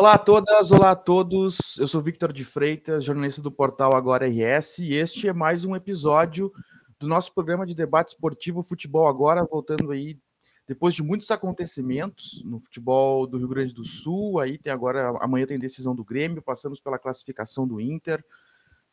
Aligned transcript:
Olá 0.00 0.14
a 0.14 0.18
todas, 0.18 0.72
olá 0.72 0.92
a 0.92 0.96
todos. 0.96 1.76
Eu 1.76 1.86
sou 1.86 2.00
Victor 2.00 2.32
de 2.32 2.42
Freitas, 2.42 3.04
jornalista 3.04 3.42
do 3.42 3.52
portal 3.52 3.94
Agora 3.94 4.26
RS, 4.26 4.78
e 4.78 4.94
este 4.94 5.28
é 5.28 5.32
mais 5.34 5.66
um 5.66 5.76
episódio 5.76 6.50
do 6.98 7.06
nosso 7.06 7.34
programa 7.34 7.66
de 7.66 7.74
debate 7.74 8.14
esportivo 8.14 8.62
Futebol 8.62 9.06
Agora, 9.06 9.44
voltando 9.44 9.90
aí 9.90 10.18
depois 10.66 10.94
de 10.94 11.02
muitos 11.02 11.30
acontecimentos 11.30 12.42
no 12.46 12.58
futebol 12.60 13.26
do 13.26 13.36
Rio 13.36 13.48
Grande 13.48 13.74
do 13.74 13.84
Sul. 13.84 14.40
Aí 14.40 14.56
tem 14.56 14.72
agora 14.72 15.10
amanhã 15.20 15.46
tem 15.46 15.58
decisão 15.58 15.94
do 15.94 16.02
Grêmio, 16.02 16.40
passamos 16.40 16.80
pela 16.80 16.98
classificação 16.98 17.68
do 17.68 17.78
Inter, 17.78 18.24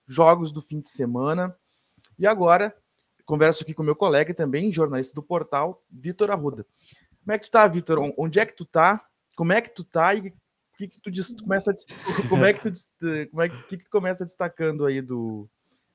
jogos 0.06 0.52
do 0.52 0.62
fim 0.62 0.82
de 0.82 0.90
semana. 0.90 1.56
E 2.20 2.28
agora 2.28 2.76
converso 3.26 3.64
aqui 3.64 3.74
com 3.74 3.82
meu 3.82 3.96
colega 3.96 4.34
também 4.34 4.74
jornalista 4.74 5.16
do 5.16 5.24
portal, 5.24 5.82
Vitor 5.90 6.32
Arruda. 6.32 6.66
Como 7.24 7.32
é 7.32 7.40
que 7.40 7.46
tu 7.46 7.52
tá, 7.52 7.66
Vitor? 7.66 8.14
Onde 8.18 8.42
é 8.42 8.46
que 8.46 8.54
tu 8.54 8.66
tá? 8.66 9.02
Como 9.38 9.54
é 9.54 9.62
que 9.62 9.74
tu 9.74 9.86
tá 9.86 10.14
e 10.14 10.34
que, 10.78 10.88
que 10.88 11.02
tu 11.02 11.44
começa 11.44 11.72
a, 11.72 12.30
como 12.30 12.46
é 12.46 12.54
que 12.54 12.62
tu 12.62 12.72
como 13.32 13.42
é 13.42 13.50
que, 13.50 13.64
que, 13.64 13.78
tu 13.78 13.90
começa 13.90 14.24
destacando 14.24 14.86
aí 14.86 15.02
do, 15.02 15.50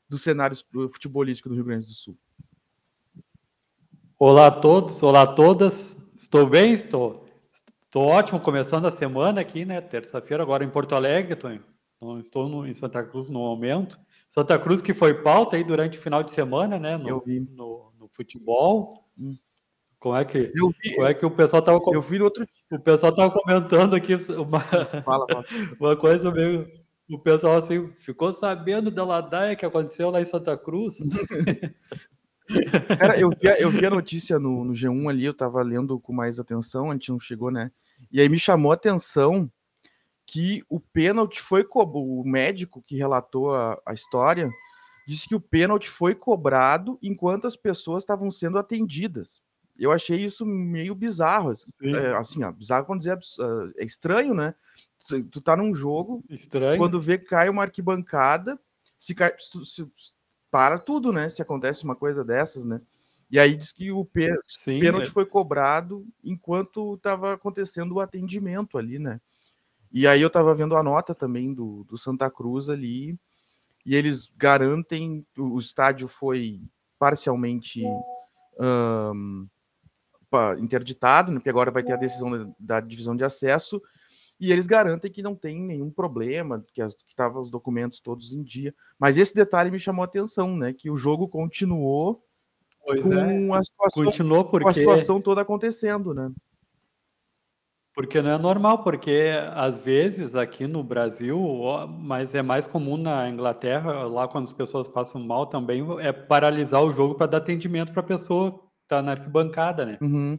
do 0.09 0.19
cenário 0.19 0.57
futebolístico 0.91 1.49
do 1.49 1.55
Rio 1.55 1.65
Grande 1.65 1.87
do 1.87 1.93
Sul? 1.93 2.19
Olá 4.19 4.49
a 4.49 4.51
todos, 4.51 5.03
olá 5.03 5.23
a 5.23 5.27
todas. 5.27 5.97
Estou 6.17 6.47
bem, 6.47 6.75
estou, 6.75 7.27
estou 7.81 8.05
ótimo 8.05 8.41
começando 8.41 8.87
a 8.87 8.93
semana 8.93 9.41
aqui, 9.41 9.65
né? 9.65 9.81
Terça-feira 9.81 10.43
agora 10.43 10.65
em 10.65 10.71
Porto 10.71 10.95
Alegre, 10.95 11.35
estou, 11.35 11.59
não 12.01 12.19
estou 12.19 12.49
no, 12.49 12.67
em 12.67 12.75
Santa 12.75 13.05
Cruz 13.05 13.29
no 13.29 13.39
momento. 13.39 14.01
Santa 14.29 14.59
Cruz 14.59 14.83
que 14.83 14.95
foi 14.95 15.23
pauta 15.23 15.57
aí 15.57 15.65
durante 15.65 15.99
o 15.99 16.01
final 16.01 16.23
de 16.23 16.33
semana, 16.33 16.79
né? 16.79 16.97
No, 16.97 17.09
Eu 17.09 17.23
vi. 17.25 17.41
no, 17.41 17.93
no 17.99 18.09
futebol. 18.09 19.09
Hum. 19.19 19.37
Como 20.03 20.17
é 20.17 20.25
que, 20.25 20.51
eu 20.53 20.69
vi, 20.83 20.95
como 20.97 21.07
é 21.07 21.15
que 21.15 21.25
o 21.25 21.31
pessoal 21.31 21.61
estava 21.61 21.81
Eu 21.93 22.03
vi 22.03 22.21
outro 22.21 22.45
o 22.73 22.79
pessoal 22.81 23.15
tava 23.15 23.31
comentando 23.31 23.95
aqui 23.95 24.15
uma, 24.37 24.59
fala, 24.59 25.27
fala. 25.29 25.45
uma 25.79 25.97
coisa 25.97 26.29
meio 26.33 26.69
o 27.09 27.17
pessoal 27.21 27.59
assim 27.59 27.89
ficou 27.95 28.33
sabendo 28.33 28.91
da 28.91 29.05
ladaia 29.05 29.55
que 29.55 29.65
aconteceu 29.65 30.11
lá 30.11 30.21
em 30.21 30.25
Santa 30.25 30.59
Cruz. 30.59 30.99
Cara, 32.99 33.17
eu 33.17 33.31
vi, 33.31 33.49
a, 33.49 33.61
eu 33.61 33.71
vi 33.71 33.87
a 33.87 33.91
notícia 33.91 34.41
no, 34.41 34.65
no 34.65 34.73
G1 34.73 35.09
ali, 35.09 35.25
eu 35.25 35.35
tava 35.35 35.63
lendo 35.63 36.01
com 36.01 36.13
mais 36.13 36.41
atenção, 36.41 36.91
a 36.91 36.95
gente 36.95 37.13
não 37.13 37.21
chegou, 37.21 37.53
né? 37.53 37.71
E 38.11 38.21
aí 38.21 38.29
me 38.29 38.41
chamou 38.41 38.73
a 38.73 38.75
atenção 38.75 39.49
que 40.27 40.65
o 40.69 40.81
pênalti 40.81 41.41
foi 41.41 41.65
o 41.73 42.25
médico 42.25 42.83
que 42.85 42.97
relatou 42.97 43.55
a, 43.55 43.81
a 43.87 43.95
história 43.95 44.51
disse 45.07 45.29
que 45.29 45.35
o 45.35 45.41
pênalti 45.41 45.89
foi 45.89 46.15
cobrado 46.15 46.99
enquanto 47.01 47.47
as 47.47 47.57
pessoas 47.57 48.03
estavam 48.03 48.31
sendo 48.31 48.59
atendidas. 48.59 49.43
Eu 49.83 49.91
achei 49.91 50.17
isso 50.17 50.47
meio 50.47 50.95
bizarro, 50.95 51.51
assim, 51.51 51.71
é, 51.83 52.15
assim 52.17 52.45
ó, 52.45 52.53
bizarro 52.53 52.87
quando 52.87 53.01
dizer 53.01 53.19
é 53.77 53.85
estranho, 53.85 54.33
né? 54.33 54.55
Tu, 55.09 55.25
tu 55.25 55.41
tá 55.41 55.57
num 55.57 55.75
jogo, 55.75 56.23
estranho. 56.31 56.79
quando 56.79 57.01
vê 57.01 57.19
cai 57.19 57.49
uma 57.49 57.63
arquibancada, 57.63 58.57
se 58.97 59.13
cai, 59.13 59.35
se, 59.41 59.65
se, 59.65 59.93
para 60.53 60.79
tudo, 60.79 61.13
né? 61.13 61.29
Se 61.29 61.43
acontece 61.43 61.83
uma 61.83 61.97
coisa 61.97 62.25
dessas, 62.25 62.65
né? 62.65 62.81
E 63.29 63.41
aí 63.41 63.57
diz 63.57 63.73
que 63.73 63.91
o 63.91 64.05
pênalti 64.05 65.09
é. 65.09 65.11
foi 65.11 65.27
cobrado 65.27 66.07
enquanto 66.23 66.95
estava 66.95 67.33
acontecendo 67.33 67.97
o 67.97 68.01
atendimento 68.01 68.79
ali, 68.79 69.01
né? 69.01 69.21
E 69.91 70.07
aí 70.07 70.23
eu 70.23 70.29
estava 70.29 70.55
vendo 70.55 70.77
a 70.77 70.83
nota 70.83 71.13
também 71.13 71.53
do, 71.53 71.83
do 71.89 71.99
Santa 71.99 72.31
Cruz 72.31 72.69
ali, 72.69 73.19
e 73.85 73.97
eles 73.97 74.31
garantem 74.37 75.27
o 75.37 75.59
estádio 75.59 76.07
foi 76.07 76.63
parcialmente 77.01 77.83
um, 78.59 79.49
interditado, 80.59 81.31
né, 81.31 81.39
porque 81.39 81.51
agora 81.51 81.71
vai 81.71 81.83
ter 81.83 81.93
a 81.93 81.97
decisão 81.97 82.31
da, 82.31 82.55
da, 82.59 82.81
divisão 82.81 83.17
de 83.17 83.25
acesso, 83.25 83.81
e 84.41 84.51
eles 84.51 84.67
garantem 84.67 85.11
que 85.11 85.23
não 85.23 85.35
tem 85.35 85.61
nenhum 85.61 85.91
problema, 85.91 86.65
que 86.75 86.83
estavam 87.07 87.41
os 87.41 87.51
documentos 87.51 88.01
todos 88.01 88.35
em 88.35 88.43
dia. 88.43 88.75
Mas 88.99 89.17
esse 89.17 89.35
detalhe 89.35 89.71
me 89.71 89.79
chamou 89.79 90.03
a 90.03 90.07
atenção, 90.07 90.57
né? 90.57 90.73
Que 90.73 90.91
o 90.91 90.97
jogo 90.97 91.29
continuou 91.29 92.25
pois 92.85 93.01
com, 93.01 93.15
é. 93.15 93.59
a 93.59 93.63
situação, 93.63 94.05
continuou 94.05 94.45
porque... 94.45 94.65
com 94.65 94.71
a 94.71 94.75
situação 94.75 95.21
toda 95.21 95.43
acontecendo, 95.43 96.13
né? 96.13 96.33
Porque 97.95 98.23
não 98.23 98.31
é 98.31 98.39
normal, 98.39 98.83
porque 98.83 99.31
às 99.53 99.79
vezes 99.79 100.35
aqui 100.35 100.67
no 100.67 100.83
Brasil, 100.83 101.39
mas 102.01 102.35
é 102.35 102.41
mais 102.41 102.67
comum 102.67 102.97
na 102.97 103.29
Inglaterra, 103.29 104.05
lá 104.05 104.27
quando 104.27 104.45
as 104.45 104.53
pessoas 104.53 104.89
passam 104.89 105.23
mal 105.23 105.47
também, 105.47 105.85
é 106.01 106.11
paralisar 106.11 106.83
o 106.83 106.93
jogo 106.93 107.15
para 107.15 107.27
dar 107.27 107.39
atendimento 107.39 107.93
para 107.93 108.01
a 108.01 108.05
pessoa 108.05 108.59
está 108.93 109.03
na 109.03 109.13
arquibancada, 109.13 109.87
né? 109.87 109.99
Uhum. 110.01 110.39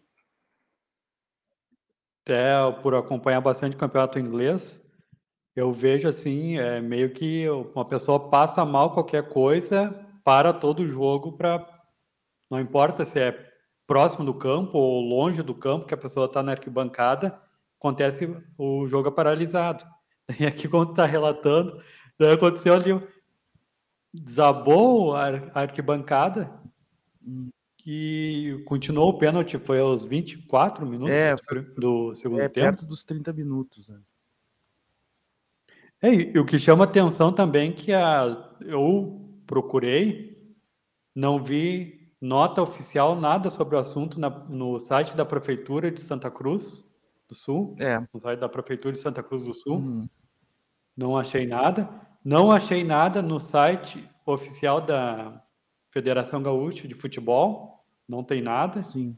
Até 2.22 2.72
por 2.82 2.94
acompanhar 2.96 3.42
bastante 3.42 3.76
campeonato 3.76 4.20
inglês, 4.20 4.86
eu 5.56 5.74
vejo 5.74 6.08
assim, 6.08 6.58
é 6.58 6.80
meio 6.80 7.12
que 7.12 7.50
uma 7.50 7.84
pessoa 7.84 8.30
passa 8.30 8.64
mal 8.64 8.94
qualquer 8.94 9.28
coisa, 9.30 9.92
para 10.24 10.54
todo 10.54 10.82
o 10.82 10.88
jogo 10.88 11.34
para. 11.34 11.68
Não 12.50 12.60
importa 12.60 13.04
se 13.04 13.20
é 13.20 13.52
próximo 13.86 14.24
do 14.24 14.34
campo 14.34 14.78
ou 14.78 15.02
longe 15.02 15.42
do 15.42 15.54
campo, 15.54 15.86
que 15.86 15.94
a 15.94 15.98
pessoa 15.98 16.28
está 16.28 16.42
na 16.42 16.54
arquibancada, 16.54 17.38
acontece 17.78 18.26
o 18.58 18.88
jogo 18.88 19.10
é 19.10 19.12
paralisado. 19.12 19.84
E 20.40 20.46
aqui, 20.46 20.70
quando 20.70 20.92
está 20.92 21.06
relatando, 21.06 21.84
aconteceu 22.34 22.74
ali, 22.74 22.92
desabou 24.14 25.14
a 25.14 25.26
arquibancada 25.54 26.50
e 27.86 28.64
continuou 28.66 29.10
o 29.10 29.18
pênalti, 29.18 29.58
foi 29.58 29.80
aos 29.80 30.06
24 30.06 30.86
minutos 30.86 31.14
é, 31.14 31.36
do 31.76 32.14
segundo 32.16 32.42
é, 32.42 32.48
tempo. 32.48 32.68
perto 32.68 32.86
dos 32.86 33.04
30 33.04 33.34
minutos. 33.34 33.90
Né? 33.90 34.00
É, 36.02 36.14
e 36.14 36.40
o 36.40 36.46
que 36.46 36.58
chama 36.58 36.86
atenção 36.86 37.32
também 37.34 37.72
é 37.72 37.74
que 37.74 37.94
a, 37.94 38.56
eu 38.62 39.30
procurei, 39.46 40.56
não 41.14 41.44
vi 41.44 42.10
nota 42.22 42.62
oficial, 42.62 43.20
nada 43.20 43.50
sobre 43.50 43.76
o 43.76 43.80
assunto 43.80 44.18
na, 44.18 44.30
no 44.30 44.80
site 44.80 45.16
da 45.16 45.26
Prefeitura 45.26 45.92
de 45.92 46.00
Santa 46.00 46.32
Cruz 46.32 46.90
do 47.28 47.36
Sul, 47.36 47.76
é. 47.80 48.00
no 48.14 48.20
site 48.20 48.40
da 48.40 48.48
Prefeitura 48.48 48.94
de 48.94 49.00
Santa 49.00 49.22
Cruz 49.22 49.44
do 49.44 49.54
Sul. 49.54 49.78
Uhum. 49.78 50.10
Não 50.96 51.18
achei 51.18 51.46
nada. 51.46 51.90
Não 52.24 52.50
achei 52.50 52.86
nada 52.86 53.22
no 53.22 53.42
site 53.42 54.10
oficial 54.26 54.80
da 54.80 55.43
Federação 55.94 56.42
Gaúcha 56.42 56.88
de 56.88 56.96
Futebol. 56.96 57.86
Não 58.10 58.24
tem 58.24 58.42
nada. 58.42 58.82
Sim. 58.82 59.16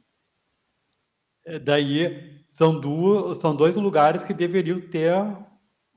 É, 1.46 1.58
daí 1.58 2.44
são, 2.50 2.80
duas, 2.80 3.38
são 3.38 3.56
dois 3.56 3.78
lugares 3.78 4.24
que 4.24 4.34
deveriam 4.34 4.78
ter 4.78 5.14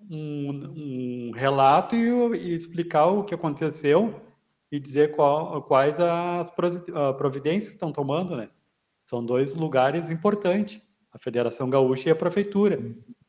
um, 0.09 1.31
um 1.31 1.33
relato 1.35 1.97
e, 1.97 2.39
e, 2.39 2.55
explicar 2.55 3.07
o 3.07 3.25
que 3.25 3.35
aconteceu 3.35 4.23
e 4.71 4.79
dizer 4.79 5.17
qual, 5.17 5.63
quais 5.63 5.99
as 5.99 6.51
providências 7.17 7.73
estão 7.73 7.91
tomando, 7.91 8.37
né? 8.37 8.49
São 9.03 9.25
dois 9.25 9.55
lugares 9.55 10.11
importantes, 10.11 10.81
a 11.11 11.19
Federação 11.19 11.69
Gaúcha 11.69 12.11
e 12.11 12.13
a 12.13 12.17
Prefeitura, 12.17 12.79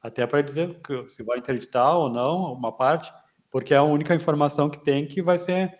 até 0.01 0.27
para 0.27 0.41
dizer 0.41 0.79
que, 0.81 1.07
se 1.07 1.23
vai 1.23 1.39
interditar 1.39 1.97
ou 1.97 2.09
não 2.09 2.53
uma 2.53 2.71
parte, 2.71 3.11
porque 3.49 3.73
é 3.73 3.77
a 3.77 3.83
única 3.83 4.13
informação 4.13 4.69
que 4.69 4.83
tem 4.83 5.07
que 5.07 5.21
vai 5.21 5.39
ser 5.39 5.78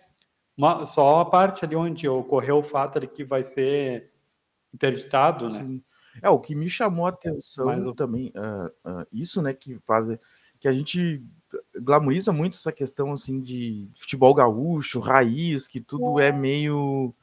uma, 0.60 0.84
só 0.84 1.20
a 1.20 1.24
parte 1.24 1.64
ali 1.64 1.74
onde 1.74 2.06
ocorreu 2.06 2.58
o 2.58 2.62
fato 2.62 2.98
ali 2.98 3.06
que 3.06 3.24
vai 3.24 3.42
ser 3.42 4.10
interditado, 4.74 5.48
né? 5.48 5.60
Sim. 5.60 5.82
É, 6.22 6.28
o 6.28 6.38
que 6.38 6.54
me 6.54 6.68
chamou 6.68 7.06
a 7.06 7.10
atenção 7.10 7.66
Mas, 7.66 7.84
também, 7.94 8.32
uh, 8.36 8.66
uh, 8.90 9.06
isso, 9.12 9.40
né, 9.40 9.54
que 9.54 9.78
faz, 9.86 10.06
que 10.58 10.68
a 10.68 10.72
gente 10.72 11.22
glamoriza 11.80 12.32
muito 12.32 12.56
essa 12.56 12.72
questão 12.72 13.12
assim 13.12 13.40
de 13.40 13.88
futebol 13.94 14.34
gaúcho, 14.34 15.00
raiz, 15.00 15.66
que 15.66 15.80
tudo 15.80 16.20
é 16.20 16.30
meio 16.30 17.14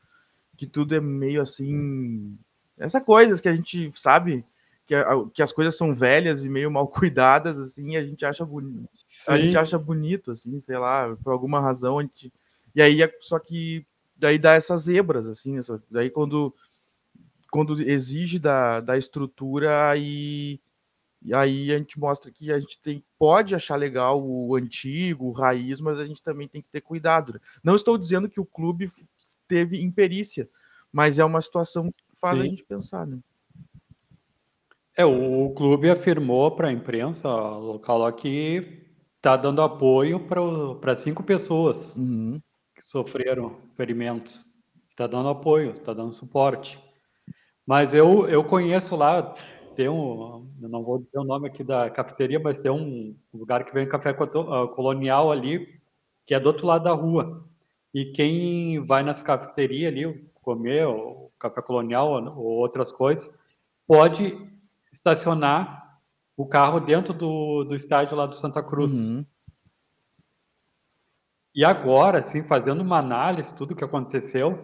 que 0.56 0.66
tudo 0.66 0.96
é 0.96 1.00
meio 1.00 1.40
assim, 1.40 2.36
essa 2.78 3.00
coisas 3.00 3.40
que 3.40 3.48
a 3.48 3.56
gente 3.56 3.92
sabe 3.94 4.44
que, 4.88 4.96
que 5.34 5.44
as 5.44 5.52
coisas 5.52 5.78
são 5.78 5.94
velhas 5.94 6.44
e 6.44 6.50
meio 6.50 6.72
mal 6.72 6.88
cuidadas 6.90 7.60
assim, 7.60 7.96
a 7.96 8.04
gente 8.04 8.26
acha 8.26 8.44
bonito. 8.44 8.82
Sim. 8.82 9.32
A 9.32 9.38
gente 9.38 9.58
acha 9.58 9.78
bonito 9.78 10.32
assim, 10.32 10.60
sei 10.60 10.78
lá, 10.78 11.16
por 11.24 11.32
alguma 11.32 11.60
razão 11.60 12.00
a 12.00 12.02
gente 12.02 12.34
e 12.78 12.82
aí 12.82 13.00
só 13.20 13.40
que 13.40 13.84
daí 14.16 14.38
dá 14.38 14.54
essas 14.54 14.84
zebras 14.84 15.28
assim, 15.28 15.58
essa, 15.58 15.84
daí 15.90 16.12
quando 16.12 16.54
quando 17.50 17.82
exige 17.82 18.38
da, 18.38 18.80
da 18.80 18.96
estrutura 18.96 19.90
aí 19.90 20.60
e 21.24 21.34
aí 21.34 21.74
a 21.74 21.78
gente 21.80 22.00
mostra 22.00 22.32
que 22.32 22.52
a 22.54 22.60
gente 22.60 22.80
tem, 22.80 23.04
pode 23.18 23.56
achar 23.56 23.76
legal 23.76 24.24
o 24.24 24.56
antigo, 24.56 25.26
o 25.26 25.32
raiz, 25.32 25.82
mas 25.82 26.00
a 26.00 26.06
gente 26.06 26.22
também 26.22 26.48
tem 26.48 26.62
que 26.62 26.70
ter 26.70 26.82
cuidado. 26.82 27.34
Né? 27.34 27.40
Não 27.64 27.76
estou 27.76 27.98
dizendo 27.98 28.30
que 28.30 28.40
o 28.40 28.46
clube 28.46 28.88
teve 29.48 29.82
imperícia, 29.82 30.48
mas 30.92 31.18
é 31.18 31.26
uma 31.26 31.42
situação 31.42 31.92
que 31.92 32.04
faz 32.22 32.36
Sim. 32.38 32.42
a 32.42 32.46
gente 32.46 32.64
pensar, 32.64 33.08
né? 33.08 33.18
É, 34.96 35.04
o 35.06 35.50
clube 35.56 35.90
afirmou 35.90 36.52
para 36.52 36.68
a 36.68 36.72
imprensa 36.72 37.28
local 37.28 38.06
aqui 38.06 38.86
está 39.18 39.36
dando 39.36 39.62
apoio 39.62 40.20
para 40.80 40.96
cinco 40.96 41.24
pessoas 41.24 41.96
uhum. 41.96 42.40
Sofreram 42.88 43.58
ferimentos. 43.76 44.46
Está 44.90 45.08
dando 45.08 45.28
apoio, 45.28 45.72
está 45.72 45.92
dando 45.92 46.14
suporte. 46.14 46.80
Mas 47.66 47.94
eu, 47.94 48.30
eu 48.30 48.46
conheço 48.46 48.96
lá 48.96 49.34
tem 49.76 49.90
um, 49.90 50.50
não 50.58 50.84
vou 50.84 50.98
dizer 50.98 51.20
o 51.20 51.24
nome 51.24 51.48
aqui 51.48 51.64
da 51.64 51.88
cafeteria, 51.88 52.40
mas 52.40 52.60
tem 52.60 52.72
um 52.72 53.16
lugar 53.32 53.64
que 53.64 53.72
vem 53.72 53.88
café 53.88 54.10
ah, 54.10 54.68
colonial 54.70 55.32
ali, 55.32 55.80
que 56.26 56.34
é 56.34 56.40
do 56.40 56.48
outro 56.48 56.66
lado 56.66 56.86
da 56.86 56.94
rua. 56.94 57.46
E 57.94 58.06
quem 58.06 58.84
vai 58.84 59.04
nessa 59.04 59.24
cafeteria 59.24 59.90
ali 59.90 60.28
comer 60.42 60.88
o 60.88 61.30
café 61.38 61.62
colonial 61.62 62.10
ou 62.36 62.58
outras 62.58 62.92
coisas, 62.92 63.30
pode 63.86 64.36
estacionar 64.92 66.00
o 66.36 66.48
carro 66.48 66.80
dentro 66.80 67.14
do, 67.14 67.66
do 67.66 67.76
estádio 67.76 68.18
lá 68.18 68.26
do 68.26 68.36
Santa 68.36 68.64
Cruz. 68.64 69.10
Uhum. 69.10 69.26
E 71.58 71.66
agora, 71.66 72.20
assim, 72.20 72.44
fazendo 72.44 72.82
uma 72.82 73.00
análise, 73.00 73.56
tudo 73.56 73.76
que 73.76 73.84
aconteceu, 73.84 74.64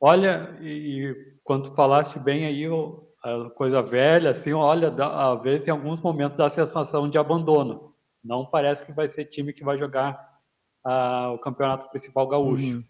olha, 0.00 0.56
e 0.62 1.34
quando 1.42 1.74
falaste 1.74 2.16
bem 2.16 2.46
aí, 2.46 2.64
a 3.24 3.50
coisa 3.50 3.82
velha, 3.82 4.30
assim, 4.30 4.52
olha, 4.52 4.94
às 5.04 5.42
vezes 5.42 5.66
em 5.66 5.72
alguns 5.72 6.00
momentos 6.00 6.36
dá 6.36 6.46
a 6.46 6.50
sensação 6.50 7.10
de 7.10 7.18
abandono. 7.18 7.92
Não 8.22 8.46
parece 8.46 8.86
que 8.86 8.92
vai 8.92 9.08
ser 9.08 9.24
time 9.24 9.52
que 9.52 9.64
vai 9.64 9.76
jogar 9.76 10.38
o 11.34 11.38
campeonato 11.38 11.90
principal 11.90 12.28
gaúcho. 12.28 12.76
Uhum. 12.76 12.84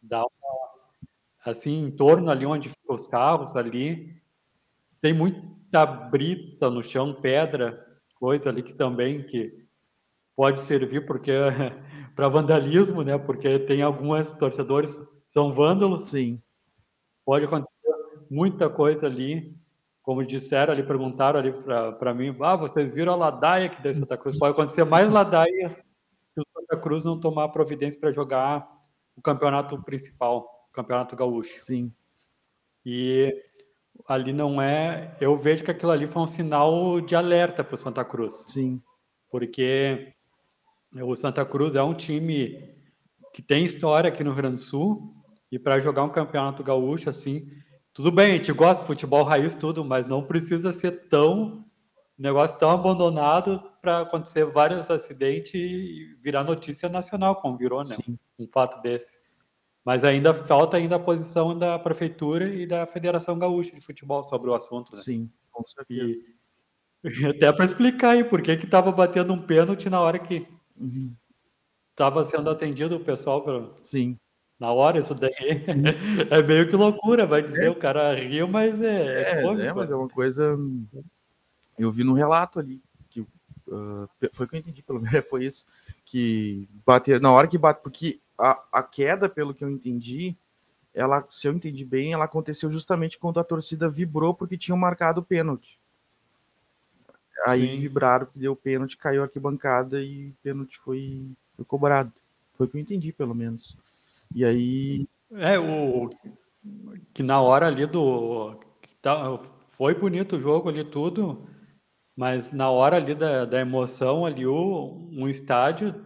Dá 0.00 0.20
uma, 0.20 0.70
assim, 1.44 1.84
em 1.84 1.90
torno 1.90 2.30
ali 2.30 2.46
onde 2.46 2.70
ficam 2.70 2.94
os 2.94 3.06
carros 3.06 3.54
ali, 3.54 4.18
tem 4.98 5.12
muita 5.12 5.84
brita 5.84 6.70
no 6.70 6.82
chão, 6.82 7.20
pedra, 7.20 7.86
coisa 8.14 8.48
ali 8.48 8.62
que 8.62 8.72
também 8.72 9.26
que 9.26 9.60
pode 10.34 10.62
servir 10.62 11.04
porque 11.04 11.32
para 12.14 12.28
vandalismo, 12.28 13.02
né? 13.02 13.18
Porque 13.18 13.58
tem 13.60 13.82
alguns 13.82 14.32
torcedores 14.32 15.00
são 15.26 15.52
vândalos. 15.52 16.10
Sim. 16.10 16.42
Pode 17.24 17.44
acontecer 17.44 17.70
muita 18.30 18.68
coisa 18.68 19.06
ali. 19.06 19.56
Como 20.02 20.24
disseram 20.24 20.72
ali, 20.72 20.82
perguntaram 20.82 21.38
ali 21.38 21.52
para 21.98 22.12
mim, 22.14 22.34
ah, 22.40 22.56
vocês 22.56 22.92
viram 22.92 23.12
a 23.12 23.16
ladaia 23.16 23.68
que 23.68 23.80
deu 23.80 23.94
Santa 23.94 24.16
Cruz? 24.16 24.38
Pode 24.38 24.52
acontecer 24.52 24.82
mais 24.84 25.08
ladaia 25.10 25.68
se 25.68 25.76
o 26.38 26.42
Santa 26.52 26.76
Cruz 26.78 27.04
não 27.04 27.20
tomar 27.20 27.50
providência 27.50 28.00
para 28.00 28.10
jogar 28.10 28.66
o 29.14 29.22
campeonato 29.22 29.80
principal, 29.82 30.66
o 30.70 30.72
campeonato 30.72 31.14
gaúcho. 31.14 31.60
Sim. 31.60 31.92
E 32.84 33.32
ali 34.08 34.32
não 34.32 34.60
é. 34.60 35.16
Eu 35.20 35.36
vejo 35.36 35.62
que 35.62 35.70
aquilo 35.70 35.92
ali 35.92 36.06
foi 36.06 36.22
um 36.22 36.26
sinal 36.26 37.00
de 37.00 37.14
alerta 37.14 37.62
para 37.62 37.74
o 37.74 37.78
Santa 37.78 38.04
Cruz. 38.04 38.46
Sim. 38.48 38.82
Porque 39.30 40.14
o 40.92 41.16
Santa 41.16 41.44
Cruz 41.44 41.74
é 41.74 41.82
um 41.82 41.94
time 41.94 42.74
que 43.32 43.42
tem 43.42 43.64
história 43.64 44.08
aqui 44.08 44.24
no 44.24 44.30
Rio 44.30 44.38
Grande 44.38 44.56
do 44.56 44.60
Sul 44.60 45.14
e 45.50 45.58
para 45.58 45.80
jogar 45.80 46.02
um 46.02 46.08
campeonato 46.08 46.62
gaúcho 46.62 47.08
assim, 47.08 47.48
tudo 47.92 48.10
bem, 48.10 48.32
a 48.32 48.36
gente 48.36 48.52
gosta 48.52 48.82
de 48.82 48.86
futebol 48.86 49.22
raiz 49.22 49.54
tudo, 49.54 49.84
mas 49.84 50.06
não 50.06 50.24
precisa 50.24 50.72
ser 50.72 51.08
tão 51.08 51.64
negócio 52.20 52.58
tão 52.58 52.70
abandonado 52.70 53.62
para 53.80 54.00
acontecer 54.00 54.44
vários 54.44 54.90
acidentes 54.90 55.54
e 55.54 56.14
virar 56.20 56.44
notícia 56.44 56.86
nacional, 56.86 57.36
como 57.36 57.56
virou, 57.56 57.82
né? 57.82 57.96
Sim. 57.96 58.18
Um 58.38 58.46
fato 58.46 58.82
desse. 58.82 59.20
Mas 59.82 60.04
ainda 60.04 60.34
falta 60.34 60.76
ainda 60.76 60.96
a 60.96 61.00
posição 61.00 61.56
da 61.56 61.78
prefeitura 61.78 62.46
e 62.46 62.66
da 62.66 62.84
Federação 62.84 63.38
Gaúcha 63.38 63.74
de 63.74 63.80
Futebol 63.80 64.22
sobre 64.22 64.50
o 64.50 64.54
assunto, 64.54 64.94
né? 64.94 65.00
Sim, 65.00 65.30
com 65.50 65.64
certeza. 65.66 66.20
E, 67.02 67.24
até 67.26 67.50
para 67.50 67.64
explicar 67.64 68.10
aí 68.10 68.22
por 68.22 68.42
que 68.42 68.54
que 68.58 68.66
estava 68.66 68.92
batendo 68.92 69.32
um 69.32 69.40
pênalti 69.40 69.88
na 69.88 70.02
hora 70.02 70.18
que 70.18 70.46
Estava 71.90 72.20
uhum. 72.20 72.26
sendo 72.26 72.50
atendido 72.50 72.96
o 72.96 73.00
pessoal 73.00 73.42
pelo... 73.42 73.74
Sim. 73.82 74.18
Na 74.58 74.70
hora, 74.72 74.98
isso 74.98 75.14
daí 75.14 75.32
é 76.30 76.42
meio 76.42 76.68
que 76.68 76.76
loucura, 76.76 77.26
vai 77.26 77.42
dizer, 77.42 77.66
é. 77.66 77.70
o 77.70 77.74
cara 77.74 78.14
riu, 78.14 78.46
mas 78.46 78.80
é, 78.82 79.22
é, 79.22 79.30
é 79.38 79.42
cômico. 79.42 79.66
É, 79.66 79.72
mas 79.72 79.90
é 79.90 79.94
uma 79.94 80.08
coisa. 80.08 80.58
Eu 81.78 81.90
vi 81.90 82.04
no 82.04 82.12
relato 82.12 82.58
ali, 82.58 82.82
que 83.08 83.22
uh, 83.22 84.08
foi 84.32 84.46
que 84.46 84.56
eu 84.56 84.60
entendi, 84.60 84.82
pelo 84.82 85.00
menos 85.00 85.24
foi 85.26 85.46
isso, 85.46 85.64
que 86.04 86.68
bater, 86.84 87.18
na 87.22 87.32
hora 87.32 87.48
que 87.48 87.56
bate, 87.56 87.82
porque 87.82 88.20
a, 88.36 88.62
a 88.70 88.82
queda, 88.82 89.30
pelo 89.30 89.54
que 89.54 89.64
eu 89.64 89.70
entendi, 89.70 90.36
ela, 90.92 91.26
se 91.30 91.48
eu 91.48 91.52
entendi 91.54 91.84
bem, 91.84 92.12
ela 92.12 92.24
aconteceu 92.24 92.70
justamente 92.70 93.18
quando 93.18 93.40
a 93.40 93.44
torcida 93.44 93.88
vibrou 93.88 94.34
porque 94.34 94.58
tinham 94.58 94.76
marcado 94.76 95.20
o 95.22 95.24
pênalti. 95.24 95.80
Aí 97.46 97.60
Sim. 97.60 97.80
vibraram, 97.80 98.28
deu 98.34 98.54
pênalti, 98.54 98.96
caiu 98.96 99.22
a 99.22 99.24
arquibancada 99.24 100.02
e 100.02 100.32
pênalti 100.42 100.78
foi, 100.78 101.30
foi 101.56 101.64
cobrado. 101.64 102.12
Foi 102.54 102.66
o 102.66 102.70
que 102.70 102.76
eu 102.76 102.80
entendi, 102.80 103.12
pelo 103.12 103.34
menos. 103.34 103.76
E 104.34 104.44
aí. 104.44 105.08
É, 105.32 105.58
o. 105.58 106.10
Que 107.14 107.22
na 107.22 107.40
hora 107.40 107.66
ali 107.66 107.86
do. 107.86 108.58
Tá, 109.00 109.40
foi 109.72 109.94
bonito 109.94 110.36
o 110.36 110.40
jogo 110.40 110.68
ali, 110.68 110.84
tudo. 110.84 111.48
Mas 112.14 112.52
na 112.52 112.68
hora 112.68 112.96
ali 112.96 113.14
da, 113.14 113.46
da 113.46 113.60
emoção 113.60 114.26
ali, 114.26 114.46
o, 114.46 115.08
um 115.10 115.28
estádio 115.28 116.04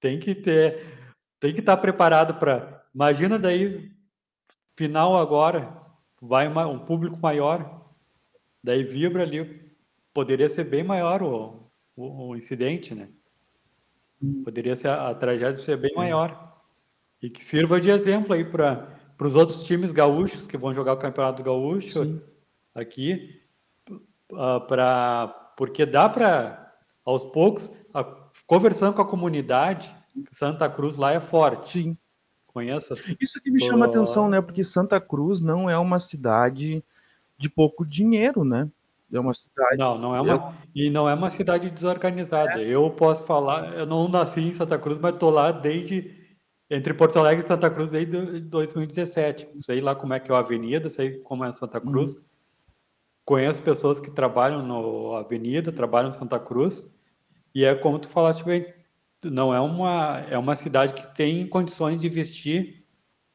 tem 0.00 0.18
que 0.18 0.34
ter. 0.34 0.82
Tem 1.38 1.52
que 1.52 1.60
estar 1.60 1.76
preparado 1.76 2.34
para. 2.38 2.82
Imagina 2.94 3.38
daí, 3.38 3.92
final 4.76 5.18
agora, 5.18 5.84
vai 6.20 6.48
um 6.48 6.78
público 6.78 7.18
maior, 7.20 7.90
daí 8.62 8.82
vibra 8.82 9.22
ali, 9.22 9.63
poderia 10.14 10.48
ser 10.48 10.64
bem 10.64 10.84
maior 10.84 11.22
o, 11.22 11.68
o, 11.96 12.28
o 12.28 12.36
incidente, 12.36 12.94
né? 12.94 13.08
Poderia 14.44 14.74
ser 14.76 14.88
a, 14.88 15.10
a 15.10 15.14
tragédia 15.14 15.60
ser 15.60 15.76
bem 15.76 15.94
maior. 15.94 16.62
E 17.20 17.28
que 17.28 17.44
sirva 17.44 17.80
de 17.80 17.90
exemplo 17.90 18.32
aí 18.32 18.44
para 18.44 18.88
os 19.20 19.34
outros 19.34 19.64
times 19.64 19.92
gaúchos 19.92 20.46
que 20.46 20.56
vão 20.56 20.72
jogar 20.72 20.92
o 20.92 20.98
Campeonato 20.98 21.42
Gaúcho 21.42 22.04
Sim. 22.04 22.22
aqui, 22.74 23.42
uh, 24.32 24.60
pra, 24.66 25.28
porque 25.56 25.84
dá 25.84 26.08
para, 26.08 26.74
aos 27.04 27.24
poucos, 27.24 27.70
a, 27.92 28.04
conversando 28.46 28.94
com 28.94 29.02
a 29.02 29.08
comunidade, 29.08 29.94
Santa 30.30 30.68
Cruz 30.70 30.96
lá 30.96 31.12
é 31.12 31.20
forte. 31.20 31.82
Sim. 31.82 31.98
Conheça? 32.46 32.94
Isso 33.20 33.40
que 33.40 33.50
me 33.50 33.60
chama 33.60 33.86
a 33.86 33.88
atenção, 33.88 34.28
né? 34.28 34.40
Porque 34.40 34.62
Santa 34.62 35.00
Cruz 35.00 35.40
não 35.40 35.68
é 35.68 35.76
uma 35.76 35.98
cidade 35.98 36.84
de 37.36 37.50
pouco 37.50 37.84
dinheiro, 37.84 38.44
né? 38.44 38.70
É 39.14 39.20
uma 39.20 39.32
cidade. 39.32 39.76
Não, 39.76 39.96
não 39.96 40.16
é 40.16 40.20
uma. 40.20 40.56
E 40.74 40.90
não 40.90 41.08
é 41.08 41.14
uma 41.14 41.30
cidade 41.30 41.70
desorganizada. 41.70 42.60
É. 42.60 42.66
Eu 42.66 42.90
posso 42.90 43.24
falar, 43.24 43.72
eu 43.74 43.86
não 43.86 44.08
nasci 44.08 44.40
em 44.40 44.52
Santa 44.52 44.78
Cruz, 44.78 44.98
mas 44.98 45.14
estou 45.14 45.30
lá 45.30 45.52
desde. 45.52 46.22
Entre 46.70 46.94
Porto 46.94 47.18
Alegre 47.18 47.44
e 47.44 47.46
Santa 47.46 47.70
Cruz 47.70 47.90
desde 47.90 48.40
2017. 48.40 49.48
Sei 49.60 49.80
lá 49.80 49.94
como 49.94 50.14
é 50.14 50.20
que 50.20 50.32
é 50.32 50.34
a 50.34 50.38
avenida, 50.38 50.88
sei 50.90 51.18
como 51.18 51.44
é 51.44 51.52
Santa 51.52 51.78
uhum. 51.78 51.92
Cruz. 51.92 52.14
Uhum. 52.14 52.22
Conheço 53.24 53.62
pessoas 53.62 54.00
que 54.00 54.10
trabalham 54.10 54.62
na 54.62 55.18
avenida, 55.18 55.70
trabalham 55.70 56.08
em 56.08 56.12
Santa 56.12 56.40
Cruz. 56.40 56.98
E 57.54 57.64
é 57.64 57.74
como 57.74 57.98
tu 57.98 58.08
falaste 58.08 58.42
bem, 58.44 58.66
não 59.22 59.54
é 59.54 59.60
uma, 59.60 60.20
é 60.28 60.36
uma 60.36 60.56
cidade 60.56 60.94
que 60.94 61.14
tem 61.14 61.46
condições 61.46 62.00
de 62.00 62.06
investir 62.06 62.84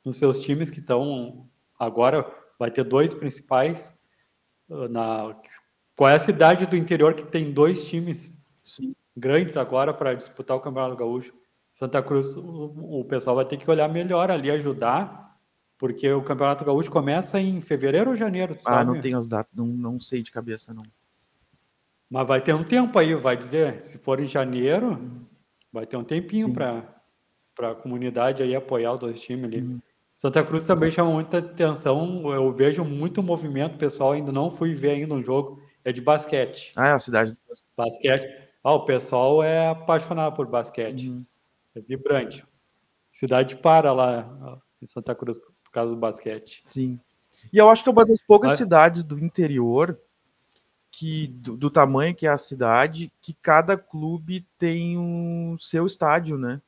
nos 0.04 0.18
seus 0.18 0.42
times 0.42 0.70
que 0.70 0.80
estão 0.80 1.48
agora 1.80 2.26
vai 2.60 2.70
ter 2.70 2.84
dois 2.84 3.14
principais 3.14 3.98
na 4.90 5.36
qual 6.00 6.10
é 6.10 6.16
a 6.16 6.20
cidade 6.20 6.66
do 6.66 6.78
interior 6.78 7.14
que 7.14 7.26
tem 7.26 7.52
dois 7.52 7.86
times 7.86 8.34
Sim. 8.64 8.96
grandes 9.18 9.58
agora 9.58 9.94
para 9.94 10.14
disputar 10.14 10.56
o 10.56 10.62
Campeonato 10.62 10.96
Gaúcho? 10.96 11.34
Santa 11.74 12.02
Cruz, 12.02 12.38
o, 12.38 13.02
o, 13.02 13.04
pessoal 13.04 13.36
vai 13.36 13.44
ter 13.44 13.58
que 13.58 13.70
olhar 13.70 13.90
melhor 13.90 14.32
ali, 14.32 14.50
ajudar, 14.50 15.38
porque 15.78 16.10
o 16.10 16.24
Campeonato 16.24 16.64
Gaúcho 16.64 16.90
começa 16.90 17.38
em 17.38 17.60
fevereiro 17.60 18.12
ou 18.12 18.16
janeiro? 18.16 18.58
Ah, 18.62 18.76
sabe? 18.76 18.94
não 18.94 19.02
tenho 19.02 19.20
as 19.20 19.28
datas, 19.28 19.54
não, 19.54 19.66
não 19.66 20.00
sei 20.00 20.22
de 20.22 20.32
cabeça, 20.32 20.74
não. 20.74 20.84
Mas 22.10 22.26
vai 22.26 22.40
ter 22.40 22.56
um 22.56 22.64
tempo 22.64 22.98
aí, 22.98 23.14
vai 23.14 23.36
dizer, 23.36 23.82
se 23.82 23.98
for 23.98 24.22
em 24.22 24.26
janeiro, 24.26 25.28
vai 25.70 25.86
ter 25.86 25.98
um 25.98 26.04
tempinho 26.06 26.54
para 26.54 26.82
a 27.60 27.76
comunidade 27.76 28.42
aí 28.42 28.56
apoiar 28.56 28.94
os 28.94 29.02
dois 29.02 29.20
times 29.20 29.48
ali. 29.48 29.60
Uhum. 29.64 29.82
Santa 30.16 30.42
Cruz 30.46 30.64
também 30.64 30.92
chama 30.92 31.12
muita 31.12 31.40
atenção. 31.40 32.34
Eu 32.34 32.54
vejo 32.54 32.86
muito 32.86 33.22
movimento, 33.22 33.78
pessoal. 33.78 34.14
Ainda 34.14 34.32
não 34.32 34.50
fui 34.50 34.74
ver 34.74 34.92
ainda 34.92 35.14
um 35.14 35.22
jogo. 35.22 35.62
É 35.90 35.92
de 35.92 36.02
basquete. 36.02 36.72
Ah, 36.76 36.90
é 36.90 36.92
a 36.92 37.00
cidade. 37.00 37.36
Basquete. 37.76 38.28
Ah, 38.64 38.74
o 38.74 38.86
pessoal 38.86 39.42
é 39.42 39.70
apaixonado 39.70 40.36
por 40.36 40.46
basquete. 40.46 41.10
Uhum. 41.10 41.26
É 41.74 41.82
vibrante. 41.82 42.46
Cidade 43.12 43.56
para 43.56 43.92
lá 43.92 44.62
em 44.80 44.86
Santa 44.86 45.16
Cruz 45.16 45.36
por 45.36 45.72
causa 45.72 45.96
do 45.96 46.00
basquete. 46.00 46.62
Sim. 46.64 47.00
E 47.52 47.58
eu 47.58 47.68
acho 47.70 47.82
que 47.82 47.90
é 47.90 47.92
uma 47.92 48.06
das 48.06 48.22
poucas 48.22 48.52
Mas... 48.52 48.58
cidades 48.60 49.04
do 49.04 49.18
interior 49.18 50.00
que 50.92 51.26
do, 51.28 51.58
do, 51.58 51.72
tamanho 51.72 52.14
que 52.14 52.28
é 52.28 52.30
a 52.30 52.38
cidade, 52.38 53.12
que 53.20 53.34
cada 53.34 53.76
clube 53.76 54.46
tem 54.60 54.96
o 54.96 55.02
um 55.02 55.58
seu 55.58 55.88
estádio, 55.88 56.38
né? 56.38 56.62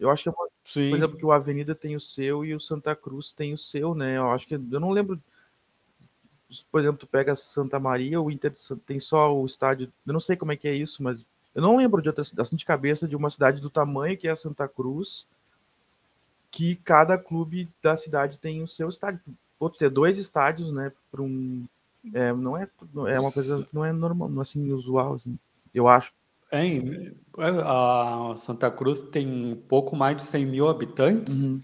Eu 0.00 0.08
acho 0.08 0.22
que 0.22 0.28
é 0.30 0.32
uma 0.32 0.48
Sim. 0.64 0.88
Por 0.88 0.96
exemplo, 0.96 1.18
que 1.18 1.26
o 1.26 1.32
Avenida 1.32 1.74
tem 1.74 1.94
o 1.94 2.00
seu 2.00 2.42
e 2.42 2.54
o 2.54 2.60
Santa 2.60 2.96
Cruz 2.96 3.32
tem 3.32 3.52
o 3.52 3.58
seu, 3.58 3.94
né? 3.94 4.16
Eu 4.16 4.30
acho 4.30 4.46
que 4.46 4.54
eu 4.54 4.80
não 4.80 4.90
lembro. 4.90 5.20
Por 6.70 6.80
exemplo, 6.80 6.98
tu 6.98 7.06
pega 7.06 7.34
Santa 7.34 7.78
Maria, 7.78 8.20
o 8.20 8.30
Inter 8.30 8.52
tem 8.86 9.00
só 9.00 9.34
o 9.34 9.46
estádio. 9.46 9.92
Eu 10.06 10.12
não 10.12 10.20
sei 10.20 10.36
como 10.36 10.52
é 10.52 10.56
que 10.56 10.68
é 10.68 10.74
isso, 10.74 11.02
mas 11.02 11.24
eu 11.54 11.62
não 11.62 11.76
lembro 11.76 12.02
de 12.02 12.08
outra 12.08 12.22
assim 12.38 12.56
de 12.56 12.64
cabeça 12.64 13.06
de 13.06 13.16
uma 13.16 13.30
cidade 13.30 13.60
do 13.60 13.70
tamanho 13.70 14.16
que 14.16 14.28
é 14.28 14.34
Santa 14.34 14.66
Cruz, 14.66 15.26
que 16.50 16.76
cada 16.76 17.16
clube 17.18 17.68
da 17.82 17.96
cidade 17.96 18.38
tem 18.38 18.62
o 18.62 18.66
seu 18.66 18.88
estádio. 18.88 19.20
Outro 19.58 19.78
ter 19.78 19.90
dois 19.90 20.18
estádios, 20.18 20.72
né? 20.72 20.92
Para 21.10 21.22
um 21.22 21.66
É, 22.12 22.32
não 22.32 22.56
é, 22.56 22.68
é 23.08 23.20
uma 23.20 23.30
coisa 23.30 23.66
não 23.72 23.84
é 23.84 23.92
normal, 23.92 24.28
não 24.28 24.40
é 24.40 24.42
assim 24.42 24.72
usual, 24.72 25.14
assim, 25.14 25.38
eu 25.74 25.86
acho. 25.86 26.14
É, 26.50 26.78
a 27.64 28.34
Santa 28.36 28.70
Cruz 28.70 29.02
tem 29.02 29.26
um 29.26 29.56
pouco 29.56 29.96
mais 29.96 30.16
de 30.16 30.22
100 30.24 30.46
mil 30.46 30.68
habitantes 30.68 31.44
uhum. 31.44 31.62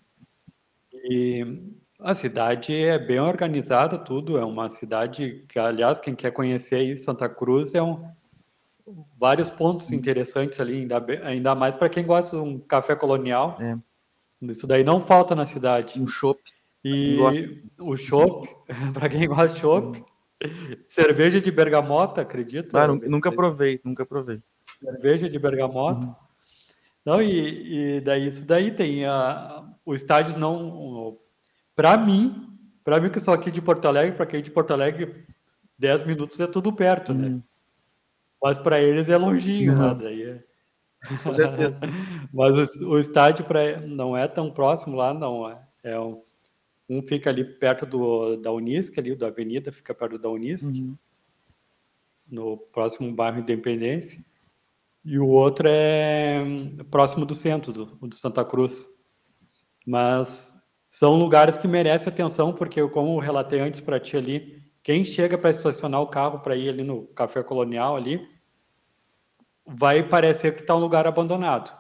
e 0.95 1.68
a 1.99 2.15
cidade 2.15 2.75
é 2.75 2.99
bem 2.99 3.21
organizada, 3.21 3.99
tudo. 3.99 4.39
É 4.39 4.45
uma 4.45 4.71
cidade 4.71 5.45
que, 5.49 5.59
aliás, 5.59 5.99
quem 5.99 6.15
quer 6.15 6.31
conhecer 6.31 6.77
aí 6.77 6.97
Santa 6.97 7.29
Cruz 7.29 7.75
é 7.75 7.83
um 7.83 8.05
vários 9.19 9.51
pontos 9.51 9.91
uhum. 9.91 9.97
interessantes 9.97 10.59
ali, 10.61 10.79
ainda, 10.79 11.05
ainda 11.23 11.55
mais 11.55 11.77
para 11.77 11.89
quem 11.89 12.07
gosta 12.07 12.37
de 12.37 12.43
um 12.43 12.59
café 12.59 12.97
colonial. 12.97 13.59
É. 13.61 13.77
Isso 14.43 14.67
daí 14.67 14.85
não 14.85 15.01
falta 15.01 15.35
na 15.35 15.45
cidade. 15.45 16.01
Um 16.01 16.07
chopp. 16.07 16.41
E 16.85 17.19
o 17.79 17.97
chopp, 17.97 18.49
para 18.95 19.09
quem 19.09 19.27
gosta 19.27 19.49
de 19.49 19.61
chopp. 19.61 19.99
Uhum. 19.99 20.05
Cerveja 20.87 21.41
de 21.41 21.51
bergamota, 21.51 22.21
acredita? 22.21 22.81
Ah, 22.81 22.87
nunca 22.87 23.33
provei, 23.33 23.81
nunca 23.85 24.07
provei. 24.07 24.41
Cerveja 24.81 25.29
de 25.29 25.39
bergamota. 25.39 26.07
Uhum. 26.07 26.15
Não, 27.05 27.23
e, 27.23 27.97
e, 27.97 28.01
daí 28.01 28.27
isso 28.29 28.47
daí 28.47 28.71
tem 28.71 29.05
a, 29.05 29.65
o 29.85 29.95
estádio 29.95 30.39
não. 30.39 31.19
Para 31.79 31.97
mim, 31.97 32.59
para 32.83 33.01
mim 33.01 33.09
que 33.09 33.21
sou 33.21 33.33
aqui 33.33 33.53
de 33.53 33.63
Porto 33.63 33.87
Alegre, 33.87 34.17
para 34.17 34.27
quem 34.27 34.41
é 34.41 34.43
de 34.43 34.51
Porto 34.51 34.73
Alegre, 34.73 35.25
10 35.79 36.03
minutos 36.03 36.41
é 36.41 36.47
tudo 36.49 36.73
perto, 36.73 37.15
né? 37.15 37.29
uhum. 37.29 37.35
né? 37.37 37.43
Mas 38.43 38.59
para 38.59 38.83
eles 38.83 39.09
é 39.09 39.17
longinho, 39.17 39.75
uhum. 39.75 39.79
lá, 39.79 39.95
daí 39.95 40.23
é... 40.25 40.45
Com 41.23 41.33
certeza. 41.33 41.81
Mas 42.35 42.81
o, 42.81 42.89
o 42.89 42.99
estádio 42.99 43.45
pra, 43.45 43.81
não 43.83 44.17
é 44.17 44.27
tão 44.27 44.51
próximo 44.51 44.97
lá, 44.97 45.15
não. 45.15 45.49
É, 45.49 45.69
é 45.85 46.01
um, 46.01 46.21
um 46.89 47.01
fica 47.01 47.31
ali 47.31 47.45
perto 47.45 47.87
do, 47.87 48.37
da 48.39 48.51
Unisc, 48.51 48.99
ali, 48.99 49.15
da 49.15 49.29
avenida, 49.29 49.71
fica 49.71 49.95
perto 49.95 50.19
da 50.19 50.29
Unisc, 50.29 50.73
uhum. 50.73 50.97
no 52.29 52.57
próximo 52.57 53.15
bairro 53.15 53.39
Independência. 53.39 54.21
E 55.05 55.17
o 55.17 55.29
outro 55.29 55.69
é 55.71 56.43
próximo 56.91 57.25
do 57.25 57.37
centro, 57.37 57.73
do, 57.73 57.85
do 57.85 58.17
Santa 58.17 58.45
Cruz. 58.45 58.85
Mas 59.87 60.58
são 60.91 61.17
lugares 61.17 61.59
que 61.59 61.69
merecem 61.69 62.13
atenção, 62.13 62.53
porque, 62.53 62.87
como 62.89 63.15
eu 63.15 63.19
relatei 63.19 63.61
antes 63.61 63.81
para 63.81 64.01
ti 64.01 64.17
ali, 64.17 64.63
quem 64.83 65.05
chega 65.05 65.37
para 65.37 65.51
estacionar 65.51 66.01
o 66.01 66.07
carro 66.07 66.41
para 66.41 66.57
ir 66.57 66.69
ali 66.69 66.83
no 66.83 67.07
Café 67.09 67.43
Colonial 67.43 67.97
ali, 67.97 68.27
vai 69.67 70.03
parecer 70.03 70.55
que 70.55 70.63
está 70.63 70.75
um 70.75 70.81
lugar 70.81 71.07
abandonado. 71.07 71.77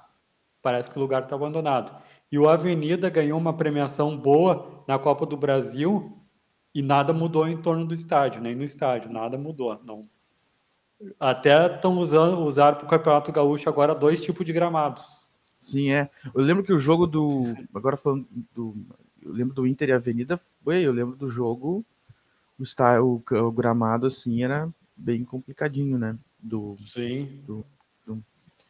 Parece 0.60 0.90
que 0.90 0.98
o 0.98 1.00
lugar 1.00 1.22
está 1.22 1.34
abandonado. 1.34 1.96
E 2.30 2.38
o 2.38 2.48
Avenida 2.48 3.08
ganhou 3.08 3.38
uma 3.38 3.56
premiação 3.56 4.16
boa 4.16 4.84
na 4.86 4.98
Copa 4.98 5.24
do 5.24 5.36
Brasil 5.36 6.18
e 6.74 6.82
nada 6.82 7.12
mudou 7.12 7.48
em 7.48 7.56
torno 7.62 7.86
do 7.86 7.94
estádio, 7.94 8.42
nem 8.42 8.54
no 8.54 8.64
estádio, 8.64 9.10
nada 9.10 9.38
mudou. 9.38 9.80
Não. 9.84 10.02
Até 11.18 11.74
estão 11.74 11.96
usando 11.98 12.44
usar 12.44 12.76
para 12.76 12.84
o 12.84 12.88
Campeonato 12.88 13.32
Gaúcho 13.32 13.68
agora 13.68 13.94
dois 13.94 14.22
tipos 14.22 14.44
de 14.44 14.52
gramados. 14.52 15.27
Sim, 15.58 15.90
é. 15.90 16.10
Eu 16.34 16.42
lembro 16.42 16.62
que 16.62 16.72
o 16.72 16.78
jogo 16.78 17.06
do. 17.06 17.54
Agora 17.74 17.96
falando 17.96 18.26
do. 18.54 18.76
Eu 19.20 19.32
lembro 19.32 19.54
do 19.54 19.66
Inter 19.66 19.88
e 19.88 19.92
Avenida. 19.92 20.36
Foi, 20.36 20.82
eu 20.82 20.92
lembro 20.92 21.16
do 21.16 21.28
jogo. 21.28 21.84
O, 22.58 22.62
está, 22.62 23.02
o, 23.02 23.22
o 23.30 23.52
gramado 23.52 24.06
assim 24.06 24.42
era 24.42 24.68
bem 24.96 25.24
complicadinho, 25.24 25.98
né? 25.98 26.16
Do, 26.40 26.74
Sim. 26.86 27.42
Do, 27.46 27.64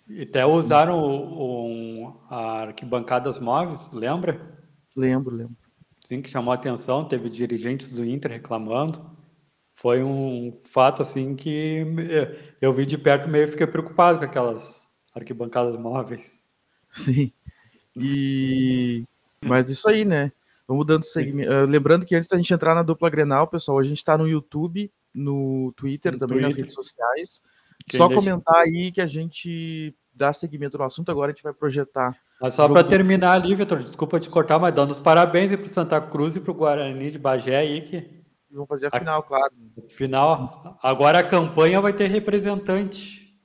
e 0.09 0.23
até 0.23 0.45
usaram 0.47 1.05
um, 1.05 2.15
arquibancadas 2.31 3.39
móveis, 3.39 3.93
lembra? 3.93 4.41
Lembro, 4.97 5.35
lembro. 5.35 5.57
Sim, 6.03 6.23
que 6.23 6.31
chamou 6.31 6.51
a 6.51 6.55
atenção, 6.55 7.05
teve 7.05 7.29
dirigentes 7.29 7.91
do 7.91 8.03
Inter 8.05 8.33
reclamando. 8.33 9.05
Foi 9.75 10.03
um 10.03 10.59
fato 10.65 11.03
assim 11.03 11.37
que 11.37 11.85
eu 12.61 12.73
vi 12.73 12.87
de 12.87 12.97
perto 12.97 13.29
meio 13.29 13.47
fiquei 13.47 13.67
preocupado 13.67 14.19
com 14.19 14.25
aquelas 14.25 14.91
arquibancadas 15.15 15.77
móveis. 15.77 16.43
Sim. 17.15 17.33
E 17.97 19.05
mas 19.45 19.71
isso 19.71 19.89
aí, 19.89 20.05
né? 20.05 20.33
Vamos 20.67 20.85
dando 20.85 21.05
seguimento. 21.05 21.51
Uh, 21.51 21.65
lembrando 21.65 22.05
que 22.05 22.15
antes 22.15 22.29
da 22.29 22.37
gente 22.37 22.53
entrar 22.53 22.75
na 22.75 22.83
dupla 22.83 23.09
Grenal, 23.09 23.47
pessoal, 23.49 23.79
a 23.79 23.83
gente 23.83 23.99
está 23.99 24.19
no 24.19 24.29
YouTube, 24.29 24.93
no 25.15 25.73
Twitter, 25.77 26.13
no 26.13 26.19
também 26.19 26.39
Twitter. 26.39 26.49
nas 26.49 26.57
redes 26.57 26.75
sociais. 26.75 27.43
Quem 27.87 27.99
Só 27.99 28.09
comentar 28.09 28.57
aí 28.57 28.93
que 28.93 29.01
a 29.01 29.07
gente 29.07 29.95
dá 30.13 30.33
seguimento 30.33 30.77
no 30.77 30.85
assunto, 30.85 31.11
agora 31.11 31.31
a 31.31 31.35
gente 31.35 31.43
vai 31.43 31.55
projetar. 31.55 32.15
Mas 32.41 32.55
só 32.55 32.69
para 32.69 32.85
terminar 32.85 33.33
ali, 33.33 33.55
Vitor, 33.55 33.83
desculpa 33.83 34.21
te 34.21 34.29
cortar, 34.29 34.59
mas 34.59 34.75
dando 34.75 34.91
os 34.91 34.99
parabéns 34.99 35.55
para 35.55 35.65
o 35.65 35.69
Santa 35.69 36.01
Cruz 36.01 36.37
e 36.37 36.41
para 36.41 36.51
o 36.51 36.55
Guarani 36.55 37.11
de 37.11 37.19
Bagé 37.19 37.57
aí 37.57 37.81
que. 37.81 38.19
Vão 38.51 38.67
fazer 38.67 38.89
a 38.91 38.99
final, 38.99 39.23
claro. 39.23 39.53
Final. 39.89 40.79
Agora 40.83 41.19
a 41.19 41.25
campanha 41.25 41.83
vai 41.83 41.93
ter 41.93 42.07
representante. 42.09 43.39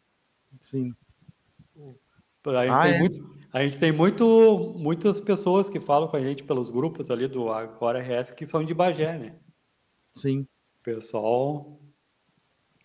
Sim. 0.62 0.95
A 2.45 2.65
gente, 2.65 2.72
ah, 2.72 2.88
é? 2.88 3.00
muito, 3.00 3.33
a 3.53 3.62
gente 3.63 3.79
tem 3.79 3.91
muito, 3.91 4.74
muitas 4.77 5.19
pessoas 5.19 5.69
que 5.69 5.79
falam 5.79 6.10
com 6.10 6.17
a 6.17 6.22
gente 6.22 6.43
pelos 6.43 6.72
grupos 6.72 7.10
ali 7.10 7.27
do 7.27 7.50
Agora 7.50 8.01
RS 8.01 8.31
que 8.31 8.45
são 8.45 8.63
de 8.63 8.74
Bagé, 8.74 9.17
né? 9.17 9.36
Sim. 10.13 10.41
O 10.79 10.83
pessoal 10.83 11.79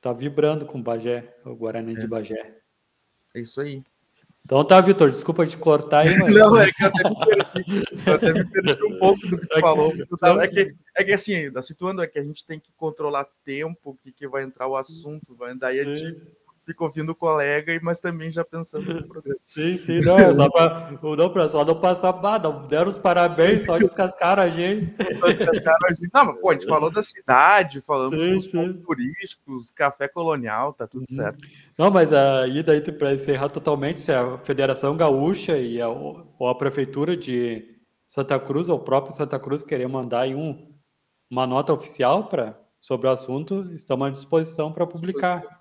Tá 0.00 0.12
vibrando 0.12 0.64
com 0.64 0.78
o 0.78 0.82
Bagé, 0.82 1.37
o 1.44 1.54
Guarani 1.54 1.94
é. 1.94 1.98
de 1.98 2.06
Bagé. 2.06 2.54
É 3.34 3.40
isso 3.40 3.60
aí. 3.60 3.82
Então 4.44 4.64
tá, 4.64 4.80
Vitor, 4.80 5.10
desculpa 5.10 5.44
te 5.44 5.58
cortar 5.58 6.06
aí, 6.06 6.16
mas... 6.16 6.30
Não, 6.32 6.56
é 6.56 6.70
que 6.70 6.84
eu 6.84 6.87
até 6.87 7.08
me 7.08 7.16
perdi, 7.52 7.84
eu 8.06 8.14
até 8.14 8.32
me 8.32 8.44
perdi 8.44 8.84
um 8.84 8.98
pouco 8.98 9.28
do 9.28 9.38
que 9.38 9.46
tu 9.46 9.58
é 9.58 9.60
falou. 9.60 9.92
É, 10.40 10.48
que, 10.48 10.75
é 10.96 11.04
que 11.04 11.12
assim, 11.12 11.52
tá 11.52 11.60
situando 11.60 12.00
é 12.00 12.06
que 12.06 12.18
a 12.18 12.22
gente 12.22 12.46
tem 12.46 12.58
que 12.60 12.70
controlar 12.76 13.26
tempo, 13.44 13.98
que, 14.02 14.12
que 14.12 14.28
vai 14.28 14.44
entrar 14.44 14.68
o 14.68 14.76
assunto, 14.76 15.34
vai, 15.34 15.54
daí 15.54 15.80
a 15.80 15.84
gente 15.84 16.22
fica 16.68 16.84
ouvindo 16.84 17.10
o 17.10 17.14
colega, 17.14 17.78
mas 17.82 17.98
também 17.98 18.30
já 18.30 18.44
pensando 18.44 18.92
no 18.92 19.08
programa. 19.08 19.38
Sim, 19.40 19.78
sim, 19.78 20.00
não, 20.00 20.18
é 20.18 20.34
só 20.34 20.50
para 20.50 20.90
não, 21.02 21.30
pra 21.30 21.48
só 21.48 21.64
não 21.64 21.80
passar, 21.80 22.12
deram 22.68 22.90
os 22.90 22.98
parabéns, 22.98 23.64
só 23.64 23.78
descascaram 23.78 24.42
a 24.42 24.50
gente. 24.50 24.94
Descascaram 24.96 25.88
a 25.88 25.92
gente. 25.94 26.10
Não, 26.14 26.26
mas 26.26 26.40
pô, 26.40 26.50
a 26.50 26.52
gente 26.52 26.66
falou 26.66 26.90
da 26.90 27.02
cidade, 27.02 27.80
falamos 27.80 28.14
sim, 28.18 28.34
dos 28.34 28.46
pontos 28.48 28.82
turísticos, 28.84 29.70
café 29.70 30.06
colonial, 30.08 30.75
tá 30.75 30.87
tudo 30.87 31.06
uhum. 31.08 31.16
certo. 31.16 31.38
Não, 31.78 31.90
mas 31.90 32.12
aí 32.12 32.62
daí 32.62 32.80
para 32.92 33.14
encerrar 33.14 33.48
totalmente, 33.48 34.00
se 34.00 34.12
a 34.12 34.38
Federação 34.38 34.96
Gaúcha 34.96 35.56
e 35.56 35.80
a, 35.80 35.88
ou 35.88 36.46
a 36.46 36.54
Prefeitura 36.54 37.16
de 37.16 37.76
Santa 38.06 38.38
Cruz, 38.38 38.68
ou 38.68 38.76
o 38.76 38.84
próprio 38.84 39.14
Santa 39.14 39.38
Cruz 39.38 39.62
querer 39.62 39.88
mandar 39.88 40.20
aí 40.20 40.34
um, 40.34 40.70
uma 41.30 41.46
nota 41.46 41.72
oficial 41.72 42.28
para 42.28 42.58
sobre 42.80 43.06
o 43.06 43.10
assunto, 43.10 43.70
estamos 43.72 44.06
à 44.06 44.10
disposição 44.10 44.72
para 44.72 44.87
publicar. 44.87 45.58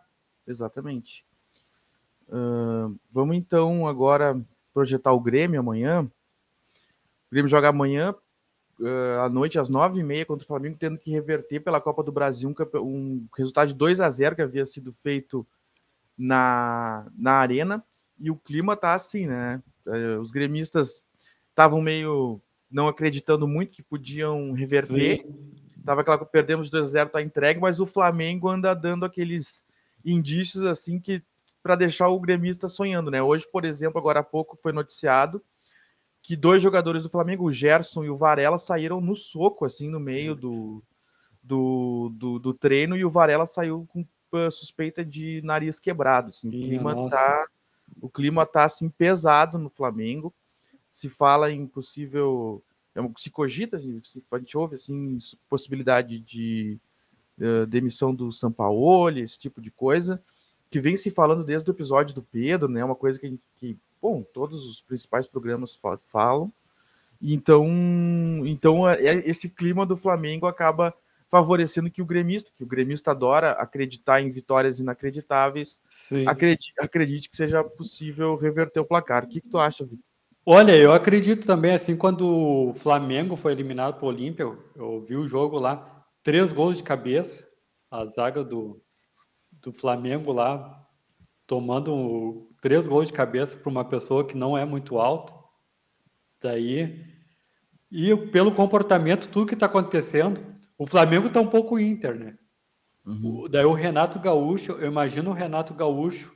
Exatamente. 0.47 1.25
Uh, 2.29 2.97
vamos 3.11 3.35
então 3.35 3.87
agora 3.87 4.39
projetar 4.73 5.11
o 5.11 5.19
Grêmio 5.19 5.59
amanhã. 5.59 6.03
O 6.03 7.31
Grêmio 7.31 7.49
joga 7.49 7.69
amanhã 7.69 8.15
uh, 8.79 9.21
à 9.23 9.29
noite, 9.29 9.59
às 9.59 9.69
nove 9.69 9.99
e 9.99 10.03
meia, 10.03 10.25
contra 10.25 10.43
o 10.43 10.47
Flamengo, 10.47 10.77
tendo 10.79 10.97
que 10.97 11.11
reverter 11.11 11.59
pela 11.59 11.81
Copa 11.81 12.03
do 12.03 12.11
Brasil 12.11 12.49
um, 12.49 12.79
um 12.79 13.27
resultado 13.35 13.69
de 13.69 13.73
2 13.73 13.99
a 13.99 14.09
0 14.09 14.35
que 14.35 14.41
havia 14.41 14.65
sido 14.65 14.93
feito 14.93 15.45
na, 16.17 17.09
na 17.17 17.33
arena. 17.33 17.83
E 18.19 18.31
o 18.31 18.35
clima 18.35 18.75
tá 18.75 18.93
assim, 18.93 19.27
né? 19.27 19.61
Uh, 19.85 20.19
os 20.19 20.31
gremistas 20.31 21.03
estavam 21.47 21.81
meio 21.81 22.41
não 22.69 22.87
acreditando 22.87 23.47
muito 23.47 23.71
que 23.71 23.83
podiam 23.83 24.51
reverter. 24.51 25.21
Sim. 25.21 25.57
Tava 25.85 26.01
aquela 26.01 26.17
que 26.17 26.25
perdemos 26.25 26.69
2 26.69 26.83
a 26.83 26.87
0 26.87 27.09
tá 27.09 27.21
entregue, 27.21 27.61
mas 27.61 27.79
o 27.79 27.85
Flamengo 27.85 28.49
anda 28.49 28.73
dando 28.73 29.05
aqueles 29.05 29.63
indícios 30.11 30.63
assim 30.63 30.99
que 30.99 31.21
para 31.61 31.75
deixar 31.75 32.07
o 32.07 32.19
gremista 32.19 32.67
sonhando, 32.67 33.11
né? 33.11 33.21
Hoje, 33.21 33.45
por 33.51 33.65
exemplo, 33.65 33.99
agora 33.99 34.21
há 34.21 34.23
pouco 34.23 34.57
foi 34.61 34.71
noticiado 34.71 35.43
que 36.21 36.35
dois 36.35 36.61
jogadores 36.61 37.03
do 37.03 37.09
Flamengo, 37.09 37.45
o 37.45 37.51
Gerson 37.51 38.03
e 38.03 38.09
o 38.09 38.17
Varela, 38.17 38.57
saíram 38.57 38.99
no 38.99 39.15
soco, 39.15 39.63
assim, 39.63 39.89
no 39.89 39.99
meio 39.99 40.35
do, 40.35 40.83
do, 41.41 42.11
do, 42.13 42.39
do 42.39 42.53
treino, 42.53 42.97
e 42.97 43.05
o 43.05 43.09
Varela 43.09 43.45
saiu 43.45 43.87
com 43.89 44.05
suspeita 44.51 45.05
de 45.05 45.41
nariz 45.43 45.79
quebrado. 45.79 46.29
Assim, 46.29 46.49
o, 46.49 46.51
clima 46.51 47.09
tá, 47.09 47.47
o 48.01 48.09
clima 48.09 48.45
tá 48.45 48.65
assim 48.65 48.89
pesado 48.89 49.57
no 49.57 49.69
Flamengo. 49.69 50.33
Se 50.91 51.09
fala 51.09 51.51
em 51.51 51.65
possível. 51.65 52.61
É 52.93 52.99
se 53.17 53.29
cogita, 53.29 53.79
se 53.79 54.23
a 54.31 54.37
gente 54.39 54.57
ouve 54.57 54.75
assim, 54.75 55.19
possibilidade 55.47 56.19
de 56.19 56.79
uh, 57.39 57.65
demissão 57.67 58.13
do 58.13 58.31
Sampaoli, 58.31 59.21
esse 59.21 59.37
tipo 59.37 59.61
de 59.61 59.71
coisa, 59.71 60.21
que 60.69 60.79
vem 60.79 60.95
se 60.95 61.11
falando 61.11 61.43
desde 61.43 61.69
o 61.69 61.73
episódio 61.73 62.13
do 62.13 62.21
Pedro, 62.21 62.67
né? 62.67 62.83
Uma 62.83 62.95
coisa 62.95 63.19
que, 63.19 63.39
que 63.57 63.77
bom, 64.01 64.23
todos 64.33 64.65
os 64.65 64.81
principais 64.81 65.27
programas 65.27 65.79
falam. 66.05 66.51
Então, 67.21 67.65
então 68.45 68.87
é, 68.87 69.01
é, 69.03 69.29
esse 69.29 69.49
clima 69.49 69.85
do 69.85 69.97
Flamengo 69.97 70.45
acaba 70.45 70.93
favorecendo 71.29 71.89
que 71.89 72.01
o 72.01 72.05
gremista, 72.05 72.51
que 72.55 72.63
o 72.63 72.67
gremista 72.67 73.11
adora 73.11 73.51
acreditar 73.51 74.21
em 74.21 74.29
vitórias 74.29 74.79
inacreditáveis, 74.79 75.81
acredite, 76.25 76.73
acredite, 76.79 77.29
que 77.29 77.35
seja 77.35 77.63
possível 77.63 78.35
reverter 78.37 78.79
o 78.79 78.85
placar. 78.85 79.25
O 79.25 79.27
que, 79.27 79.41
que 79.41 79.49
tu 79.49 79.57
acha, 79.57 79.83
Vitor? 79.83 80.05
Olha, 80.45 80.77
eu 80.77 80.93
acredito 80.93 81.45
também, 81.45 81.73
assim, 81.73 81.97
quando 81.97 82.25
o 82.25 82.73
Flamengo 82.75 83.35
foi 83.35 83.51
eliminado 83.51 83.95
para 83.95 84.05
o 84.05 84.07
Olímpia, 84.07 84.43
eu, 84.43 84.57
eu 84.77 85.05
vi 85.05 85.17
o 85.17 85.27
jogo 85.27 85.59
lá, 85.59 85.96
três 86.27 86.51
gols 86.51 86.75
de 86.75 86.83
cabeça. 86.83 87.47
a 87.89 88.05
zaga 88.05 88.43
do, 88.43 88.83
do 89.49 89.71
Flamengo 89.71 90.33
lá 90.33 90.85
tomando 91.47 91.95
um, 91.95 92.49
três 92.61 92.85
gols 92.85 93.07
de 93.07 93.13
cabeça 93.13 93.55
para 93.55 93.69
uma 93.69 93.85
pessoa 93.85 94.27
que 94.27 94.35
não 94.35 94.57
é 94.57 94.65
muito 94.65 94.99
alta. 94.99 95.33
Daí, 96.41 97.01
e 97.89 98.13
pelo 98.27 98.53
comportamento, 98.53 99.29
tudo 99.29 99.45
que 99.45 99.53
está 99.53 99.67
acontecendo, 99.67 100.53
o 100.77 100.85
Flamengo 100.85 101.27
está 101.27 101.39
um 101.39 101.47
pouco 101.47 101.79
Inter, 101.79 102.19
né? 102.19 102.37
Uhum. 103.05 103.47
Daí 103.49 103.63
o 103.63 103.71
Renato 103.71 104.19
Gaúcho, 104.19 104.73
eu 104.73 104.87
imagino 104.87 105.31
o 105.31 105.33
Renato 105.33 105.73
Gaúcho 105.73 106.35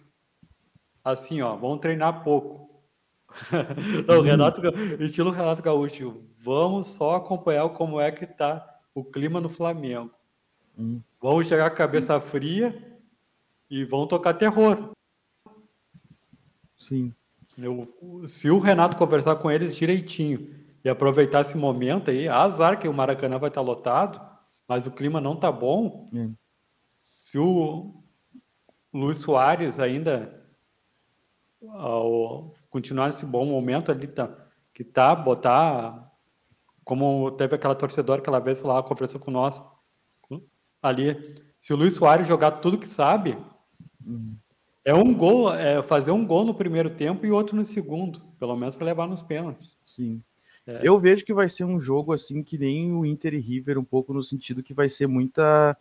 assim, 1.04 1.42
ó, 1.42 1.58
vamos 1.58 1.82
treinar 1.82 2.24
pouco. 2.24 2.82
Não, 4.08 4.20
uhum. 4.20 4.22
Renato, 4.22 4.62
estilo 5.02 5.32
Renato 5.32 5.62
Gaúcho, 5.62 6.26
vamos 6.38 6.88
só 6.88 7.18
acompanhar 7.18 7.68
como 7.72 8.00
é 8.00 8.10
que 8.10 8.26
tá 8.26 8.71
o 8.94 9.04
clima 9.04 9.40
no 9.40 9.50
Flamengo. 9.50 10.12
Uhum. 10.78 11.02
Vamos 11.22 11.48
chegar 11.48 11.70
com 11.70 11.76
a 11.76 11.78
cabeça 11.78 12.20
fria 12.20 13.00
e 13.70 13.84
vão 13.84 14.08
tocar 14.08 14.34
terror. 14.34 14.92
Sim. 16.78 17.14
Eu, 17.58 17.88
se 18.28 18.50
o 18.50 18.60
Renato 18.60 18.98
conversar 18.98 19.36
com 19.36 19.52
eles 19.52 19.76
direitinho 19.76 20.56
e 20.84 20.90
aproveitar 20.90 21.42
esse 21.42 21.56
momento 21.56 22.10
aí, 22.10 22.28
azar 22.28 22.80
que 22.80 22.88
o 22.88 22.94
Maracanã 22.94 23.38
vai 23.38 23.50
estar 23.50 23.62
lotado, 23.62 24.20
mas 24.68 24.88
o 24.88 24.92
clima 24.92 25.22
não 25.22 25.36
tá 25.36 25.52
bom. 25.52 26.10
Uhum. 26.12 26.36
Se 27.02 27.38
o 27.38 28.02
Luiz 28.94 29.18
Soares 29.18 29.80
ainda 29.80 30.42
ao 31.70 32.54
continuar 32.70 33.08
nesse 33.08 33.26
bom 33.26 33.46
momento 33.46 33.92
ali, 33.92 34.08
tá, 34.08 34.30
que 34.74 34.84
tá, 34.84 35.14
botar, 35.14 36.11
como 36.84 37.32
teve 37.32 37.56
aquela 37.56 37.76
torcedora 37.76 38.22
aquela 38.22 38.40
vez 38.40 38.64
lá, 38.64 38.82
conversou 38.82 39.20
com 39.20 39.32
nós, 39.32 39.62
ali, 40.82 41.36
se 41.60 41.74
o 41.74 41.76
Luiz 41.76 41.94
Soares 41.94 42.28
jogar 42.28 42.52
tudo 42.52 42.78
que 42.78 42.88
sabe, 42.88 43.38
uhum. 44.06 44.36
é 44.84 44.94
um 44.94 45.14
gol, 45.14 45.54
é 45.54 45.82
fazer 45.84 46.12
um 46.12 46.26
gol 46.26 46.44
no 46.44 46.56
primeiro 46.56 46.90
tempo 46.90 47.26
e 47.26 47.32
outro 47.32 47.56
no 47.56 47.64
segundo, 47.64 48.20
pelo 48.40 48.56
menos 48.56 48.76
para 48.76 48.86
levar 48.86 49.08
nos 49.08 49.22
pênaltis. 49.22 49.78
Sim. 49.86 50.22
É. 50.66 50.80
Eu 50.84 51.00
vejo 51.00 51.26
que 51.26 51.34
vai 51.34 51.50
ser 51.50 51.64
um 51.64 51.80
jogo 51.80 52.14
assim 52.14 52.44
que 52.44 52.58
nem 52.58 52.94
o 52.94 53.06
Inter 53.06 53.34
e 53.34 53.40
River, 53.40 53.78
um 53.78 53.84
pouco 53.84 54.14
no 54.14 54.24
sentido 54.24 54.64
que 54.64 54.74
vai 54.74 54.90
ser 54.90 55.08
muita 55.08 55.78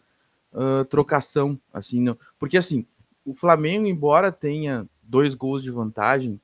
uh, 0.53 0.85
trocação, 0.87 1.59
assim, 1.73 2.01
não. 2.01 2.17
porque 2.39 2.57
assim, 2.57 2.87
o 3.25 3.35
Flamengo, 3.35 3.87
embora 3.87 4.33
tenha 4.33 4.87
dois 5.03 5.35
gols 5.35 5.63
de 5.63 5.71
vantagem. 5.71 6.41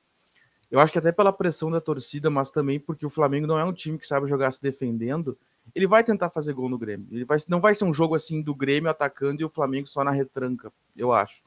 Eu 0.69 0.79
acho 0.79 0.91
que 0.91 0.99
até 0.99 1.11
pela 1.11 1.31
pressão 1.31 1.71
da 1.71 1.79
torcida, 1.79 2.29
mas 2.29 2.51
também 2.51 2.79
porque 2.79 3.05
o 3.05 3.09
Flamengo 3.09 3.47
não 3.47 3.57
é 3.57 3.63
um 3.63 3.73
time 3.73 3.97
que 3.97 4.05
sabe 4.05 4.27
jogar 4.27 4.51
se 4.51 4.61
defendendo. 4.61 5.37
Ele 5.73 5.87
vai 5.87 6.03
tentar 6.03 6.29
fazer 6.29 6.53
gol 6.53 6.69
no 6.69 6.77
Grêmio. 6.77 7.07
Ele 7.11 7.23
vai, 7.23 7.37
não 7.47 7.61
vai 7.61 7.73
ser 7.73 7.85
um 7.85 7.93
jogo 7.93 8.15
assim 8.15 8.41
do 8.41 8.53
Grêmio 8.53 8.89
atacando 8.89 9.41
e 9.41 9.45
o 9.45 9.49
Flamengo 9.49 9.87
só 9.87 10.03
na 10.03 10.11
retranca, 10.11 10.71
eu 10.95 11.11
acho. 11.11 11.41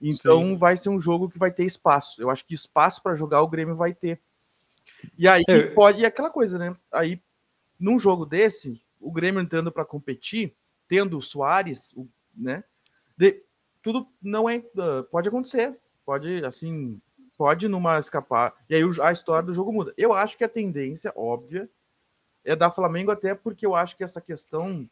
Então 0.00 0.40
Sim. 0.40 0.56
vai 0.56 0.76
ser 0.76 0.88
um 0.88 1.00
jogo 1.00 1.28
que 1.28 1.38
vai 1.38 1.50
ter 1.50 1.64
espaço. 1.64 2.20
Eu 2.20 2.30
acho 2.30 2.44
que 2.44 2.54
espaço 2.54 3.02
para 3.02 3.14
jogar 3.14 3.42
o 3.42 3.48
Grêmio 3.48 3.74
vai 3.74 3.92
ter. 3.92 4.20
E 5.18 5.26
aí 5.26 5.42
é. 5.48 5.62
pode. 5.68 6.00
E 6.00 6.06
aquela 6.06 6.30
coisa, 6.30 6.58
né? 6.58 6.76
Aí, 6.92 7.20
num 7.78 7.98
jogo 7.98 8.24
desse, 8.24 8.80
o 9.00 9.10
Grêmio 9.10 9.40
entrando 9.40 9.72
para 9.72 9.84
competir, 9.84 10.54
tendo 10.86 11.18
o 11.18 11.22
Soares, 11.22 11.92
o, 11.96 12.08
né? 12.36 12.62
De, 13.16 13.42
tudo 13.82 14.06
não 14.22 14.48
é. 14.48 14.58
Uh, 14.58 15.04
pode 15.10 15.28
acontecer 15.28 15.78
pode, 16.04 16.44
assim, 16.44 17.00
pode 17.36 17.68
numa 17.68 17.98
escapar. 17.98 18.54
E 18.68 18.74
aí 18.74 18.82
a 19.02 19.12
história 19.12 19.46
do 19.46 19.54
jogo 19.54 19.72
muda. 19.72 19.92
Eu 19.96 20.12
acho 20.12 20.36
que 20.36 20.44
a 20.44 20.48
tendência 20.48 21.12
óbvia 21.16 21.68
é 22.44 22.54
da 22.54 22.70
Flamengo, 22.70 23.10
até 23.10 23.34
porque 23.34 23.66
eu 23.66 23.74
acho 23.74 23.96
que 23.96 24.04
essa 24.04 24.20
questão 24.20 24.88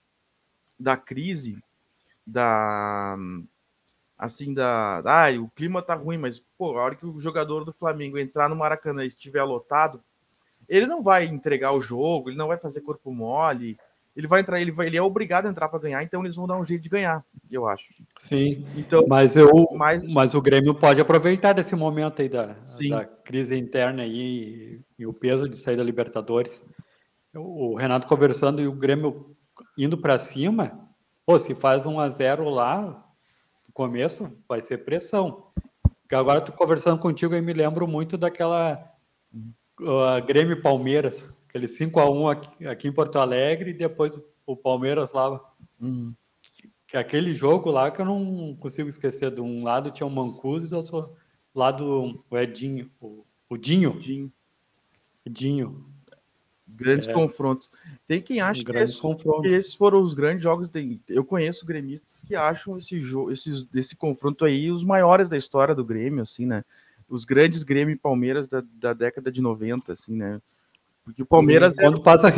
da 0.78 0.96
crise, 0.96 1.62
da. 2.26 3.16
Assim, 4.16 4.54
da. 4.54 5.02
Ah, 5.04 5.30
o 5.40 5.48
clima 5.50 5.82
tá 5.82 5.94
ruim, 5.94 6.18
mas, 6.18 6.40
pô, 6.56 6.78
a 6.78 6.82
hora 6.82 6.94
que 6.94 7.06
o 7.06 7.18
jogador 7.18 7.64
do 7.64 7.72
Flamengo 7.72 8.18
entrar 8.18 8.48
no 8.48 8.56
Maracanã 8.56 9.04
e 9.04 9.08
estiver 9.08 9.42
lotado, 9.42 10.02
ele 10.68 10.86
não 10.86 11.02
vai 11.02 11.26
entregar 11.26 11.72
o 11.72 11.80
jogo, 11.80 12.30
ele 12.30 12.38
não 12.38 12.48
vai 12.48 12.56
fazer 12.56 12.80
corpo 12.80 13.12
mole, 13.12 13.78
ele 14.14 14.26
vai 14.26 14.40
entrar, 14.40 14.60
ele, 14.60 14.70
vai, 14.70 14.86
ele 14.86 14.96
é 14.96 15.02
obrigado 15.02 15.46
a 15.46 15.48
entrar 15.48 15.68
para 15.68 15.78
ganhar, 15.78 16.02
então 16.02 16.22
eles 16.22 16.36
vão 16.36 16.46
dar 16.46 16.58
um 16.58 16.64
jeito 16.64 16.82
de 16.82 16.88
ganhar, 16.88 17.24
eu 17.50 17.66
acho. 17.66 17.94
Sim. 18.16 18.66
Então, 18.76 19.04
mas 19.08 19.36
eu, 19.36 19.48
mas, 19.74 20.06
mas 20.08 20.34
o 20.34 20.42
Grêmio 20.42 20.74
pode 20.74 21.00
aproveitar 21.00 21.54
desse 21.54 21.74
momento 21.74 22.20
aí 22.20 22.28
da, 22.28 22.56
da 22.90 23.04
crise 23.04 23.56
interna 23.56 24.02
aí 24.02 24.80
e, 24.98 25.06
o 25.06 25.14
peso 25.14 25.48
de 25.48 25.56
sair 25.56 25.76
da 25.76 25.84
Libertadores. 25.84 26.68
O 27.34 27.74
Renato 27.74 28.06
conversando 28.06 28.60
e 28.60 28.66
o 28.66 28.72
Grêmio 28.72 29.34
indo 29.78 29.96
para 29.96 30.18
cima, 30.18 30.78
pô, 31.24 31.38
se 31.38 31.54
faz 31.54 31.86
um 31.86 31.98
a 31.98 32.08
zero 32.10 32.50
lá 32.50 32.82
no 33.66 33.72
começo, 33.72 34.30
vai 34.46 34.60
ser 34.60 34.84
pressão. 34.84 35.46
Porque 36.02 36.14
agora 36.14 36.42
tô 36.42 36.52
conversando 36.52 36.98
contigo 36.98 37.34
e 37.34 37.40
me 37.40 37.54
lembro 37.54 37.88
muito 37.88 38.18
daquela 38.18 38.92
uh, 39.80 40.26
Grêmio 40.26 40.60
Palmeiras 40.60 41.32
aquele 41.52 41.68
5 41.68 42.00
a 42.00 42.10
1 42.10 42.28
aqui, 42.28 42.66
aqui, 42.66 42.88
em 42.88 42.92
Porto 42.92 43.18
Alegre 43.18 43.70
e 43.70 43.74
depois 43.74 44.18
o, 44.46 44.56
Palmeiras 44.56 45.12
lá. 45.12 45.38
Que, 46.86 46.96
aquele 46.96 47.34
jogo 47.34 47.70
lá 47.70 47.90
que 47.90 48.00
eu 48.00 48.06
não 48.06 48.56
consigo 48.56 48.88
esquecer. 48.88 49.30
De 49.30 49.42
um 49.42 49.62
lado 49.62 49.90
tinha 49.90 50.06
o 50.06 50.10
Mancuso 50.10 50.66
e 50.66 50.70
do 50.70 50.76
outro 50.76 51.14
lado 51.54 52.24
o 52.30 52.38
Edinho, 52.38 52.90
o, 52.98 53.24
o 53.50 53.58
Dinho. 53.58 53.98
Dinho. 54.00 54.32
Dinho. 55.28 55.86
Grandes 56.66 57.06
é. 57.06 57.12
confrontos. 57.12 57.70
Tem 58.06 58.22
quem 58.22 58.40
acha 58.40 58.64
que, 58.64 58.74
esses, 58.74 58.98
que 58.98 59.48
esses 59.48 59.74
foram 59.74 60.00
os 60.00 60.14
grandes 60.14 60.42
jogos. 60.42 60.70
eu 61.06 61.22
conheço 61.22 61.66
gremistas 61.66 62.24
que 62.26 62.34
acham 62.34 62.78
esse 62.78 62.96
jogo, 63.04 63.30
esses, 63.30 63.66
esse 63.74 63.94
confronto 63.94 64.46
aí 64.46 64.70
os 64.70 64.82
maiores 64.82 65.28
da 65.28 65.36
história 65.36 65.74
do 65.74 65.84
Grêmio, 65.84 66.22
assim, 66.22 66.46
né? 66.46 66.64
Os 67.06 67.26
grandes 67.26 67.62
Grêmio 67.62 67.92
e 67.92 67.98
Palmeiras 67.98 68.48
da, 68.48 68.62
da 68.72 68.94
década 68.94 69.30
de 69.30 69.42
90, 69.42 69.92
assim, 69.92 70.16
né? 70.16 70.40
Porque 71.04 71.22
o 71.22 71.26
Palmeiras. 71.26 71.74
Sim, 71.74 71.80
é... 71.80 71.84
quando, 71.84 72.02
passa, 72.02 72.32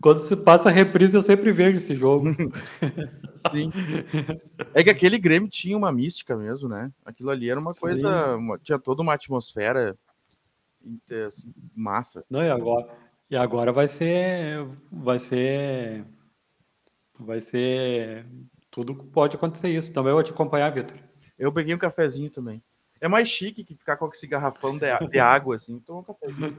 quando 0.00 0.18
se 0.18 0.36
passa 0.36 0.68
a 0.68 0.72
reprise, 0.72 1.16
eu 1.16 1.22
sempre 1.22 1.52
vejo 1.52 1.78
esse 1.78 1.94
jogo. 1.94 2.28
Sim. 3.50 3.70
É 4.74 4.84
que 4.84 4.90
aquele 4.90 5.18
Grêmio 5.18 5.48
tinha 5.48 5.76
uma 5.76 5.90
mística 5.90 6.36
mesmo, 6.36 6.68
né? 6.68 6.92
Aquilo 7.04 7.30
ali 7.30 7.50
era 7.50 7.58
uma 7.58 7.74
coisa. 7.74 8.36
Uma, 8.36 8.58
tinha 8.58 8.78
toda 8.78 9.02
uma 9.02 9.14
atmosfera 9.14 9.96
assim, 11.26 11.52
massa. 11.74 12.24
Não, 12.28 12.42
e 12.42 12.50
agora, 12.50 12.88
e 13.30 13.36
agora 13.36 13.72
vai 13.72 13.88
ser. 13.88 14.66
Vai 14.90 15.18
ser. 15.18 16.04
Vai 17.18 17.40
ser. 17.40 18.26
Tudo 18.70 18.94
pode 18.94 19.36
acontecer 19.36 19.68
isso. 19.68 19.92
Também 19.92 20.12
vou 20.12 20.22
te 20.22 20.32
acompanhar, 20.32 20.70
Vitor. 20.70 20.96
Eu 21.38 21.52
peguei 21.52 21.74
um 21.74 21.78
cafezinho 21.78 22.30
também. 22.30 22.62
É 23.00 23.08
mais 23.08 23.28
chique 23.28 23.64
que 23.64 23.74
ficar 23.74 23.96
com 23.96 24.08
esse 24.08 24.26
garrafão 24.26 24.76
de, 24.76 24.86
de 25.08 25.18
água, 25.18 25.56
assim. 25.56 25.80
Toma 25.80 26.00
um 26.00 26.04
cafezinho. 26.04 26.58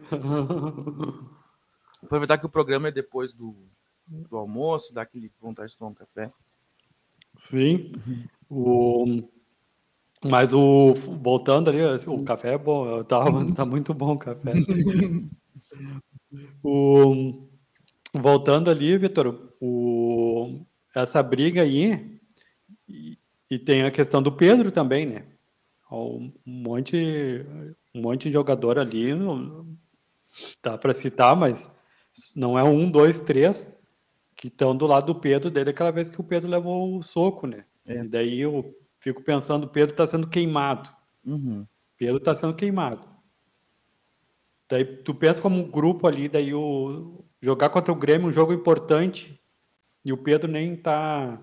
Aproveitar 2.03 2.39
que 2.39 2.45
o 2.45 2.49
programa 2.49 2.87
é 2.87 2.91
depois 2.91 3.31
do, 3.31 3.55
do 4.07 4.37
almoço, 4.37 4.93
dá 4.93 5.03
aquele 5.03 5.31
vontade 5.39 5.71
de 5.71 5.77
tomar 5.77 5.91
um 5.91 5.93
café. 5.93 6.31
Sim. 7.35 7.93
O... 8.49 9.23
Mas 10.23 10.53
o 10.53 10.93
voltando 10.93 11.69
ali, 11.69 11.79
o 12.07 12.23
café 12.23 12.53
é 12.53 12.57
bom, 12.57 13.03
tá, 13.03 13.23
tá 13.55 13.65
muito 13.65 13.93
bom 13.93 14.13
o 14.13 14.19
café. 14.19 14.53
o... 16.63 17.47
Voltando 18.13 18.69
ali, 18.69 18.97
Vitor, 18.97 19.53
o... 19.61 20.65
essa 20.93 21.23
briga 21.23 21.61
aí, 21.61 22.19
e, 22.89 23.17
e 23.49 23.59
tem 23.59 23.83
a 23.83 23.91
questão 23.91 24.21
do 24.21 24.31
Pedro 24.31 24.71
também, 24.71 25.05
né? 25.05 25.25
Um 25.91 26.31
monte, 26.45 27.45
um 27.93 28.01
monte 28.01 28.23
de 28.27 28.31
jogador 28.31 28.79
ali, 28.79 29.11
dá 30.63 30.77
para 30.77 30.93
citar, 30.93 31.35
mas 31.35 31.69
não 32.35 32.57
é 32.57 32.63
um, 32.63 32.89
dois, 32.89 33.19
três 33.19 33.73
que 34.35 34.47
estão 34.47 34.75
do 34.75 34.87
lado 34.87 35.13
do 35.13 35.19
Pedro 35.19 35.51
desde 35.51 35.71
aquela 35.71 35.91
vez 35.91 36.09
que 36.09 36.19
o 36.19 36.23
Pedro 36.23 36.49
levou 36.49 36.97
o 36.97 37.03
soco, 37.03 37.45
né? 37.45 37.65
É. 37.85 38.03
E 38.03 38.07
daí 38.07 38.39
eu 38.39 38.75
fico 38.99 39.21
pensando, 39.21 39.65
o 39.65 39.69
Pedro 39.69 39.93
está 39.93 40.07
sendo 40.07 40.27
queimado. 40.27 40.89
Uhum. 41.25 41.67
Pedro 41.97 42.17
está 42.17 42.33
sendo 42.33 42.55
queimado. 42.55 43.07
Daí 44.67 44.85
tu 44.85 45.13
pensa 45.13 45.41
como 45.41 45.59
um 45.59 45.69
grupo 45.69 46.07
ali, 46.07 46.29
daí 46.29 46.53
o 46.53 47.23
jogar 47.41 47.69
contra 47.69 47.91
o 47.91 47.95
Grêmio, 47.95 48.27
um 48.27 48.31
jogo 48.31 48.53
importante, 48.53 49.39
e 50.03 50.13
o 50.13 50.17
Pedro 50.17 50.49
nem 50.49 50.75
tá 50.75 51.39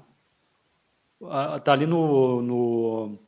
tá 1.65 1.73
ali 1.73 1.87
no, 1.87 2.41
no 2.43 3.19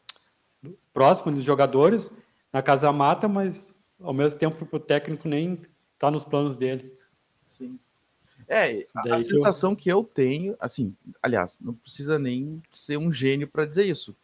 próximo 0.92 1.32
dos 1.32 1.44
jogadores, 1.44 2.10
na 2.52 2.62
casa 2.62 2.92
mata, 2.92 3.28
mas 3.28 3.78
ao 4.00 4.12
mesmo 4.12 4.38
tempo 4.38 4.68
o 4.70 4.80
técnico 4.80 5.28
nem 5.28 5.60
está 5.94 6.10
nos 6.10 6.24
planos 6.24 6.56
dele. 6.56 6.92
Sim. 7.48 7.78
É, 8.48 8.80
a, 8.96 9.16
a 9.16 9.18
sensação 9.18 9.74
que 9.76 9.90
eu... 9.90 10.02
que 10.04 10.08
eu 10.08 10.14
tenho, 10.14 10.56
assim, 10.58 10.94
aliás, 11.22 11.56
não 11.60 11.74
precisa 11.74 12.18
nem 12.18 12.62
ser 12.72 12.96
um 12.96 13.12
gênio 13.12 13.46
para 13.46 13.66
dizer 13.66 13.84
isso. 13.84 14.16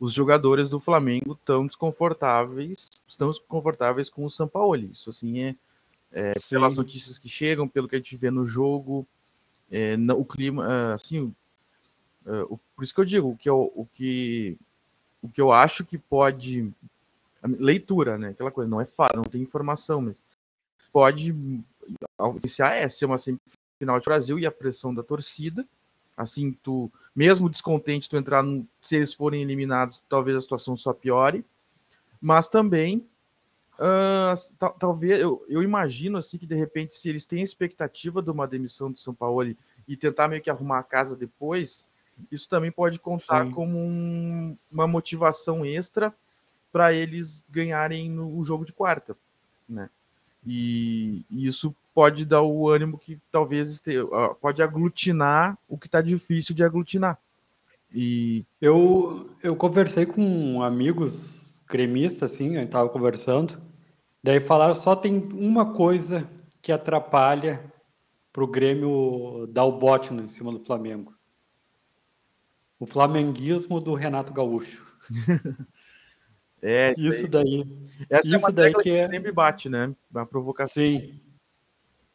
Os 0.00 0.12
jogadores 0.12 0.68
do 0.68 0.80
Flamengo 0.80 1.32
estão 1.32 1.66
desconfortáveis, 1.66 2.90
estão 3.06 3.30
desconfortáveis 3.30 4.08
com 4.08 4.24
o 4.24 4.30
Sampaoli. 4.30 4.90
Isso 4.92 5.10
assim 5.10 5.40
é, 5.40 5.56
é 6.12 6.34
pelas 6.48 6.74
notícias 6.74 7.18
que 7.18 7.28
chegam, 7.28 7.68
pelo 7.68 7.88
que 7.88 7.96
a 7.96 7.98
gente 7.98 8.16
vê 8.16 8.30
no 8.30 8.46
jogo, 8.46 9.06
é, 9.70 9.96
o 10.16 10.24
clima, 10.24 10.94
assim, 10.94 11.34
Uh, 12.26 12.58
por 12.74 12.82
isso 12.82 12.94
que 12.94 13.00
eu 13.00 13.04
digo, 13.04 13.28
o 13.28 13.36
que 13.36 13.48
eu, 13.48 13.70
o 13.74 13.84
que, 13.84 14.56
o 15.24 15.28
que 15.28 15.40
eu 15.40 15.50
acho 15.50 15.86
que 15.86 15.96
pode. 15.96 16.70
Leitura, 17.42 18.18
né? 18.18 18.28
Aquela 18.28 18.50
coisa, 18.50 18.70
não 18.70 18.80
é 18.80 18.84
fácil, 18.84 19.16
não 19.16 19.24
tem 19.24 19.40
informação, 19.40 20.02
mas 20.02 20.22
pode 20.92 21.34
influenciar 22.20 22.74
é 22.74 22.88
ser 22.88 23.06
uma 23.06 23.18
semifinal 23.18 23.98
de 23.98 24.04
Brasil 24.04 24.38
e 24.38 24.46
a 24.46 24.52
pressão 24.52 24.94
da 24.94 25.02
torcida. 25.02 25.66
Assim, 26.16 26.52
tu, 26.62 26.90
mesmo 27.16 27.50
descontente, 27.50 28.08
tu 28.08 28.16
entrar 28.16 28.42
no, 28.42 28.66
se 28.80 28.96
eles 28.96 29.14
forem 29.14 29.42
eliminados, 29.42 30.02
talvez 30.08 30.36
a 30.36 30.40
situação 30.40 30.76
só 30.76 30.92
piore. 30.92 31.44
Mas 32.20 32.48
também 32.48 33.06
Uh, 33.76 34.70
talvez 34.78 35.18
eu, 35.20 35.44
eu, 35.48 35.60
imagino 35.60 36.16
assim 36.16 36.38
que 36.38 36.46
de 36.46 36.54
repente, 36.54 36.94
se 36.94 37.08
eles 37.08 37.26
têm 37.26 37.42
expectativa 37.42 38.22
de 38.22 38.30
uma 38.30 38.46
demissão 38.46 38.88
do 38.88 39.00
São 39.00 39.12
Paulo 39.12 39.52
e 39.88 39.96
tentar 39.96 40.28
meio 40.28 40.40
que 40.40 40.48
arrumar 40.48 40.78
a 40.78 40.84
casa 40.84 41.16
depois, 41.16 41.84
isso 42.30 42.48
também 42.48 42.70
pode 42.70 42.98
contar 42.98 43.44
Sim. 43.44 43.50
como 43.50 43.78
um, 43.78 44.56
uma 44.70 44.86
motivação 44.86 45.64
extra 45.64 46.14
para 46.72 46.92
eles 46.92 47.44
ganharem 47.48 48.10
no 48.10 48.42
jogo 48.44 48.64
de 48.64 48.72
quarta, 48.72 49.16
né? 49.68 49.88
E, 50.46 51.24
e, 51.30 51.46
isso 51.46 51.74
pode 51.94 52.24
dar 52.24 52.42
o 52.42 52.68
ânimo 52.68 52.98
que 52.98 53.18
talvez 53.30 53.70
esteja, 53.70 54.04
pode 54.40 54.62
aglutinar 54.62 55.56
o 55.68 55.78
que 55.78 55.86
está 55.86 56.02
difícil 56.02 56.54
de 56.54 56.64
aglutinar. 56.64 57.18
E 57.92 58.44
eu, 58.60 59.30
eu 59.42 59.54
conversei 59.54 60.04
com 60.04 60.62
amigos 60.62 61.62
gremista, 61.70 62.24
assim, 62.24 62.56
a 62.56 62.60
gente 62.60 62.70
tava 62.70 62.88
conversando. 62.88 63.62
Daí 64.22 64.40
falaram 64.40 64.74
só 64.74 64.96
tem 64.96 65.16
uma 65.32 65.72
coisa 65.72 66.28
que 66.60 66.72
atrapalha 66.72 67.72
pro 68.32 68.48
Grêmio 68.48 69.46
dar 69.52 69.64
o 69.64 69.78
bote 69.78 70.12
em 70.12 70.28
cima 70.28 70.50
do 70.50 70.58
Flamengo. 70.58 71.14
O 72.84 72.86
flamenguismo 72.86 73.80
do 73.80 73.94
Renato 73.94 74.30
Gaúcho. 74.30 74.86
é, 76.60 76.92
isso, 76.92 77.06
isso 77.06 77.28
daí. 77.28 77.66
Essa 78.10 78.26
isso 78.26 78.34
é 78.34 78.38
uma 78.38 78.52
daí 78.52 78.74
que, 78.74 78.90
é... 78.90 79.06
sempre 79.06 79.32
bate, 79.32 79.70
né? 79.70 79.96
A 80.14 80.26
provocação. 80.26 80.82
Sim. 80.82 81.18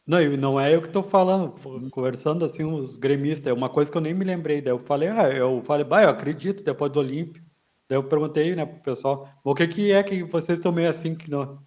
Não, 0.06 0.20
não 0.36 0.60
é 0.60 0.72
eu 0.72 0.80
que 0.80 0.86
estou 0.86 1.02
falando, 1.02 1.56
conversando 1.90 2.44
assim, 2.44 2.62
os 2.62 2.98
gremistas, 2.98 3.48
é 3.48 3.52
uma 3.52 3.68
coisa 3.68 3.90
que 3.90 3.96
eu 3.98 4.00
nem 4.00 4.14
me 4.14 4.24
lembrei. 4.24 4.62
Daí 4.62 4.72
eu 4.72 4.78
falei, 4.78 5.08
ah, 5.08 5.28
eu 5.28 5.60
falei, 5.64 5.84
bah, 5.84 6.04
eu 6.04 6.08
acredito, 6.08 6.62
depois 6.62 6.92
do 6.92 7.00
Olímpio. 7.00 7.42
Daí 7.88 7.98
eu 7.98 8.04
perguntei, 8.04 8.54
né, 8.54 8.64
pro 8.64 8.80
pessoal, 8.80 9.28
o 9.42 9.52
que 9.56 9.66
que 9.66 9.90
é 9.90 10.04
que 10.04 10.22
vocês 10.22 10.60
estão 10.60 10.70
meio 10.70 10.88
assim 10.88 11.16
que 11.16 11.28
não, 11.28 11.60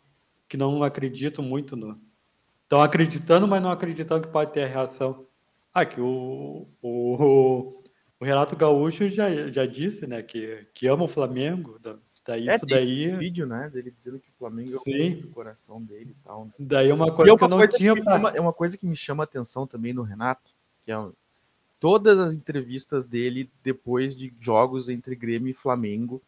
que 0.48 0.56
não 0.56 0.82
acreditam 0.82 1.44
muito 1.44 1.76
no... 1.76 2.00
Estão 2.64 2.82
acreditando, 2.82 3.50
mas 3.50 3.62
não 3.62 3.70
acreditando 3.70 4.22
que 4.22 4.32
pode 4.32 4.54
ter 4.54 4.64
a 4.64 4.68
reação. 4.68 5.28
Ah, 5.74 5.86
que 5.86 6.00
o, 6.00 6.70
o, 6.82 7.16
o 7.22 7.83
Renato 8.24 8.56
Gaúcho 8.56 9.08
já, 9.10 9.52
já 9.52 9.66
disse, 9.66 10.08
né, 10.08 10.22
que, 10.22 10.66
que 10.74 10.88
ama 10.88 11.04
o 11.04 11.08
Flamengo, 11.08 11.80
daí 12.26 12.50
é, 12.50 12.56
isso 12.56 12.66
daí... 12.66 13.14
Um 13.14 13.20
vídeo, 13.20 13.46
né, 13.46 13.70
dele 13.72 13.94
dizendo 13.98 14.20
que 14.20 14.30
o 14.30 14.34
Flamengo 14.38 14.72
Sim. 14.80 15.22
é 15.22 15.26
o 15.26 15.30
coração 15.30 15.82
dele 15.82 16.16
e 16.20 16.24
tal. 16.24 16.46
Né? 16.46 16.52
Daí 16.60 16.90
é 16.90 16.94
uma 16.94 17.12
coisa 17.12 17.32
é 17.32 17.34
uma 17.34 17.38
que 17.38 17.44
eu 17.44 17.50
não 17.50 17.68
tinha... 17.68 18.04
Pra... 18.04 18.34
É 18.36 18.42
uma 18.42 18.54
coisa 18.54 18.78
que 18.78 18.86
me 18.86 18.96
chama 18.96 19.24
a 19.24 19.26
atenção 19.26 19.68
também 19.68 19.94
no 19.94 20.04
Renato, 20.04 20.52
que 20.82 20.92
é 20.92 20.96
todas 21.80 22.18
as 22.18 22.34
entrevistas 22.34 23.06
dele 23.06 23.50
depois 23.62 24.16
de 24.16 24.34
jogos 24.40 24.88
entre 24.88 25.18
Grêmio 25.18 25.52
e 25.52 25.54
Flamengo, 25.54 26.22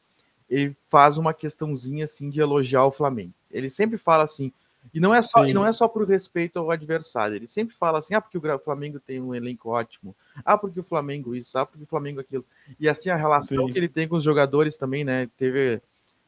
ele 0.49 0.75
faz 0.87 1.17
uma 1.17 1.33
questãozinha 1.33 2.03
assim 2.03 2.29
de 2.29 2.41
elogiar 2.41 2.85
o 2.85 2.91
Flamengo. 2.91 3.33
Ele 3.49 3.69
sempre 3.69 3.97
fala 3.97 4.23
assim, 4.23 4.51
e 4.93 4.99
não 4.99 5.13
é 5.13 5.21
só, 5.21 5.45
e 5.45 5.53
não 5.53 5.65
é 5.65 5.71
só 5.73 5.87
por 5.87 6.07
respeito 6.07 6.59
ao 6.59 6.71
adversário. 6.71 7.35
Ele 7.35 7.47
sempre 7.47 7.75
fala 7.75 7.99
assim: 7.99 8.13
"Ah, 8.13 8.21
porque 8.21 8.37
o 8.37 8.59
Flamengo 8.59 8.99
tem 8.99 9.21
um 9.21 9.33
elenco 9.33 9.69
ótimo. 9.69 10.15
Ah, 10.43 10.57
porque 10.57 10.79
o 10.79 10.83
Flamengo 10.83 11.35
isso, 11.35 11.57
ah, 11.57 11.65
porque 11.65 11.83
o 11.83 11.87
Flamengo 11.87 12.19
aquilo". 12.19 12.45
E 12.79 12.87
assim 12.87 13.09
a 13.09 13.15
relação 13.15 13.67
Sim. 13.67 13.73
que 13.73 13.79
ele 13.79 13.89
tem 13.89 14.07
com 14.07 14.15
os 14.15 14.23
jogadores 14.23 14.77
também, 14.77 15.03
né? 15.03 15.29
Teve 15.37 15.81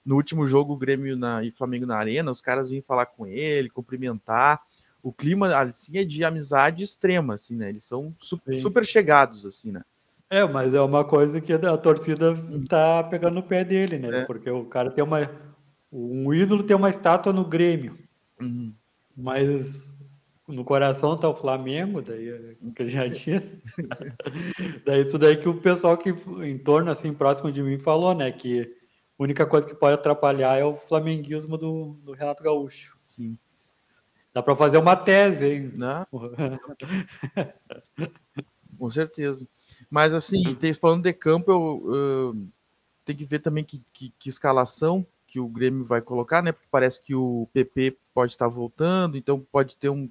no 0.06 0.16
último 0.16 0.48
jogo 0.48 0.74
o 0.74 0.78
Grêmio 0.78 1.18
na, 1.18 1.44
e 1.44 1.52
Flamengo 1.52 1.86
na 1.86 1.98
Arena, 1.98 2.32
os 2.32 2.42
caras 2.42 2.70
vinham 2.70 2.84
falar 2.84 3.06
com 3.08 3.28
ele, 3.28 3.70
cumprimentar 3.70 4.62
o 5.08 5.14
clima 5.14 5.56
assim 5.56 5.98
é 5.98 6.04
de 6.04 6.24
amizade 6.24 6.84
extrema, 6.84 7.36
assim, 7.36 7.56
né? 7.56 7.70
Eles 7.70 7.86
são 7.86 8.14
super, 8.20 8.60
super 8.60 8.86
chegados, 8.86 9.46
assim, 9.46 9.72
né? 9.72 9.82
É, 10.30 10.44
mas 10.46 10.74
é 10.74 10.82
uma 10.82 11.06
coisa 11.06 11.40
que 11.40 11.54
a 11.54 11.78
torcida 11.78 12.38
tá 12.68 13.04
pegando 13.06 13.36
no 13.36 13.44
pé 13.44 13.64
dele, 13.64 13.98
né? 13.98 14.20
É. 14.20 14.26
Porque 14.26 14.50
o 14.50 14.66
cara 14.66 14.92
tem 14.92 15.02
uma. 15.02 15.32
Um 15.90 16.34
ídolo 16.34 16.64
tem 16.64 16.76
uma 16.76 16.90
estátua 16.90 17.32
no 17.32 17.46
Grêmio. 17.46 17.98
Uhum. 18.40 18.74
Mas 19.16 19.98
no 20.48 20.64
coração 20.64 21.18
tá 21.18 21.28
o 21.28 21.36
Flamengo, 21.36 22.02
daí 22.02 22.56
que 22.76 22.84
ele 22.84 22.90
já 22.90 23.06
disse. 23.08 23.62
daí 24.86 25.06
isso 25.06 25.18
daí 25.18 25.36
que 25.36 25.50
o 25.50 25.60
pessoal 25.60 25.98
que 25.98 26.10
em 26.10 26.58
torno, 26.58 26.90
assim, 26.90 27.14
próximo 27.14 27.52
de 27.52 27.62
mim 27.62 27.78
falou, 27.78 28.14
né? 28.14 28.32
Que 28.32 28.74
a 29.20 29.24
única 29.24 29.46
coisa 29.46 29.68
que 29.68 29.76
pode 29.76 29.96
atrapalhar 29.96 30.58
é 30.58 30.64
o 30.64 30.76
flamenguismo 30.76 31.58
do, 31.58 31.98
do 32.04 32.14
Renato 32.14 32.44
Gaúcho. 32.44 32.98
Sim. 33.06 33.38
Dá 34.34 34.44
para 34.44 34.56
fazer 34.56 34.78
uma 34.78 34.96
tese, 34.96 35.46
hein? 35.46 35.72
Não. 35.76 36.08
Com 38.78 38.90
certeza. 38.90 39.48
Mas 39.90 40.14
assim, 40.14 40.56
falando 40.80 41.04
de 41.04 41.14
campo, 41.14 41.52
eu, 41.52 41.94
eu 41.94 42.48
tenho 43.04 43.18
que 43.18 43.26
ver 43.26 43.40
também 43.40 43.64
que, 43.64 43.82
que, 43.92 44.14
que, 44.20 44.30
escalação 44.30 45.06
que 45.26 45.40
o 45.40 45.48
Grêmio 45.48 45.84
vai 45.84 46.02
colocar, 46.02 46.44
né? 46.44 46.52
Porque 46.52 46.68
parece 46.70 47.02
que 47.02 47.16
o 47.16 47.50
PP 47.52 47.98
pode 48.18 48.32
estar 48.32 48.48
voltando, 48.48 49.16
então 49.16 49.40
pode 49.52 49.76
ter 49.76 49.90
um. 49.90 50.10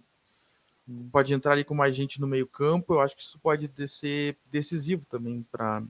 Pode 1.11 1.35
entrar 1.35 1.55
ali 1.55 1.64
com 1.64 1.75
mais 1.75 1.97
gente 1.97 2.21
no 2.21 2.27
meio-campo. 2.29 2.95
Eu 2.95 3.01
acho 3.01 3.16
que 3.16 3.23
isso 3.23 3.37
pode 3.40 3.69
ser 3.88 4.37
decisivo 4.49 5.05
também 5.11 5.45
para 5.51 5.83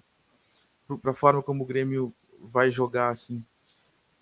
a 1.05 1.13
forma 1.13 1.43
como 1.43 1.63
o 1.63 1.67
Grêmio 1.67 2.11
vai 2.41 2.71
jogar 2.71 3.11
assim. 3.11 3.45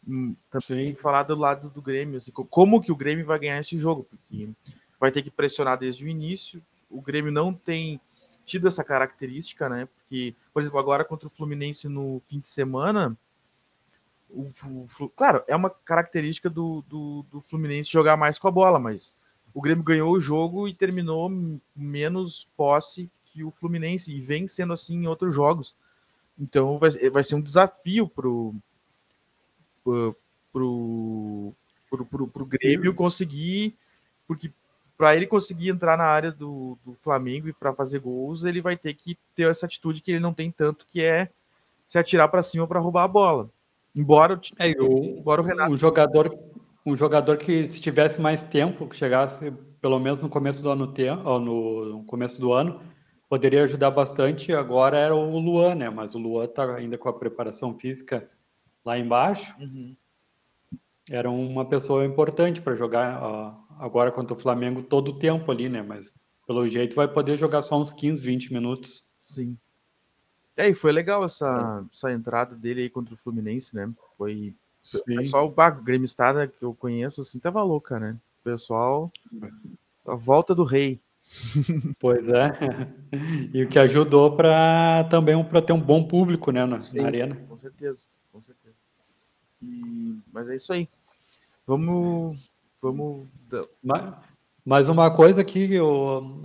Hum, 0.08 0.34
também 0.50 0.96
falar 0.96 1.22
do 1.22 1.36
lado 1.36 1.70
do 1.70 1.80
Grêmio, 1.80 2.16
assim, 2.16 2.32
como 2.32 2.82
que 2.82 2.90
o 2.90 2.96
Grêmio 2.96 3.24
vai 3.24 3.38
ganhar 3.38 3.60
esse 3.60 3.78
jogo, 3.78 4.04
porque 4.10 4.48
vai 4.98 5.12
ter 5.12 5.22
que 5.22 5.30
pressionar 5.30 5.78
desde 5.78 6.04
o 6.04 6.08
início. 6.08 6.60
O 6.90 7.00
Grêmio 7.00 7.30
não 7.30 7.54
tem 7.54 8.00
tido 8.44 8.66
essa 8.66 8.82
característica, 8.82 9.68
né? 9.68 9.86
Porque, 9.86 10.34
por 10.52 10.60
exemplo, 10.60 10.80
agora 10.80 11.04
contra 11.04 11.28
o 11.28 11.30
Fluminense 11.30 11.88
no 11.88 12.20
fim 12.26 12.40
de 12.40 12.48
semana, 12.48 13.16
o, 14.34 14.86
o, 15.00 15.08
claro, 15.10 15.42
é 15.46 15.54
uma 15.54 15.70
característica 15.70 16.50
do, 16.50 16.84
do, 16.88 17.24
do, 17.30 17.40
Fluminense 17.40 17.90
jogar 17.90 18.16
mais 18.16 18.38
com 18.38 18.48
a 18.48 18.50
bola, 18.50 18.78
mas 18.78 19.14
o 19.52 19.60
Grêmio 19.60 19.84
ganhou 19.84 20.12
o 20.12 20.20
jogo 20.20 20.66
e 20.66 20.74
terminou 20.74 21.30
menos 21.74 22.48
posse 22.56 23.10
que 23.24 23.42
o 23.44 23.50
Fluminense, 23.50 24.12
e 24.12 24.20
vem 24.20 24.46
sendo 24.46 24.72
assim 24.72 24.96
em 24.96 25.06
outros 25.06 25.34
jogos. 25.34 25.74
Então 26.38 26.78
vai, 26.78 26.90
vai 27.10 27.22
ser 27.22 27.34
um 27.36 27.40
desafio 27.40 28.08
pro 28.08 28.54
pro, 29.82 30.16
pro, 30.52 31.54
pro, 31.90 32.28
pro 32.28 32.46
Grêmio 32.46 32.94
conseguir, 32.94 33.76
porque 34.26 34.50
para 34.96 35.14
ele 35.14 35.26
conseguir 35.26 35.68
entrar 35.68 35.98
na 35.98 36.04
área 36.04 36.32
do, 36.32 36.78
do 36.84 36.94
Flamengo 37.02 37.48
e 37.48 37.52
para 37.52 37.74
fazer 37.74 37.98
gols, 37.98 38.44
ele 38.44 38.60
vai 38.60 38.76
ter 38.76 38.94
que 38.94 39.18
ter 39.34 39.50
essa 39.50 39.66
atitude 39.66 40.00
que 40.00 40.12
ele 40.12 40.20
não 40.20 40.32
tem 40.32 40.50
tanto, 40.50 40.86
que 40.86 41.02
é 41.02 41.28
se 41.86 41.98
atirar 41.98 42.28
para 42.28 42.42
cima 42.42 42.66
para 42.66 42.80
roubar 42.80 43.04
a 43.04 43.08
bola. 43.08 43.50
Embora, 43.94 44.40
é, 44.58 44.70
o, 44.80 45.18
embora 45.18 45.40
o 45.40 45.44
Renato. 45.44 45.72
Um 45.72 45.76
jogador, 45.76 46.36
um 46.84 46.96
jogador 46.96 47.36
que 47.36 47.66
se 47.66 47.80
tivesse 47.80 48.20
mais 48.20 48.42
tempo, 48.42 48.88
que 48.88 48.96
chegasse 48.96 49.52
pelo 49.80 49.98
menos 49.98 50.20
no 50.20 50.28
começo 50.28 50.62
do 50.62 50.70
ano, 50.70 50.92
no 51.40 52.04
começo 52.04 52.40
do 52.40 52.52
ano, 52.52 52.80
poderia 53.28 53.62
ajudar 53.64 53.90
bastante. 53.90 54.52
Agora 54.52 54.96
era 54.96 55.14
o 55.14 55.38
Luan, 55.38 55.74
né? 55.74 55.90
Mas 55.90 56.14
o 56.14 56.18
Luan 56.18 56.44
está 56.44 56.74
ainda 56.74 56.98
com 56.98 57.08
a 57.08 57.12
preparação 57.12 57.78
física 57.78 58.28
lá 58.84 58.98
embaixo. 58.98 59.54
Uhum. 59.60 59.96
Era 61.10 61.30
uma 61.30 61.66
pessoa 61.66 62.04
importante 62.04 62.62
para 62.62 62.74
jogar 62.74 63.22
ó, 63.22 63.54
agora 63.78 64.10
contra 64.10 64.34
o 64.34 64.40
Flamengo 64.40 64.82
todo 64.82 65.08
o 65.08 65.18
tempo 65.18 65.52
ali, 65.52 65.68
né? 65.68 65.82
Mas 65.82 66.10
pelo 66.46 66.66
jeito 66.66 66.96
vai 66.96 67.06
poder 67.06 67.38
jogar 67.38 67.62
só 67.62 67.78
uns 67.78 67.92
15, 67.92 68.22
20 68.22 68.52
minutos. 68.52 69.02
Sim. 69.22 69.56
É, 70.56 70.68
e 70.68 70.74
foi 70.74 70.92
legal 70.92 71.24
essa, 71.24 71.82
é. 71.82 71.94
essa 71.94 72.12
entrada 72.12 72.54
dele 72.54 72.82
aí 72.82 72.90
contra 72.90 73.14
o 73.14 73.16
Fluminense, 73.16 73.74
né? 73.74 73.90
Foi. 74.16 74.54
Sim. 74.82 75.24
Só 75.26 75.46
o 75.46 75.50
Baco, 75.50 75.82
Grêmio 75.82 76.04
Estada 76.04 76.46
que 76.46 76.62
eu 76.62 76.74
conheço, 76.74 77.22
assim, 77.22 77.38
tava 77.38 77.62
louca, 77.62 77.98
né? 77.98 78.16
O 78.40 78.44
pessoal. 78.44 79.10
A 80.06 80.14
volta 80.14 80.54
do 80.54 80.64
rei. 80.64 81.00
Pois 81.98 82.28
é. 82.28 82.52
E 83.52 83.62
o 83.64 83.68
que 83.68 83.78
ajudou 83.78 84.36
para 84.36 85.04
também 85.04 85.42
para 85.42 85.62
ter 85.62 85.72
um 85.72 85.80
bom 85.80 86.04
público, 86.04 86.50
né, 86.50 86.66
na, 86.66 86.80
Sim, 86.80 87.00
na 87.00 87.06
arena. 87.06 87.36
Com 87.48 87.56
certeza. 87.56 87.98
E, 89.62 90.18
mas 90.32 90.48
é 90.48 90.56
isso 90.56 90.72
aí. 90.72 90.88
Vamos. 91.66 92.38
Vamos. 92.80 93.26
Mais 94.64 94.88
uma 94.88 95.10
coisa 95.10 95.40
aqui, 95.40 95.72
eu, 95.72 96.40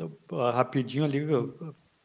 rapidinho 0.54 1.04
ali, 1.04 1.20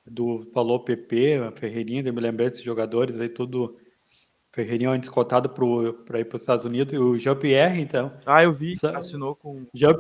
do, 0.06 0.46
falou 0.52 0.80
PP, 0.80 1.52
Ferreirinha, 1.56 2.02
eu 2.04 2.12
me 2.12 2.20
lembrei 2.20 2.48
desses 2.48 2.64
jogadores 2.64 3.18
aí, 3.18 3.28
tudo. 3.28 3.76
Ferreirinha 4.52 4.90
antes 4.90 5.08
cotado 5.08 5.48
para 5.48 6.20
ir 6.20 6.24
para 6.26 6.36
os 6.36 6.42
Estados 6.42 6.64
Unidos, 6.64 6.94
e 6.94 6.98
o 6.98 7.18
Jean-Pierre, 7.18 7.80
então. 7.80 8.12
Ah, 8.24 8.44
eu 8.44 8.52
vi, 8.52 8.76
Sa 8.76 8.96
assinou 8.96 9.34
com. 9.34 9.66
Jean, 9.74 9.96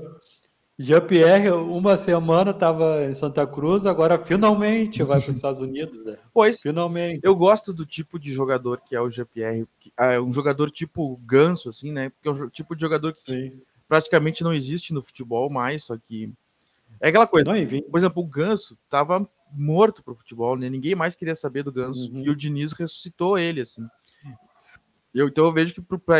Jean-Pierre, 0.78 1.50
uma 1.50 1.96
semana 1.96 2.52
estava 2.52 3.04
em 3.04 3.14
Santa 3.14 3.46
Cruz, 3.46 3.84
agora 3.84 4.16
finalmente 4.16 5.02
vai 5.02 5.20
para 5.20 5.30
os 5.30 5.36
Estados 5.36 5.60
Unidos. 5.62 5.98
Né? 6.04 6.16
Pois, 6.32 6.60
finalmente. 6.60 7.20
Eu 7.24 7.34
gosto 7.34 7.72
do 7.72 7.84
tipo 7.84 8.16
de 8.16 8.32
jogador 8.32 8.80
que 8.80 8.94
é 8.94 9.00
o 9.00 9.10
Jean-Pierre, 9.10 9.66
é 9.98 10.20
um 10.20 10.32
jogador 10.32 10.70
tipo 10.70 11.16
ganso, 11.24 11.68
assim, 11.68 11.90
né? 11.90 12.10
Porque 12.10 12.28
é 12.28 12.30
um 12.30 12.48
tipo 12.48 12.76
de 12.76 12.80
jogador 12.80 13.12
que 13.12 13.24
Sim. 13.24 13.60
praticamente 13.88 14.44
não 14.44 14.52
existe 14.52 14.94
no 14.94 15.02
futebol 15.02 15.50
mais, 15.50 15.84
só 15.84 15.96
que 15.96 16.32
é 17.00 17.08
aquela 17.08 17.26
coisa. 17.26 17.52
Não, 17.52 17.82
por 17.90 17.98
exemplo, 17.98 18.22
o 18.22 18.26
Ganso 18.26 18.78
estava 18.84 19.28
morto 19.54 20.02
pro 20.02 20.14
futebol, 20.14 20.56
né? 20.56 20.68
Ninguém 20.68 20.94
mais 20.94 21.14
queria 21.14 21.34
saber 21.34 21.62
do 21.62 21.72
Ganso 21.72 22.12
uhum. 22.12 22.24
e 22.24 22.30
o 22.30 22.36
Diniz 22.36 22.72
ressuscitou 22.72 23.38
ele, 23.38 23.60
assim. 23.60 23.86
Eu, 25.14 25.28
então 25.28 25.44
eu 25.44 25.52
vejo 25.52 25.72
que 25.72 25.80
pro, 25.80 25.96
pra, 25.96 26.16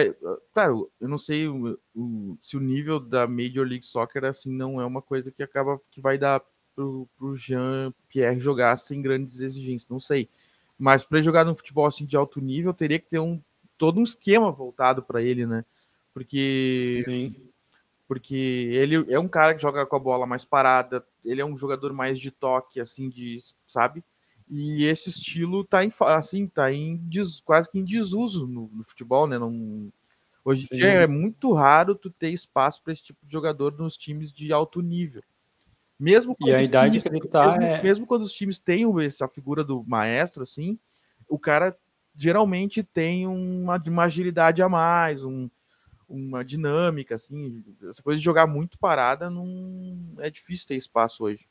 claro, 0.52 0.88
eu 1.00 1.08
não 1.08 1.18
sei 1.18 1.48
o, 1.48 1.76
o, 1.92 2.38
se 2.40 2.56
o 2.56 2.60
nível 2.60 3.00
da 3.00 3.26
Major 3.26 3.66
League 3.66 3.84
Soccer 3.84 4.24
assim 4.24 4.52
não 4.52 4.80
é 4.80 4.86
uma 4.86 5.02
coisa 5.02 5.32
que 5.32 5.42
acaba 5.42 5.80
que 5.90 6.00
vai 6.00 6.16
dar 6.16 6.40
pro, 6.76 7.08
pro 7.16 7.34
Jean 7.34 7.92
Pierre 8.08 8.38
jogar 8.38 8.76
sem 8.76 9.02
grandes 9.02 9.40
exigências, 9.40 9.88
não 9.88 9.98
sei. 9.98 10.28
Mas 10.78 11.04
para 11.04 11.20
jogar 11.20 11.44
no 11.44 11.56
futebol 11.56 11.86
assim 11.86 12.06
de 12.06 12.16
alto 12.16 12.40
nível, 12.40 12.72
teria 12.72 13.00
que 13.00 13.08
ter 13.08 13.18
um 13.18 13.42
todo 13.76 13.98
um 13.98 14.04
esquema 14.04 14.52
voltado 14.52 15.02
para 15.02 15.20
ele, 15.20 15.44
né? 15.44 15.64
Porque 16.12 17.02
Sim. 17.04 17.34
Porque 18.06 18.34
ele 18.34 19.04
é 19.12 19.18
um 19.18 19.28
cara 19.28 19.54
que 19.54 19.62
joga 19.62 19.86
com 19.86 19.96
a 19.96 20.00
bola 20.00 20.26
mais 20.26 20.44
parada, 20.44 21.04
ele 21.24 21.40
é 21.40 21.44
um 21.44 21.56
jogador 21.56 21.92
mais 21.92 22.18
de 22.18 22.30
toque 22.30 22.80
assim 22.80 23.08
de, 23.08 23.42
sabe? 23.66 24.04
E 24.48 24.84
esse 24.84 25.08
estilo 25.08 25.64
tá 25.64 25.84
em, 25.84 25.90
assim, 26.00 26.46
tá 26.46 26.70
em 26.70 26.96
des, 26.96 27.40
quase 27.40 27.70
que 27.70 27.78
em 27.78 27.84
desuso 27.84 28.46
no, 28.46 28.70
no 28.72 28.84
futebol, 28.84 29.26
né? 29.26 29.38
Não, 29.38 29.90
hoje 30.44 30.68
em 30.70 30.76
dia 30.76 30.88
é 30.88 31.06
muito 31.06 31.52
raro 31.52 31.94
tu 31.94 32.10
ter 32.10 32.28
espaço 32.28 32.82
para 32.82 32.92
esse 32.92 33.04
tipo 33.04 33.24
de 33.24 33.32
jogador 33.32 33.72
nos 33.78 33.96
times 33.96 34.32
de 34.32 34.52
alto 34.52 34.82
nível. 34.82 35.22
Mesmo 35.98 36.36
quando, 36.36 36.50
e 36.50 36.54
a 36.54 36.62
idade 36.62 37.00
times, 37.00 37.20
que 37.22 37.28
tá 37.28 37.46
mesmo, 37.46 37.62
é... 37.62 37.82
mesmo 37.82 38.06
quando 38.06 38.22
os 38.22 38.32
times 38.32 38.58
têm 38.58 38.84
essa 39.02 39.26
figura 39.28 39.64
do 39.64 39.82
maestro, 39.84 40.42
assim, 40.42 40.78
o 41.28 41.38
cara 41.38 41.74
geralmente 42.14 42.82
tem 42.82 43.26
uma, 43.26 43.82
uma 43.86 44.04
agilidade 44.04 44.62
a 44.62 44.68
mais, 44.68 45.24
um, 45.24 45.48
uma 46.08 46.44
dinâmica, 46.44 47.14
assim. 47.14 47.62
Essa 47.88 48.02
coisa 48.02 48.18
de 48.18 48.24
jogar 48.24 48.46
muito 48.46 48.78
parada 48.78 49.30
não 49.30 50.14
é 50.18 50.30
difícil 50.30 50.68
ter 50.68 50.76
espaço 50.76 51.24
hoje. 51.24 51.48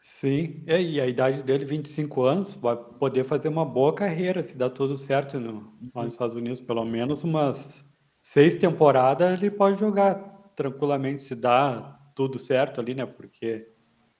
Sim, 0.00 0.62
é, 0.66 0.82
e 0.82 1.00
a 1.00 1.06
idade 1.06 1.42
dele, 1.42 1.64
25 1.64 2.22
anos, 2.24 2.54
vai 2.54 2.76
poder 2.76 3.24
fazer 3.24 3.48
uma 3.48 3.64
boa 3.64 3.94
carreira 3.94 4.42
se 4.42 4.58
dá 4.58 4.68
tudo 4.68 4.96
certo 4.96 5.40
no, 5.40 5.72
lá 5.94 6.04
nos 6.04 6.12
Estados 6.12 6.34
Unidos. 6.34 6.60
Pelo 6.60 6.84
menos 6.84 7.24
umas 7.24 7.96
seis 8.20 8.54
temporadas 8.54 9.40
ele 9.40 9.50
pode 9.50 9.78
jogar 9.80 10.14
tranquilamente, 10.54 11.22
se 11.22 11.34
dá 11.34 11.98
tudo 12.14 12.38
certo 12.38 12.80
ali, 12.80 12.94
né? 12.94 13.06
Porque 13.06 13.68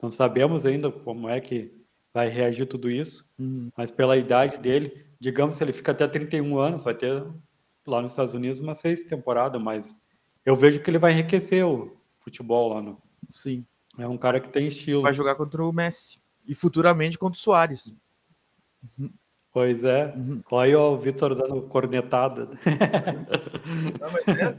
não 0.02 0.10
sabemos 0.10 0.64
ainda 0.66 0.90
como 0.90 1.28
é 1.28 1.40
que 1.40 1.70
vai 2.14 2.28
reagir 2.28 2.66
tudo 2.66 2.90
isso, 2.90 3.34
uhum. 3.38 3.70
mas 3.76 3.90
pela 3.90 4.16
idade 4.16 4.58
dele, 4.58 5.04
digamos, 5.18 5.56
se 5.56 5.64
ele 5.64 5.72
fica 5.72 5.92
até 5.92 6.06
31 6.06 6.58
anos, 6.58 6.84
vai 6.84 6.94
ter 6.94 7.24
lá 7.86 8.00
nos 8.00 8.12
Estados 8.12 8.34
Unidos 8.34 8.60
umas 8.60 8.78
seis 8.78 9.04
temporadas, 9.04 9.60
mas 9.60 10.00
eu 10.44 10.54
vejo 10.54 10.80
que 10.80 10.90
ele 10.90 10.98
vai 10.98 11.12
enriquecer 11.12 11.66
o 11.66 11.96
futebol 12.20 12.74
lá 12.74 12.82
no. 12.82 12.98
Sim. 13.28 13.64
É 13.98 14.06
um 14.06 14.18
cara 14.18 14.40
que 14.40 14.48
tem 14.48 14.66
estilo. 14.66 15.02
Vai 15.02 15.14
jogar 15.14 15.34
contra 15.36 15.64
o 15.64 15.72
Messi. 15.72 16.18
E 16.46 16.54
futuramente 16.54 17.18
contra 17.18 17.38
o 17.38 17.40
Soares. 17.40 17.94
Uhum. 18.98 19.10
Pois 19.52 19.84
é. 19.84 20.12
Uhum. 20.16 20.42
Olha 20.50 20.64
aí 20.66 20.74
ó, 20.74 20.92
o 20.92 20.98
Vitor 20.98 21.34
dando 21.34 21.62
cornetada. 21.62 22.46
Não, 24.00 24.10
mas 24.12 24.26
é, 24.36 24.56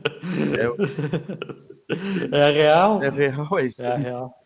é, 2.32 2.38
é 2.48 2.52
real. 2.52 3.04
É 3.04 3.10
real, 3.10 3.60
é 3.60 3.66
isso. 3.66 3.86
É 3.86 3.98
real. 3.98 4.45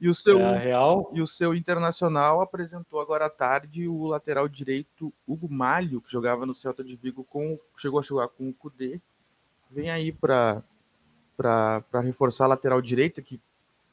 E 0.00 0.08
o 0.08 0.14
seu, 0.14 0.40
é 0.40 0.58
real. 0.58 1.10
E 1.12 1.20
o 1.20 1.26
seu 1.26 1.54
internacional 1.54 2.40
apresentou 2.40 3.00
agora 3.00 3.26
à 3.26 3.30
tarde 3.30 3.86
o 3.86 4.06
lateral 4.06 4.48
direito 4.48 5.12
Hugo 5.28 5.48
Malho, 5.48 6.00
que 6.00 6.10
jogava 6.10 6.46
no 6.46 6.54
Celta 6.54 6.82
de 6.82 6.96
Vigo, 6.96 7.22
com, 7.24 7.58
chegou 7.76 8.00
a 8.00 8.02
jogar 8.02 8.28
com 8.28 8.48
o 8.48 8.54
Cudê. 8.54 8.98
Vem 9.70 9.90
aí 9.90 10.10
para 10.10 10.62
reforçar 12.02 12.46
a 12.46 12.48
lateral 12.48 12.80
direita, 12.80 13.20
que 13.20 13.38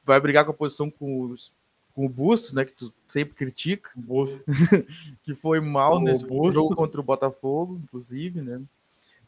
vai 0.05 0.19
brigar 0.21 0.45
com 0.45 0.51
a 0.51 0.53
posição 0.53 0.89
com, 0.89 1.23
os, 1.23 1.51
com 1.93 2.05
o 2.05 2.09
Bustos, 2.09 2.53
né? 2.53 2.63
Que 2.63 2.71
tu 2.71 2.93
sempre 3.05 3.35
critica. 3.35 3.91
que 5.23 5.35
foi 5.35 5.59
mal 5.59 5.97
o 5.97 5.99
nesse 5.99 6.25
Busto. 6.25 6.53
jogo 6.53 6.73
contra 6.73 7.01
o 7.01 7.03
Botafogo, 7.03 7.81
inclusive, 7.83 8.41
né? 8.41 8.61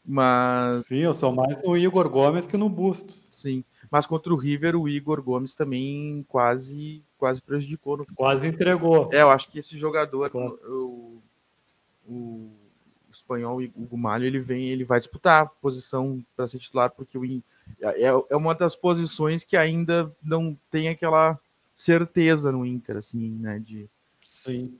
Mas. 0.02 0.86
Sim, 0.86 1.00
eu 1.00 1.12
sou 1.12 1.30
mais 1.30 1.62
o 1.62 1.76
Igor 1.76 2.08
Gomes 2.08 2.46
que 2.46 2.56
no 2.56 2.70
Bustos. 2.70 3.28
Sim. 3.30 3.62
Mas 3.90 4.06
contra 4.06 4.32
o 4.32 4.36
River, 4.36 4.76
o 4.76 4.88
Igor 4.88 5.20
Gomes 5.22 5.54
também 5.54 6.24
quase, 6.28 7.02
quase 7.18 7.42
prejudicou. 7.42 7.96
No... 7.96 8.06
Quase 8.14 8.46
entregou. 8.46 9.10
É, 9.12 9.22
eu 9.22 9.30
acho 9.30 9.50
que 9.50 9.58
esse 9.58 9.76
jogador, 9.76 10.30
claro. 10.30 10.58
o, 10.64 11.22
o, 12.06 12.12
o, 12.12 12.50
espanhol, 13.12 13.60
o 13.60 13.82
Hugo 13.82 13.98
Malho, 13.98 14.24
ele 14.24 14.38
vem, 14.38 14.68
ele 14.68 14.84
vai 14.84 15.00
disputar 15.00 15.42
a 15.42 15.46
posição 15.46 16.24
para 16.36 16.46
ser 16.46 16.58
titular, 16.58 16.90
porque 16.90 17.18
o, 17.18 17.24
é, 17.80 18.04
é 18.30 18.36
uma 18.36 18.54
das 18.54 18.76
posições 18.76 19.44
que 19.44 19.56
ainda 19.56 20.14
não 20.22 20.56
tem 20.70 20.88
aquela 20.88 21.38
certeza 21.74 22.52
no 22.52 22.64
Inter, 22.64 22.98
assim, 22.98 23.30
né? 23.40 23.58
De, 23.58 23.88
Sim. 24.44 24.72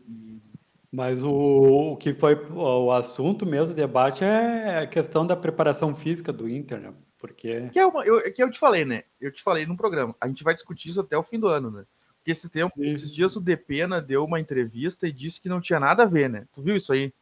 Mas 0.93 1.23
o, 1.23 1.93
o 1.93 1.97
que 1.97 2.13
foi 2.13 2.35
o 2.53 2.91
assunto 2.91 3.45
mesmo, 3.45 3.73
o 3.73 3.77
debate, 3.77 4.25
é 4.25 4.79
a 4.79 4.87
questão 4.87 5.27
da 5.27 5.37
preparação 5.37 5.95
física 5.95 6.33
do 6.33 6.49
Inter, 6.49 6.81
né? 6.81 6.93
Porque. 7.21 7.69
Que, 7.69 7.79
é 7.79 7.87
uma, 7.87 8.05
eu, 8.05 8.33
que 8.33 8.43
eu 8.43 8.51
te 8.51 8.59
falei, 8.59 8.85
né? 8.85 9.05
Eu 9.21 9.31
te 9.31 9.43
falei 9.43 9.67
no 9.67 9.77
programa. 9.77 10.15
A 10.21 10.27
gente 10.27 10.43
vai 10.43 10.55
discutir 10.55 10.89
isso 10.89 11.01
até 11.01 11.17
o 11.17 11.23
fim 11.23 11.39
do 11.39 11.47
ano, 11.47 11.71
né? 11.71 11.85
Porque 12.17 12.33
esse 12.33 12.51
tempo, 12.51 12.73
esses 12.83 13.11
dias 13.11 13.37
o 13.37 13.41
Depena 13.41 14.01
deu 14.01 14.25
uma 14.25 14.41
entrevista 14.41 15.07
e 15.07 15.13
disse 15.13 15.41
que 15.41 15.49
não 15.49 15.61
tinha 15.61 15.79
nada 15.79 16.05
a 16.05 16.07
ver, 16.07 16.29
né? 16.29 16.47
Tu 16.53 16.63
viu 16.63 16.77
isso 16.77 16.93
aí? 16.93 17.13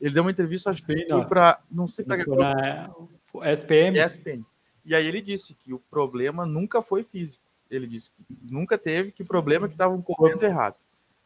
Ele 0.00 0.14
deu 0.14 0.22
uma 0.22 0.30
entrevista, 0.30 0.70
acho 0.70 0.84
que 0.84 1.06
foi 1.08 1.24
para. 1.26 1.60
Não 1.70 1.88
sei 1.88 2.04
para 2.04 2.24
Na 2.24 2.94
SPM. 3.52 3.98
SPM. 3.98 4.44
E 4.84 4.94
aí 4.94 5.06
ele 5.06 5.20
disse 5.20 5.54
que 5.54 5.72
o 5.72 5.78
problema 5.78 6.46
nunca 6.46 6.82
foi 6.82 7.02
físico. 7.02 7.42
Ele 7.70 7.86
disse 7.86 8.10
que 8.10 8.24
nunca 8.50 8.78
teve, 8.78 9.10
que 9.10 9.24
problema 9.24 9.66
que 9.66 9.74
estavam 9.74 10.00
correndo 10.00 10.44
errado. 10.44 10.76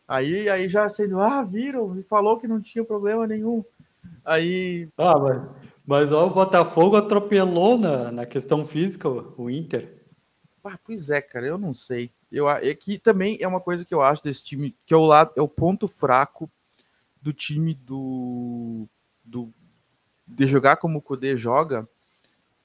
Aí, 0.06 0.48
aí 0.48 0.68
já 0.68 0.88
sendo, 0.88 1.20
ah, 1.20 1.42
viram, 1.42 1.98
e 1.98 2.02
falou 2.02 2.38
que 2.38 2.48
não 2.48 2.60
tinha 2.60 2.84
problema 2.84 3.26
nenhum. 3.26 3.62
Aí. 4.24 4.88
Ah, 4.96 5.18
mas 5.18 5.42
mas 5.88 6.12
ó, 6.12 6.26
o 6.26 6.30
Botafogo 6.30 6.96
atropelou 6.96 7.78
na, 7.78 8.12
na 8.12 8.26
questão 8.26 8.62
física 8.62 9.08
o 9.08 9.48
Inter. 9.48 10.04
Ah, 10.62 10.78
pois 10.84 11.08
é, 11.08 11.22
cara, 11.22 11.46
eu 11.46 11.56
não 11.56 11.72
sei. 11.72 12.10
Eu, 12.30 12.46
é 12.46 12.74
que 12.74 12.98
também 12.98 13.38
é 13.40 13.48
uma 13.48 13.58
coisa 13.58 13.86
que 13.86 13.94
eu 13.94 14.02
acho 14.02 14.22
desse 14.22 14.44
time, 14.44 14.76
que 14.84 14.92
é 14.92 14.96
o, 14.98 15.06
lado, 15.06 15.32
é 15.34 15.40
o 15.40 15.48
ponto 15.48 15.88
fraco 15.88 16.50
do 17.22 17.32
time 17.32 17.72
do, 17.72 18.86
do 19.24 19.50
de 20.26 20.46
jogar 20.46 20.76
como 20.76 20.98
o 20.98 21.02
Kudê 21.02 21.38
joga, 21.38 21.88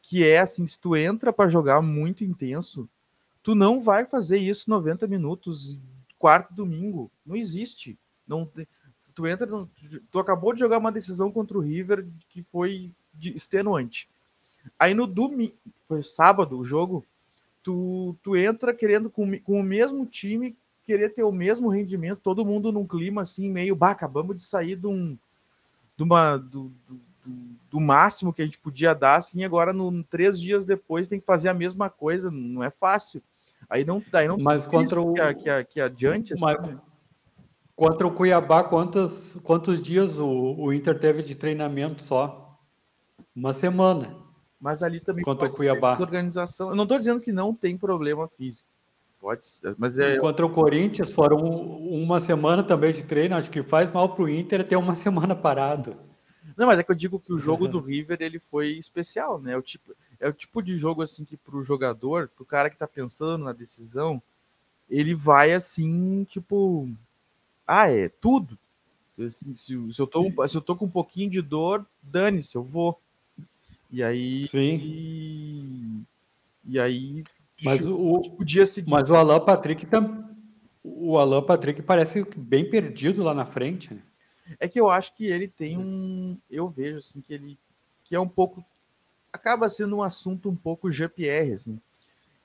que 0.02 0.28
é 0.28 0.40
assim, 0.40 0.68
se 0.68 0.78
tu 0.78 0.94
entra 0.94 1.32
para 1.32 1.50
jogar 1.50 1.82
muito 1.82 2.26
intenso, 2.26 2.90
tu 3.42 3.56
não 3.56 3.80
vai 3.80 4.06
fazer 4.06 4.38
isso 4.38 4.70
90 4.70 5.08
minutos, 5.08 5.80
quarto 6.20 6.52
e 6.52 6.56
domingo. 6.58 7.10
Não 7.26 7.38
existe. 7.38 7.98
Não, 8.28 8.52
tu 9.16 9.26
entra, 9.26 9.48
tu 10.12 10.20
acabou 10.20 10.54
de 10.54 10.60
jogar 10.60 10.78
uma 10.78 10.92
decisão 10.92 11.32
contra 11.32 11.58
o 11.58 11.62
River 11.62 12.06
que 12.28 12.44
foi 12.44 12.92
extenuante. 13.22 14.08
Aí 14.80 14.94
no 14.94 15.06
domingo, 15.06 15.54
foi 15.88 16.04
sábado 16.04 16.58
o 16.58 16.66
jogo, 16.66 17.06
tu, 17.62 18.16
tu 18.24 18.36
entra 18.36 18.74
querendo 18.74 19.10
com, 19.10 19.38
com 19.40 19.60
o 19.60 19.64
mesmo 19.64 20.06
time, 20.06 20.56
querer 20.86 21.10
ter 21.10 21.24
o 21.24 21.32
mesmo 21.32 21.70
rendimento, 21.70 22.20
todo 22.24 22.46
mundo 22.46 22.72
num 22.72 22.86
clima 22.86 23.22
assim, 23.22 23.50
meio, 23.50 23.76
bah, 23.76 23.92
acabamos 23.92 24.36
de 24.36 24.44
sair 24.44 24.76
de 24.76 24.88
um, 24.88 25.18
de 25.96 26.04
uma, 26.04 26.38
do, 26.38 26.72
do, 26.88 27.00
do 27.72 27.80
máximo 27.80 28.34
que 28.34 28.42
a 28.42 28.46
gente 28.46 28.58
podia 28.58 28.94
dar, 28.94 29.16
assim, 29.16 29.44
agora 29.44 29.72
no, 29.72 30.04
três 30.04 30.40
dias 30.40 30.66
depois 30.66 31.08
tem 31.08 31.20
que 31.20 31.26
fazer 31.26 31.50
a 31.50 31.54
mesma 31.54 31.90
coisa, 31.90 32.30
não 32.30 32.64
é 32.64 32.70
fácil. 32.70 33.22
Aí 33.70 33.86
não, 33.86 34.04
aí 34.12 34.28
não 34.28 34.38
Mas 34.38 34.68
contra 34.68 35.02
o 35.02 35.14
que, 35.14 35.34
que, 35.36 35.64
que 35.66 35.82
adiante. 35.82 36.34
Assim, 36.34 36.44
Mas, 36.44 36.78
contra 37.76 38.06
o 38.06 38.12
Cuiabá, 38.12 38.64
quantos, 38.64 39.38
quantos 39.44 39.82
dias 39.82 40.20
o, 40.20 40.28
o 40.28 40.74
Inter 40.74 41.00
teve 41.00 41.24
de 41.24 41.34
treinamento 41.34 42.02
só? 42.02 42.43
Uma 43.36 43.54
semana. 43.54 44.16
Mas 44.60 44.82
ali 44.82 45.00
também 45.00 45.24
contra 45.24 45.48
o 45.48 45.52
Cuiabá. 45.52 45.98
organização. 46.00 46.70
Eu 46.70 46.76
não 46.76 46.84
estou 46.84 46.98
dizendo 46.98 47.20
que 47.20 47.32
não 47.32 47.54
tem 47.54 47.78
problema 47.78 48.28
físico. 48.28 48.68
Pode 49.20 49.46
ser, 49.46 49.76
mas 49.78 49.98
é... 49.98 50.18
Contra 50.18 50.46
o 50.46 50.50
Corinthians 50.50 51.14
foram 51.14 51.38
uma 51.38 52.20
semana 52.20 52.62
também 52.62 52.92
de 52.92 53.06
treino. 53.06 53.36
Acho 53.36 53.50
que 53.50 53.64
faz 53.64 53.90
mal 53.90 54.14
para 54.14 54.24
o 54.24 54.30
Inter 54.30 54.66
ter 54.66 54.76
uma 54.76 54.96
semana 54.96 55.36
parado. 55.36 55.96
Não, 56.58 56.68
mas 56.68 56.80
é 56.80 56.84
que 56.84 56.92
eu 56.92 56.96
digo 56.96 57.20
que 57.20 57.34
o 57.34 57.38
jogo 57.38 57.68
do 57.68 57.80
River 57.80 58.18
ele 58.22 58.38
foi 58.38 58.72
especial, 58.74 59.40
né? 59.40 59.54
É 59.54 59.58
o 59.58 59.62
tipo, 59.62 59.96
é 60.20 60.28
o 60.28 60.34
tipo 60.34 60.62
de 60.62 60.78
jogo 60.78 61.02
assim 61.02 61.26
que 61.26 61.36
para 61.38 61.56
o 61.56 61.64
jogador, 61.64 62.30
para 62.30 62.44
o 62.44 62.46
cara 62.46 62.70
que 62.70 62.76
está 62.76 62.88
pensando 62.88 63.46
na 63.46 63.54
decisão, 63.54 64.22
ele 64.90 65.16
vai 65.16 65.54
assim, 65.54 66.26
tipo, 66.26 66.90
ah, 67.66 67.90
é 67.90 68.10
tudo. 68.10 68.58
Se, 69.18 69.58
se, 69.58 69.94
se 69.94 70.02
eu 70.02 70.08
tô, 70.08 70.48
se 70.48 70.58
eu 70.58 70.62
tô 70.62 70.76
com 70.76 70.86
um 70.86 70.90
pouquinho 70.90 71.30
de 71.30 71.42
dor, 71.42 71.86
dane-se, 72.02 72.56
eu 72.56 72.64
vou. 72.64 73.00
E 73.94 74.04
aí. 74.04 74.48
Sim. 74.48 74.80
E, 74.84 76.04
e 76.66 76.80
aí 76.80 77.24
Mas 77.64 77.86
o, 77.86 78.22
o 78.40 78.44
dia 78.44 78.66
seguinte. 78.66 78.92
Mas 78.92 79.12
o 79.12 79.16
Alan 79.16 79.40
Patrick 79.40 79.86
tam, 79.86 80.36
o 80.84 81.16
Alan 81.20 81.44
Patrick 81.44 81.80
parece 81.84 82.26
bem 82.36 82.68
perdido 82.68 83.22
lá 83.22 83.36
na 83.36 83.46
frente. 83.46 83.94
Né? 83.94 84.02
É 84.60 84.68
que 84.68 84.80
eu 84.80 84.90
acho 84.90 85.16
que 85.16 85.28
ele 85.28 85.48
tem 85.48 85.78
um. 85.78 86.36
Eu 86.50 86.68
vejo 86.68 86.98
assim 86.98 87.22
que 87.22 87.36
ele 87.36 87.58
que 88.04 88.16
é 88.16 88.20
um 88.20 88.28
pouco. 88.28 88.66
Acaba 89.32 89.70
sendo 89.70 89.96
um 89.96 90.02
assunto 90.02 90.50
um 90.50 90.56
pouco 90.56 90.92
GPR, 90.92 91.54
assim. 91.54 91.80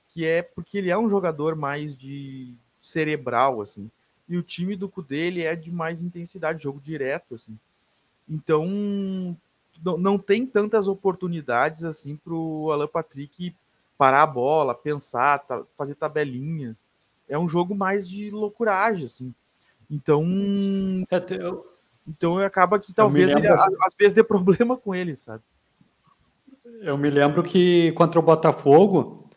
Que 0.09 0.27
é 0.27 0.43
porque 0.43 0.77
ele 0.77 0.91
é 0.91 0.97
um 0.97 1.09
jogador 1.09 1.55
mais 1.55 1.97
de 1.97 2.53
cerebral, 2.79 3.59
assim. 3.59 3.89
E 4.27 4.37
o 4.37 4.43
time 4.43 4.75
do 4.75 4.87
cu 4.87 5.01
dele 5.01 5.41
é 5.41 5.55
de 5.55 5.71
mais 5.71 5.99
intensidade, 5.99 6.61
jogo 6.61 6.79
direto, 6.79 7.33
assim. 7.33 7.57
Então, 8.27 9.35
não, 9.83 9.97
não 9.97 10.17
tem 10.17 10.45
tantas 10.45 10.87
oportunidades 10.87 11.83
assim 11.83 12.15
para 12.15 12.33
o 12.33 12.71
Alan 12.71 12.87
Patrick 12.87 13.55
parar 13.97 14.23
a 14.23 14.27
bola, 14.27 14.73
pensar, 14.73 15.39
tá, 15.39 15.61
fazer 15.77 15.95
tabelinhas. 15.95 16.83
É 17.27 17.37
um 17.37 17.49
jogo 17.49 17.75
mais 17.75 18.07
de 18.07 18.31
loucuragem, 18.31 19.05
assim. 19.05 19.33
Então, 19.91 20.23
é, 21.11 21.43
eu, 21.43 21.67
então 22.07 22.39
acaba 22.39 22.79
que 22.79 22.93
talvez 22.93 23.29
ele, 23.31 23.47
assim, 23.47 23.75
às 23.83 23.95
vezes 23.97 24.13
dê 24.13 24.23
problema 24.23 24.77
com 24.77 24.95
ele, 24.95 25.15
sabe? 25.15 25.43
Eu 26.81 26.97
me 26.97 27.09
lembro 27.09 27.43
que 27.43 27.91
contra 27.91 28.19
o 28.19 28.23
Botafogo, 28.23 29.29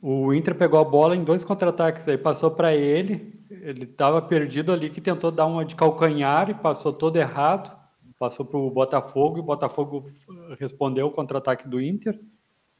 o 0.00 0.32
Inter 0.32 0.54
pegou 0.54 0.80
a 0.80 0.84
bola 0.84 1.14
em 1.14 1.22
dois 1.22 1.44
contra-ataques, 1.44 2.08
aí 2.08 2.16
passou 2.16 2.50
para 2.50 2.74
ele, 2.74 3.38
ele 3.50 3.84
estava 3.84 4.22
perdido 4.22 4.72
ali, 4.72 4.88
que 4.88 5.00
tentou 5.00 5.30
dar 5.30 5.46
uma 5.46 5.64
de 5.64 5.76
calcanhar 5.76 6.48
e 6.48 6.54
passou 6.54 6.92
todo 6.92 7.16
errado, 7.16 7.76
passou 8.22 8.46
para 8.46 8.56
o 8.56 8.70
Botafogo, 8.70 9.38
e 9.38 9.40
o 9.40 9.42
Botafogo 9.42 10.08
respondeu 10.56 11.08
o 11.08 11.10
contra-ataque 11.10 11.66
do 11.66 11.80
Inter. 11.82 12.20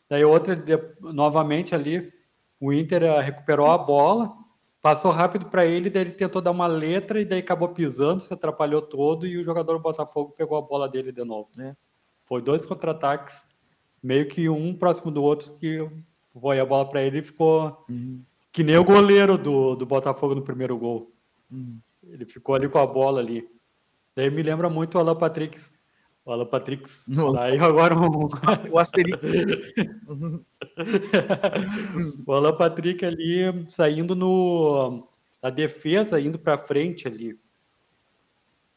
Daí 0.09 0.25
outra, 0.25 0.57
novamente 1.01 1.75
ali, 1.75 2.13
o 2.61 2.73
Inter 2.73 3.03
eh, 3.03 3.21
recuperou 3.21 3.67
a 3.69 3.77
bola, 3.77 4.33
passou 4.81 5.11
rápido 5.11 5.47
para 5.47 5.67
ele, 5.67 5.91
daí 5.91 6.03
ele 6.03 6.13
tentou 6.13 6.41
dar 6.41 6.53
uma 6.53 6.69
letra 6.69 7.21
e 7.21 7.25
daí 7.25 7.41
acabou 7.41 7.71
pisando, 7.71 8.23
se 8.23 8.33
atrapalhou 8.33 8.81
todo 8.81 9.27
e 9.27 9.37
o 9.37 9.43
jogador 9.43 9.73
do 9.73 9.83
Botafogo 9.83 10.33
pegou 10.39 10.57
a 10.57 10.63
bola 10.63 10.89
dele 10.89 11.11
de 11.11 11.25
novo. 11.25 11.49
É. 11.59 11.75
Foi 12.25 12.41
dois 12.41 12.65
contra-ataques 12.65 13.45
meio 14.01 14.29
que 14.29 14.49
um 14.49 14.73
próximo 14.73 15.11
do 15.11 15.25
outro 15.25 15.55
que 15.55 15.85
foi 16.41 16.61
a 16.61 16.65
bola 16.65 16.89
para 16.89 17.03
ele 17.03 17.19
e 17.19 17.23
ficou 17.23 17.85
uhum. 17.89 18.23
que 18.53 18.63
nem 18.63 18.79
o 18.79 18.85
goleiro 18.85 19.37
do, 19.37 19.75
do 19.75 19.85
Botafogo 19.85 20.37
no 20.37 20.43
primeiro 20.43 20.79
gol. 20.79 21.11
Uhum. 21.51 21.81
Ele 22.05 22.27
ficou 22.27 22.55
ali 22.55 22.69
com 22.69 22.79
a 22.79 22.87
bola 22.87 23.19
ali. 23.19 23.45
Daí 24.15 24.31
me 24.31 24.43
lembra 24.43 24.69
muito 24.69 24.97
o 24.97 24.99
Alan 24.99 25.17
Patrick. 25.17 25.59
O 26.25 26.33
Alan 26.33 26.47
Patrick. 26.47 26.89
Aí 27.39 27.59
agora 27.59 27.99
um... 27.99 28.29
o 28.71 28.79
Asterix. 28.79 29.29
o 32.27 32.33
Alan 32.33 32.57
Patrick 32.57 33.05
ali 33.05 33.65
saindo 33.69 34.15
no 34.15 35.09
a 35.43 35.51
defesa, 35.51 36.21
indo 36.21 36.39
para 36.39 36.57
frente 36.57 37.09
ali. 37.09 37.37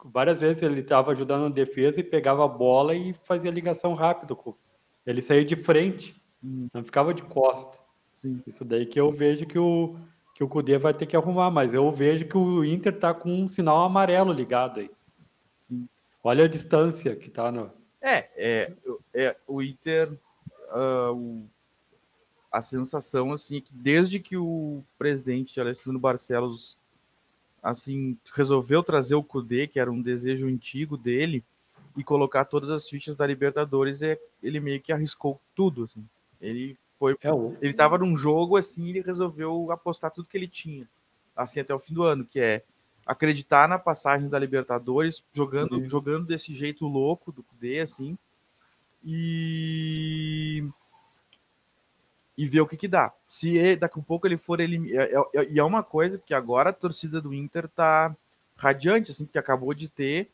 Várias 0.04 0.42
vezes 0.42 0.64
ele 0.64 0.82
estava 0.82 1.12
ajudando 1.12 1.44
na 1.44 1.50
defesa 1.50 2.00
e 2.00 2.04
pegava 2.04 2.46
a 2.46 2.48
bola 2.48 2.96
e 2.96 3.14
fazia 3.24 3.52
ligação 3.52 3.94
rápido 3.94 4.36
ele 5.06 5.22
saía 5.22 5.46
de 5.46 5.56
frente, 5.56 6.20
hum. 6.44 6.68
não 6.74 6.84
ficava 6.84 7.14
de 7.14 7.24
costa. 7.24 7.80
Sim. 8.16 8.42
Isso 8.48 8.66
daí 8.66 8.86
que 8.86 9.00
eu 9.00 9.12
vejo 9.12 9.46
que 9.46 9.60
o, 9.60 9.96
que 10.34 10.44
o 10.44 10.48
Cudê 10.48 10.78
vai 10.78 10.94
ter 10.94 11.06
que 11.06 11.16
arrumar, 11.16 11.52
mas 11.52 11.74
eu 11.74 11.92
vejo 11.92 12.26
que 12.26 12.38
o 12.38 12.66
Inter 12.66 12.98
tá 12.98 13.14
com 13.14 13.30
um 13.30 13.48
sinal 13.48 13.84
amarelo 13.84 14.34
ligado 14.34 14.80
aí. 14.80 14.90
Olha 16.28 16.46
a 16.46 16.48
distância 16.48 17.16
que 17.16 17.30
tá 17.30 17.52
no. 17.52 17.72
É, 18.02 18.28
é, 18.36 18.74
é 19.14 19.38
o 19.48 19.62
Inter. 19.62 20.12
Uh, 20.74 21.14
o, 21.14 21.50
a 22.52 22.64
sensação 22.64 23.32
assim 23.32 23.58
é 23.58 23.62
que 23.62 23.72
desde 23.72 24.20
que 24.20 24.36
o 24.36 24.84
presidente 24.98 25.62
Alessandro 25.62 26.00
Barcelos 26.00 26.80
assim 27.62 28.18
resolveu 28.34 28.82
trazer 28.82 29.14
o 29.14 29.24
Cudê, 29.24 29.68
que 29.68 29.80
era 29.80 29.92
um 29.92 30.02
desejo 30.02 30.48
antigo 30.48 30.98
dele, 30.98 31.44
e 31.96 32.04
colocar 32.04 32.46
todas 32.46 32.72
as 32.72 32.90
fichas 32.90 33.16
da 33.16 33.28
Libertadores, 33.28 34.02
é, 34.02 34.20
ele 34.42 34.60
meio 34.60 34.82
que 34.82 34.92
arriscou 34.92 35.40
tudo, 35.54 35.84
assim. 35.84 36.04
Ele 36.42 36.76
foi, 36.98 37.14
é 37.22 37.30
ele 37.62 37.72
estava 37.72 38.00
num 38.00 38.18
jogo 38.18 38.58
assim, 38.58 38.90
ele 38.90 39.02
resolveu 39.02 39.72
apostar 39.72 40.10
tudo 40.10 40.28
que 40.28 40.38
ele 40.38 40.48
tinha, 40.48 40.88
assim 41.36 41.60
até 41.60 41.74
o 41.74 41.80
fim 41.80 41.94
do 41.94 42.02
ano, 42.02 42.26
que 42.26 42.40
é 42.40 42.64
acreditar 43.06 43.68
na 43.70 43.78
passagem 43.78 44.28
da 44.28 44.40
Libertadores, 44.40 45.24
jogando, 45.34 45.76
Sim. 45.80 45.90
jogando 45.90 46.26
desse 46.26 46.56
jeito 46.56 46.88
louco 46.88 47.32
do 47.32 47.46
D, 47.60 47.82
assim, 47.82 48.18
e 49.04 50.68
e 52.38 52.46
ver 52.46 52.60
o 52.60 52.68
que 52.68 52.76
que 52.76 52.88
dá. 52.88 53.14
Se 53.30 53.56
ele, 53.56 53.78
daqui 53.78 53.98
a 53.98 54.04
pouco 54.04 54.28
ele 54.28 54.38
for 54.38 54.60
ele 54.60 54.94
é, 54.94 55.14
é, 55.14 55.18
é, 55.36 55.52
e 55.52 55.60
é, 55.60 55.64
uma 55.64 55.82
coisa 55.84 56.18
que 56.18 56.34
agora 56.34 56.72
a 56.72 56.74
torcida 56.74 57.22
do 57.22 57.34
Inter 57.34 57.70
tá 57.70 58.14
radiante, 58.58 59.12
assim, 59.12 59.26
porque 59.26 59.38
acabou 59.38 59.74
de 59.74 59.88
ter 59.88 60.30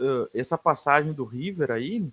uh, 0.00 0.28
essa 0.34 0.58
passagem 0.58 1.12
do 1.12 1.24
River 1.24 1.70
aí 1.70 2.10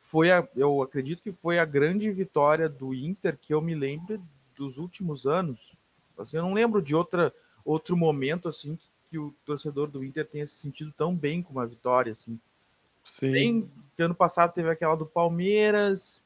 foi 0.00 0.30
a, 0.30 0.46
eu 0.56 0.82
acredito 0.82 1.22
que 1.22 1.32
foi 1.32 1.58
a 1.58 1.64
grande 1.64 2.10
vitória 2.10 2.68
do 2.68 2.94
Inter 2.94 3.36
que 3.36 3.52
eu 3.52 3.60
me 3.60 3.74
lembro 3.74 4.20
dos 4.56 4.78
últimos 4.78 5.26
anos. 5.26 5.72
Assim, 6.18 6.36
eu 6.38 6.42
não 6.42 6.54
lembro 6.54 6.80
de 6.80 6.96
outra 6.96 7.32
outro 7.70 7.96
momento 7.96 8.48
assim 8.48 8.76
que, 8.76 8.86
que 9.10 9.18
o 9.18 9.34
torcedor 9.44 9.88
do 9.88 10.04
Inter 10.04 10.26
tenha 10.26 10.46
se 10.46 10.54
sentido 10.54 10.92
tão 10.96 11.14
bem 11.14 11.42
com 11.42 11.52
uma 11.52 11.66
vitória 11.66 12.12
assim. 12.12 12.38
Sim. 13.04 13.68
Que 13.96 14.02
ano 14.02 14.14
passado 14.14 14.52
teve 14.52 14.70
aquela 14.70 14.94
do 14.94 15.06
Palmeiras, 15.06 16.22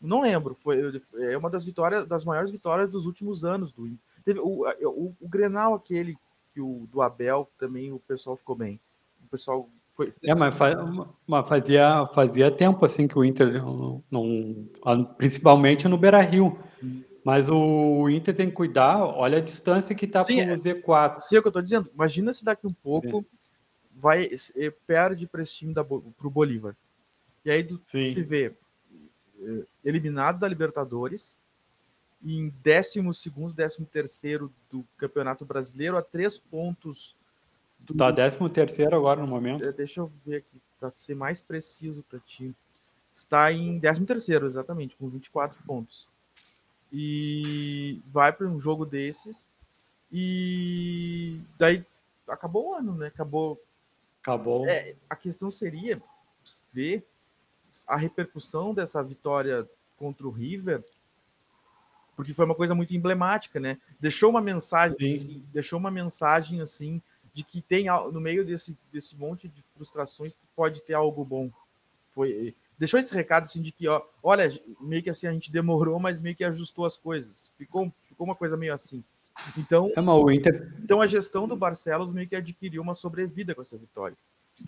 não 0.00 0.20
lembro, 0.20 0.54
foi 0.54 1.00
é 1.18 1.36
uma 1.36 1.50
das 1.50 1.64
vitórias 1.64 2.06
das 2.06 2.24
maiores 2.24 2.50
vitórias 2.50 2.90
dos 2.90 3.06
últimos 3.06 3.44
anos 3.44 3.72
do 3.72 3.86
Inter. 3.86 3.98
Teve 4.24 4.40
o, 4.40 4.64
o, 4.64 5.16
o 5.20 5.28
Grenal 5.28 5.74
aquele 5.74 6.16
que 6.52 6.60
o 6.60 6.86
do 6.90 7.02
Abel 7.02 7.48
também 7.58 7.92
o 7.92 7.98
pessoal 7.98 8.36
ficou 8.36 8.54
bem. 8.54 8.80
O 9.24 9.28
pessoal 9.28 9.68
foi, 9.94 10.12
é, 10.22 10.32
mas, 10.32 10.54
faz, 10.54 10.76
mas, 11.26 11.48
fazia, 11.48 12.06
fazia 12.14 12.50
tempo 12.52 12.84
assim 12.84 13.08
que 13.08 13.18
o 13.18 13.24
Inter 13.24 13.60
não, 14.10 15.04
principalmente 15.16 15.88
no 15.88 15.98
Beira 15.98 16.20
Rio. 16.20 16.56
Hum. 16.82 17.02
Mas 17.24 17.48
o 17.48 18.08
Inter 18.08 18.34
tem 18.34 18.48
que 18.48 18.54
cuidar, 18.54 18.98
olha 19.04 19.38
a 19.38 19.40
distância 19.40 19.94
que 19.94 20.06
está 20.06 20.24
para 20.24 20.32
o 20.34 20.36
Z4. 20.36 21.20
Sim, 21.20 21.36
é 21.36 21.38
o 21.38 21.42
que 21.42 21.48
eu 21.48 21.50
estou 21.50 21.62
dizendo. 21.62 21.90
Imagina 21.92 22.32
se 22.32 22.44
daqui 22.44 22.66
um 22.66 22.72
pouco 22.72 23.20
Sim. 23.20 23.26
vai 23.94 24.30
perde 24.86 25.26
para 25.26 25.42
esse 25.42 25.54
time 25.54 25.74
para 25.74 25.84
o 25.84 26.30
Bolívar. 26.30 26.74
E 27.44 27.50
aí 27.50 27.62
tu 27.62 27.78
Sim. 27.82 28.14
vê 28.14 28.54
eh, 29.40 29.64
eliminado 29.84 30.38
da 30.38 30.48
Libertadores, 30.48 31.36
em 32.24 32.52
12 32.64 33.00
º 33.00 33.54
13 33.54 33.84
terceiro 33.86 34.52
do 34.70 34.84
Campeonato 34.96 35.44
Brasileiro, 35.44 35.96
a 35.96 36.02
três 36.02 36.38
pontos 36.38 37.14
Tu 37.86 37.94
tá 37.94 38.12
13 38.12 38.36
terceiro 38.50 38.96
agora 38.96 39.20
no 39.20 39.26
momento? 39.26 39.64
É, 39.64 39.72
deixa 39.72 40.00
eu 40.00 40.10
ver 40.26 40.38
aqui, 40.38 40.60
para 40.80 40.90
ser 40.90 41.14
mais 41.14 41.40
preciso 41.40 42.02
para 42.02 42.18
ti. 42.18 42.54
Está 43.14 43.52
em 43.52 43.78
13 43.78 44.04
terceiro, 44.04 44.46
exatamente, 44.46 44.96
com 44.96 45.08
24 45.08 45.56
pontos. 45.66 46.07
E 46.92 48.00
vai 48.06 48.32
para 48.32 48.46
um 48.46 48.60
jogo 48.60 48.86
desses 48.86 49.48
e 50.10 51.40
daí 51.58 51.84
acabou 52.26 52.68
o 52.68 52.74
ano, 52.74 52.94
né? 52.94 53.08
Acabou. 53.08 53.60
Acabou. 54.22 54.66
É, 54.66 54.94
a 55.08 55.14
questão 55.14 55.50
seria 55.50 56.00
ver 56.72 57.06
a 57.86 57.96
repercussão 57.96 58.72
dessa 58.72 59.02
vitória 59.02 59.68
contra 59.98 60.26
o 60.26 60.30
River, 60.30 60.82
porque 62.16 62.32
foi 62.32 62.44
uma 62.44 62.54
coisa 62.54 62.74
muito 62.74 62.94
emblemática, 62.94 63.60
né? 63.60 63.78
Deixou 64.00 64.30
uma 64.30 64.40
mensagem, 64.40 65.12
assim, 65.12 65.44
deixou 65.52 65.78
uma 65.78 65.90
mensagem 65.90 66.60
assim 66.60 67.02
de 67.32 67.44
que 67.44 67.60
tem 67.62 67.86
no 68.12 68.20
meio 68.20 68.44
desse, 68.44 68.76
desse 68.92 69.14
monte 69.14 69.46
de 69.46 69.62
frustrações 69.62 70.36
pode 70.56 70.82
ter 70.82 70.94
algo 70.94 71.24
bom. 71.24 71.50
Foi 72.12 72.54
deixou 72.78 73.00
esse 73.00 73.14
recado 73.14 73.44
assim 73.44 73.60
de 73.60 73.72
que 73.72 73.88
ó, 73.88 74.02
olha, 74.22 74.50
meio 74.80 75.02
que 75.02 75.10
assim 75.10 75.26
a 75.26 75.32
gente 75.32 75.50
demorou, 75.50 75.98
mas 75.98 76.20
meio 76.20 76.36
que 76.36 76.44
ajustou 76.44 76.86
as 76.86 76.96
coisas. 76.96 77.50
Ficou 77.56 77.92
ficou 78.08 78.26
uma 78.26 78.34
coisa 78.34 78.56
meio 78.56 78.74
assim. 78.74 79.02
Então, 79.56 79.92
é 79.94 80.00
mal, 80.00 80.28
Inter... 80.30 80.72
então 80.82 81.00
a 81.00 81.06
gestão 81.06 81.46
do 81.46 81.56
Barcelos 81.56 82.12
meio 82.12 82.28
que 82.28 82.34
adquiriu 82.34 82.82
uma 82.82 82.94
sobrevida 82.94 83.54
com 83.54 83.62
essa 83.62 83.76
vitória. 83.76 84.16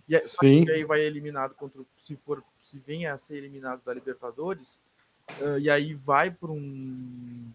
E 0.08 0.18
Sim. 0.20 0.68
aí 0.70 0.84
vai 0.84 1.00
eliminado 1.00 1.54
contra 1.54 1.82
se 2.04 2.16
for 2.16 2.42
se 2.62 2.78
vem 2.78 3.06
a 3.06 3.18
ser 3.18 3.36
eliminado 3.36 3.82
da 3.84 3.92
Libertadores, 3.92 4.80
uh, 5.40 5.58
e 5.58 5.68
aí 5.68 5.92
vai 5.92 6.30
para 6.30 6.52
um 6.52 7.50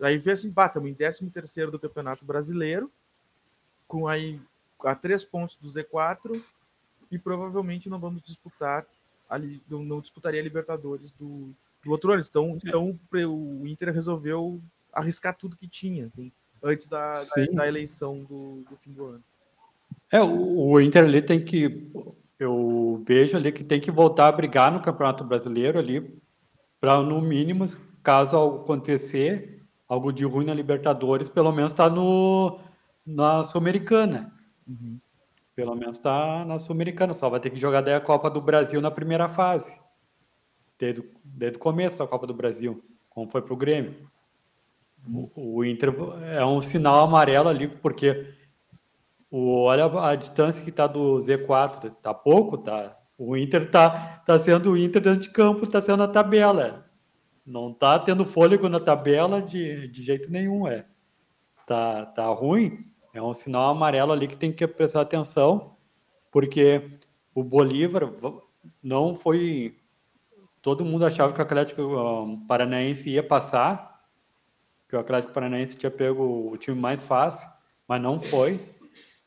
aí 0.00 0.18
vê 0.18 0.32
assim, 0.32 0.50
bah, 0.50 0.66
estamos 0.66 0.90
em 0.90 0.94
13 0.94 1.30
terceiro 1.30 1.70
do 1.70 1.78
Campeonato 1.78 2.24
Brasileiro, 2.24 2.90
com 3.88 4.06
aí 4.06 4.40
a 4.84 4.94
três 4.94 5.24
pontos 5.24 5.56
do 5.56 5.68
Z4 5.68 6.40
e 7.10 7.18
provavelmente 7.18 7.88
não 7.88 7.98
vamos 7.98 8.22
disputar 8.22 8.86
ali, 9.28 9.62
não, 9.68 9.82
não 9.82 10.00
disputaria 10.00 10.40
a 10.40 10.44
Libertadores 10.44 11.12
do, 11.12 11.54
do 11.84 11.90
outro 11.90 12.12
ano. 12.12 12.22
Então, 12.28 12.50
é. 12.50 12.68
então 12.68 12.98
o 13.30 13.66
Inter 13.66 13.92
resolveu 13.92 14.60
arriscar 14.92 15.36
tudo 15.36 15.56
que 15.56 15.68
tinha, 15.68 16.06
assim, 16.06 16.32
antes 16.62 16.86
da, 16.86 17.14
da, 17.14 17.46
da, 17.52 17.68
eleição 17.68 18.22
do, 18.24 18.64
do, 18.68 18.76
fim 18.76 18.92
do 18.92 19.06
ano. 19.06 19.24
É, 20.10 20.20
o, 20.20 20.70
o 20.70 20.80
Inter 20.80 21.04
ali 21.04 21.20
tem 21.20 21.44
que, 21.44 21.90
eu 22.38 23.02
vejo 23.06 23.36
ali 23.36 23.52
que 23.52 23.64
tem 23.64 23.80
que 23.80 23.90
voltar 23.90 24.28
a 24.28 24.32
brigar 24.32 24.72
no 24.72 24.80
Campeonato 24.80 25.24
Brasileiro 25.24 25.78
ali, 25.78 26.18
para 26.80 27.02
no 27.02 27.20
mínimo, 27.20 27.64
caso 28.02 28.36
acontecer, 28.36 29.62
algo 29.88 30.12
de 30.12 30.24
ruim 30.24 30.46
na 30.46 30.54
Libertadores, 30.54 31.28
pelo 31.28 31.52
menos 31.52 31.72
está 31.72 31.88
no 31.88 32.60
na 33.06 33.44
Sul-Americana. 33.44 34.32
Uhum. 34.66 34.98
Pelo 35.54 35.74
menos 35.76 35.98
está 35.98 36.44
na 36.44 36.58
Sul-Americana, 36.58 37.14
só 37.14 37.30
vai 37.30 37.38
ter 37.38 37.50
que 37.50 37.58
jogar 37.58 37.80
daí 37.80 37.94
a 37.94 38.00
Copa 38.00 38.28
do 38.28 38.40
Brasil 38.40 38.80
na 38.80 38.90
primeira 38.90 39.28
fase. 39.28 39.80
Desde, 40.78 41.08
desde 41.22 41.58
o 41.58 41.60
começo 41.60 41.98
da 41.98 42.06
Copa 42.06 42.26
do 42.26 42.34
Brasil, 42.34 42.82
como 43.08 43.30
foi 43.30 43.40
para 43.40 43.54
o 43.54 43.56
Grêmio. 43.56 44.10
O, 45.34 45.64
Inter 45.64 45.94
é 46.32 46.44
um 46.44 46.60
sinal 46.60 47.04
amarelo 47.04 47.48
ali, 47.48 47.68
porque 47.68 48.34
o, 49.30 49.62
olha 49.62 49.84
a 49.84 50.16
distância 50.16 50.64
que 50.64 50.70
está 50.70 50.86
do 50.86 51.18
Z4, 51.18 51.94
tá 52.02 52.12
pouco, 52.12 52.58
tá? 52.58 52.98
O 53.16 53.36
Inter 53.36 53.70
tá, 53.70 54.22
tá 54.26 54.38
sendo 54.38 54.72
o 54.72 54.76
Inter 54.76 55.02
dentro 55.02 55.20
de 55.20 55.30
campo, 55.30 55.66
tá 55.66 55.80
sendo 55.80 56.02
a 56.02 56.08
tabela. 56.08 56.90
Não 57.46 57.72
tá 57.72 57.98
tendo 57.98 58.24
fôlego 58.24 58.68
na 58.68 58.80
tabela 58.80 59.40
de, 59.40 59.86
de 59.88 60.02
jeito 60.02 60.32
nenhum, 60.32 60.66
é. 60.66 60.84
Tá, 61.66 62.06
tá 62.06 62.26
ruim, 62.26 62.84
é 63.14 63.22
um 63.22 63.32
sinal 63.32 63.70
amarelo 63.70 64.12
ali 64.12 64.26
que 64.26 64.36
tem 64.36 64.52
que 64.52 64.66
prestar 64.66 65.00
atenção, 65.00 65.76
porque 66.32 66.98
o 67.32 67.44
Bolívar 67.44 68.12
não 68.82 69.14
foi. 69.14 69.78
Todo 70.60 70.84
mundo 70.84 71.06
achava 71.06 71.32
que 71.32 71.38
o 71.38 71.42
Atlético 71.42 72.44
Paranaense 72.48 73.08
ia 73.08 73.22
passar, 73.22 74.04
que 74.88 74.96
o 74.96 74.98
Atlético 74.98 75.32
Paranaense 75.32 75.76
tinha 75.76 75.90
pego 75.90 76.50
o 76.50 76.56
time 76.56 76.78
mais 76.78 77.04
fácil, 77.04 77.48
mas 77.86 78.02
não 78.02 78.18
foi. 78.18 78.60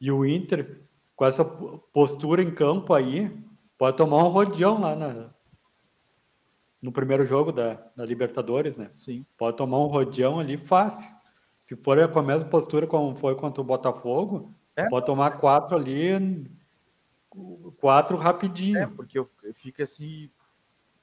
E 0.02 0.12
o 0.12 0.26
Inter, 0.26 0.82
com 1.16 1.26
essa 1.26 1.46
postura 1.46 2.42
em 2.42 2.52
campo 2.52 2.94
aí, 2.94 3.32
pode 3.78 3.96
tomar 3.96 4.18
um 4.18 4.28
rodeão 4.28 4.82
lá 4.82 4.96
na, 4.96 5.30
no 6.82 6.92
primeiro 6.92 7.26
jogo 7.26 7.52
da, 7.52 7.76
da 7.96 8.06
Libertadores, 8.06 8.78
né? 8.78 8.92
Sim. 8.98 9.26
Pode 9.38 9.56
tomar 9.56 9.80
um 9.80 9.88
rodeão 9.88 10.40
ali 10.40 10.58
fácil. 10.58 11.17
Se 11.58 11.76
for 11.76 12.08
com 12.12 12.20
a 12.20 12.24
mesma 12.24 12.48
postura 12.48 12.88
como 12.88 13.16
foi 13.16 13.36
contra 13.36 13.62
o 13.62 13.66
Botafogo, 13.66 14.54
é. 14.76 14.88
pode 14.90 15.06
tomar 15.06 15.32
quatro 15.32 15.76
ali, 15.76 16.50
quatro 17.80 18.16
rapidinho. 18.18 18.78
É, 18.78 18.88
porque 18.88 19.24
fica 19.54 19.84
assim, 19.84 20.30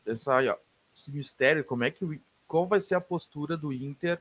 essa, 0.07 0.39
ó, 0.39 0.57
esse 0.97 1.11
mistério, 1.11 1.65
como 1.65 1.85
é 1.85 1.91
que 1.91 2.21
qual 2.47 2.67
vai 2.67 2.81
ser 2.81 2.95
a 2.95 3.01
postura 3.01 3.57
do 3.57 3.73
Inter 3.73 4.21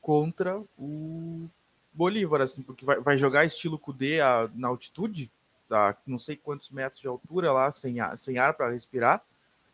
contra 0.00 0.62
o 0.78 1.48
Bolívar, 1.92 2.42
assim, 2.42 2.62
porque 2.62 2.84
vai, 2.84 3.00
vai 3.00 3.18
jogar 3.18 3.44
estilo 3.44 3.78
Cudê 3.78 4.20
a, 4.20 4.48
na 4.54 4.68
altitude, 4.68 5.30
a 5.70 5.96
não 6.06 6.18
sei 6.18 6.36
quantos 6.36 6.70
metros 6.70 7.00
de 7.00 7.08
altura 7.08 7.50
lá, 7.50 7.72
sem 7.72 7.98
ar, 7.98 8.18
sem 8.18 8.38
ar 8.38 8.54
para 8.54 8.70
respirar. 8.70 9.24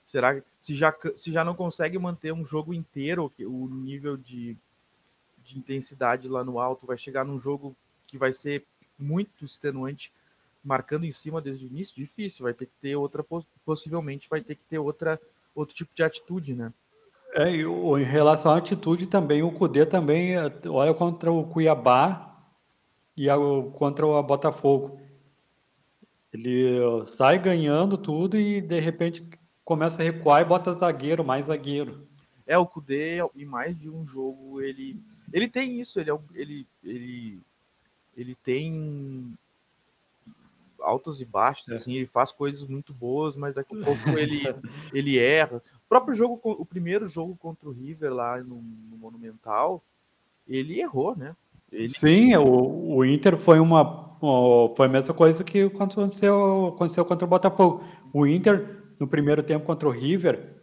Será 0.06 0.34
que 0.34 0.42
se 0.60 0.74
já, 0.74 0.94
se 1.16 1.32
já 1.32 1.44
não 1.44 1.54
consegue 1.54 1.98
manter 1.98 2.32
um 2.32 2.44
jogo 2.44 2.72
inteiro, 2.72 3.32
o 3.40 3.68
nível 3.68 4.16
de, 4.16 4.56
de 5.44 5.58
intensidade 5.58 6.28
lá 6.28 6.44
no 6.44 6.58
alto, 6.58 6.86
vai 6.86 6.96
chegar 6.96 7.24
num 7.24 7.38
jogo 7.38 7.76
que 8.06 8.18
vai 8.18 8.32
ser 8.32 8.64
muito 8.98 9.44
extenuante, 9.44 10.12
marcando 10.62 11.04
em 11.04 11.12
cima 11.12 11.40
desde 11.40 11.66
o 11.66 11.68
início? 11.68 11.96
Difícil, 11.96 12.44
vai 12.44 12.54
ter 12.54 12.66
que 12.66 12.72
ter 12.80 12.96
outra, 12.96 13.24
possivelmente 13.64 14.28
vai 14.28 14.40
ter 14.40 14.54
que 14.54 14.64
ter 14.64 14.78
outra, 14.78 15.20
outro 15.54 15.74
tipo 15.74 15.94
de 15.94 16.02
atitude, 16.02 16.54
né? 16.54 16.72
É, 17.34 17.50
e 17.50 17.62
em 17.62 18.04
relação 18.04 18.52
à 18.52 18.58
atitude 18.58 19.06
também, 19.06 19.42
o 19.42 19.50
Cudê 19.50 19.86
também 19.86 20.36
é, 20.36 20.52
olha 20.66 20.92
contra 20.92 21.32
o 21.32 21.44
Cuiabá 21.44 22.46
e 23.16 23.30
a, 23.30 23.36
contra 23.72 24.06
o 24.06 24.22
Botafogo. 24.22 25.00
Ele 26.32 27.04
sai 27.04 27.38
ganhando 27.38 27.96
tudo 27.96 28.38
e 28.38 28.60
de 28.60 28.80
repente 28.80 29.26
começa 29.64 30.02
a 30.02 30.04
recuar 30.04 30.42
e 30.42 30.44
bota 30.44 30.72
zagueiro, 30.72 31.24
mais 31.24 31.46
zagueiro. 31.46 32.06
É, 32.46 32.58
o 32.58 32.66
Cudê, 32.66 33.18
em 33.34 33.44
mais 33.44 33.78
de 33.78 33.88
um 33.88 34.06
jogo, 34.06 34.60
ele. 34.60 35.00
Ele 35.32 35.48
tem 35.48 35.80
isso, 35.80 35.98
ele, 35.98 36.10
é 36.10 36.18
ele, 36.34 36.66
ele, 36.84 37.40
ele 38.16 38.34
tem 38.34 39.34
altos 40.80 41.20
e 41.20 41.24
baixos, 41.24 41.68
é. 41.68 41.74
assim, 41.76 41.94
ele 41.94 42.06
faz 42.06 42.32
coisas 42.32 42.64
muito 42.64 42.92
boas, 42.92 43.36
mas 43.36 43.54
daqui 43.54 43.74
a 43.74 43.80
pouco 43.84 44.18
ele, 44.18 44.42
ele 44.92 45.18
erra 45.18 45.62
próprio 45.92 46.14
jogo, 46.14 46.40
o 46.42 46.64
primeiro 46.64 47.06
jogo 47.06 47.36
contra 47.36 47.68
o 47.68 47.72
River 47.72 48.14
lá 48.14 48.38
no, 48.38 48.62
no 48.90 48.96
Monumental, 48.96 49.82
ele 50.48 50.80
errou, 50.80 51.14
né? 51.14 51.36
Ele... 51.70 51.90
Sim, 51.90 52.34
o, 52.36 52.96
o 52.96 53.04
Inter 53.04 53.36
foi 53.36 53.60
uma 53.60 54.10
foi 54.74 54.86
a 54.86 54.88
mesma 54.88 55.12
coisa 55.12 55.44
que 55.44 55.64
aconteceu, 55.64 56.68
aconteceu 56.68 57.04
contra 57.04 57.26
o 57.26 57.28
Botafogo. 57.28 57.84
O 58.10 58.26
Inter, 58.26 58.82
no 58.98 59.06
primeiro 59.06 59.42
tempo 59.42 59.66
contra 59.66 59.86
o 59.86 59.90
River, 59.92 60.62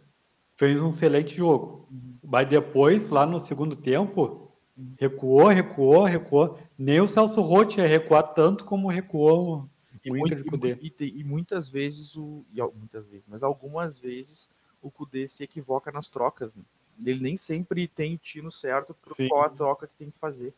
fez 0.56 0.80
um 0.80 0.88
excelente 0.88 1.36
jogo. 1.36 1.86
Uhum. 1.90 2.14
Mas 2.24 2.48
depois, 2.48 3.10
lá 3.10 3.26
no 3.26 3.38
segundo 3.38 3.76
tempo. 3.76 4.49
Recuou, 4.98 5.48
recuou, 5.48 6.04
recuou. 6.04 6.58
Nem 6.78 7.00
o 7.00 7.08
Celso 7.08 7.40
Rotti 7.40 7.80
ia 7.80 7.86
recuar 7.86 8.34
tanto 8.34 8.64
como 8.64 8.88
recuou 8.88 9.68
o 10.08 10.16
Inter 10.16 10.38
de 10.38 10.44
Cudê. 10.44 10.78
E, 10.80 10.94
e, 11.00 11.20
e, 11.20 11.24
muitas 11.24 11.68
vezes, 11.68 12.16
o, 12.16 12.44
e, 12.54 12.62
muitas 12.74 13.06
vezes, 13.06 13.24
mas 13.28 13.42
algumas 13.42 13.98
vezes 13.98 14.48
o 14.80 14.90
Kudê 14.90 15.28
se 15.28 15.44
equivoca 15.44 15.92
nas 15.92 16.08
trocas. 16.08 16.54
Né? 16.54 16.62
Ele 17.04 17.22
nem 17.22 17.36
sempre 17.36 17.86
tem 17.86 18.14
o 18.14 18.18
tino 18.18 18.50
certo 18.50 18.94
para 18.94 19.28
qual 19.28 19.42
a 19.42 19.50
troca 19.50 19.86
que 19.86 19.94
tem 19.98 20.10
que 20.10 20.18
fazer. 20.18 20.54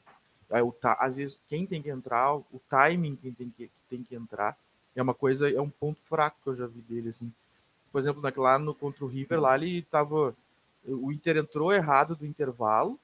Aí, 0.51 0.63
o, 0.63 0.75
às 0.83 1.17
vezes, 1.17 1.41
quem 1.49 1.67
tem 1.67 1.83
que 1.83 1.91
entrar, 1.91 2.37
o 2.37 2.61
timing 2.69 3.17
quem 3.17 3.33
tem 3.33 3.51
que, 3.51 3.71
tem 3.89 4.03
que 4.03 4.15
entrar, 4.15 4.57
é 4.95 5.03
uma 5.03 5.15
coisa, 5.15 5.51
é 5.51 5.61
um 5.61 5.71
ponto 5.71 5.99
fraco 6.03 6.37
que 6.43 6.51
eu 6.51 6.55
já 6.57 6.67
vi 6.67 6.81
dele. 6.83 7.09
Assim. 7.09 7.33
Por 7.91 8.01
exemplo, 8.01 8.23
lá 8.37 8.59
no, 8.59 8.75
contra 8.75 9.05
o 9.05 9.09
River, 9.09 9.41
lá 9.41 9.57
ele 9.57 9.83
tava. 9.83 10.35
O 10.85 11.13
Inter 11.13 11.37
entrou 11.37 11.73
errado 11.73 12.17
do 12.17 12.27
intervalo, 12.27 12.99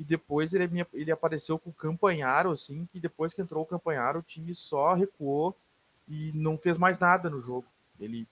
e 0.00 0.04
depois 0.04 0.54
ele, 0.54 0.86
ele 0.94 1.12
apareceu 1.12 1.58
com 1.58 1.68
o 1.68 1.74
Campanharo, 1.74 2.50
assim, 2.50 2.88
que 2.90 2.98
depois 2.98 3.34
que 3.34 3.42
entrou 3.42 3.62
o 3.62 3.66
Campanharo, 3.66 4.20
o 4.20 4.22
time 4.22 4.54
só 4.54 4.94
recuou 4.94 5.54
e 6.08 6.32
não 6.34 6.56
fez 6.56 6.78
mais 6.78 6.98
nada 6.98 7.28
no 7.28 7.42
jogo. 7.42 7.66
Ele 8.00 8.26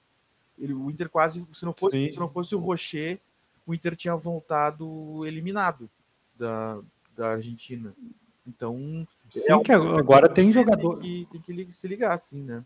ele, 0.59 0.73
o 0.73 0.91
Inter 0.91 1.09
quase, 1.09 1.47
se 1.53 1.65
não 1.65 1.73
fosse, 1.73 2.13
se 2.13 2.19
não 2.19 2.29
fosse 2.29 2.55
o 2.55 2.59
Rocher, 2.59 3.21
o 3.67 3.75
Inter 3.75 3.95
tinha 3.95 4.17
voltado 4.17 5.25
eliminado 5.27 5.89
da, 6.37 6.81
da 7.17 7.29
Argentina. 7.33 7.95
Então, 8.47 9.07
Sim, 9.33 9.53
é 9.53 9.61
que 9.61 9.73
agora 9.73 10.29
tem 10.29 10.51
jogador. 10.51 10.99
Tem 10.99 11.27
que, 11.27 11.39
tem 11.41 11.67
que 11.67 11.73
se 11.73 11.87
ligar, 11.87 12.13
assim, 12.13 12.43
né? 12.43 12.65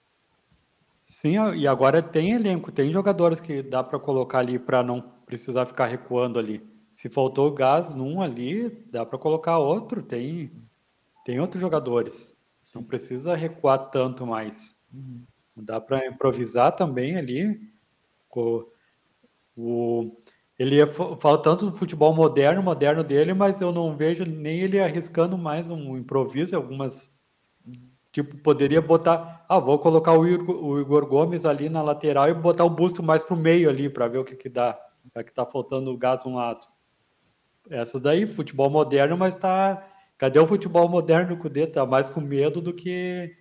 Sim, 1.03 1.34
e 1.57 1.66
agora 1.66 2.00
tem 2.00 2.30
elenco, 2.32 2.70
tem 2.70 2.90
jogadores 2.90 3.40
que 3.40 3.62
dá 3.62 3.82
para 3.82 3.98
colocar 3.98 4.38
ali 4.38 4.59
para 4.59 4.82
não 4.82 5.03
precisar 5.26 5.66
ficar 5.66 5.86
recuando 5.86 6.38
ali. 6.38 6.72
Se 6.93 7.09
faltou 7.09 7.51
gás 7.51 7.90
num 7.90 8.20
ali, 8.22 8.68
dá 8.90 9.05
para 9.05 9.18
colocar 9.18 9.59
outro, 9.59 10.03
tem 10.03 10.53
tem 11.24 11.40
outros 11.40 11.61
jogadores. 11.61 12.36
Sim. 12.62 12.78
Não 12.78 12.84
precisa 12.84 13.34
recuar 13.34 13.90
tanto 13.90 14.26
mais. 14.26 14.76
Uhum. 14.93 15.24
Dá 15.57 15.80
para 15.80 16.07
improvisar 16.07 16.76
também 16.76 17.16
ali 17.16 17.61
o, 19.57 20.16
ele 20.59 20.84
fala 20.86 21.43
tanto 21.43 21.70
do 21.70 21.76
futebol 21.76 22.14
moderno, 22.14 22.62
moderno 22.62 23.03
dele, 23.03 23.34
mas 23.34 23.61
eu 23.61 23.72
não 23.72 23.97
vejo 23.97 24.24
nem 24.24 24.61
ele 24.61 24.80
arriscando 24.80 25.36
mais 25.36 25.70
um 25.70 25.97
improviso, 25.97 26.57
algumas 26.57 27.18
tipo 28.11 28.36
poderia 28.38 28.80
botar, 28.82 29.45
ah, 29.49 29.59
vou 29.59 29.78
colocar 29.78 30.12
o 30.12 30.26
Igor, 30.26 30.62
o 30.62 30.78
Igor 30.78 31.07
Gomes 31.07 31.47
ali 31.47 31.68
na 31.68 31.82
lateral 31.82 32.28
e 32.28 32.34
botar 32.34 32.64
o 32.64 32.70
busto 32.70 33.03
mais 33.03 33.24
pro 33.24 33.36
meio 33.36 33.70
ali 33.70 33.88
para 33.88 34.09
ver 34.09 34.18
o 34.18 34.24
que 34.24 34.36
que 34.36 34.49
dá, 34.49 34.78
já 35.14 35.24
que 35.24 35.32
tá 35.32 35.47
faltando 35.47 35.97
gás 35.97 36.24
um 36.26 36.34
lado. 36.34 36.66
Essa 37.71 38.01
daí, 38.01 38.27
futebol 38.27 38.69
moderno, 38.69 39.17
mas 39.17 39.35
tá, 39.35 39.89
cadê 40.19 40.39
o 40.39 40.47
futebol 40.47 40.89
moderno 40.89 41.37
com 41.37 41.47
o 41.47 41.51
D? 41.51 41.67
Tá 41.67 41.87
mais 41.87 42.11
com 42.11 42.21
medo 42.21 42.61
do 42.61 42.73
que 42.73 43.37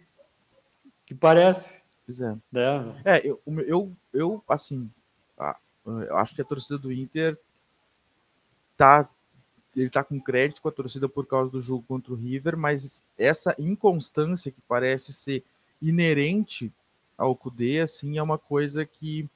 que 1.06 1.16
parece. 1.16 1.82
Pois 2.06 2.22
é. 2.22 2.36
Né? 2.52 3.02
É, 3.04 3.28
eu, 3.28 3.42
eu, 3.66 3.92
eu 4.14 4.44
assim, 4.48 4.90
eu 5.86 6.18
acho 6.18 6.36
que 6.36 6.42
a 6.42 6.46
torcida 6.46 6.78
do 6.78 6.92
Inter 6.92 7.38
tá 8.78 9.10
ele 9.76 9.90
tá 9.90 10.04
com 10.04 10.20
crédito 10.20 10.62
com 10.62 10.68
a 10.68 10.72
torcida 10.72 11.08
por 11.08 11.26
causa 11.26 11.50
do 11.50 11.62
jogo 11.62 11.84
contra 11.88 12.12
o 12.12 12.16
River, 12.16 12.58
mas 12.58 13.06
essa 13.18 13.56
inconstância 13.58 14.52
que 14.52 14.62
parece 14.62 15.14
ser 15.14 15.44
inerente 15.82 16.72
ao 17.18 17.36
Cudê, 17.36 17.80
assim, 17.80 18.18
é 18.18 18.24
uma 18.24 18.38
coisa 18.38 18.86
que 18.86 19.30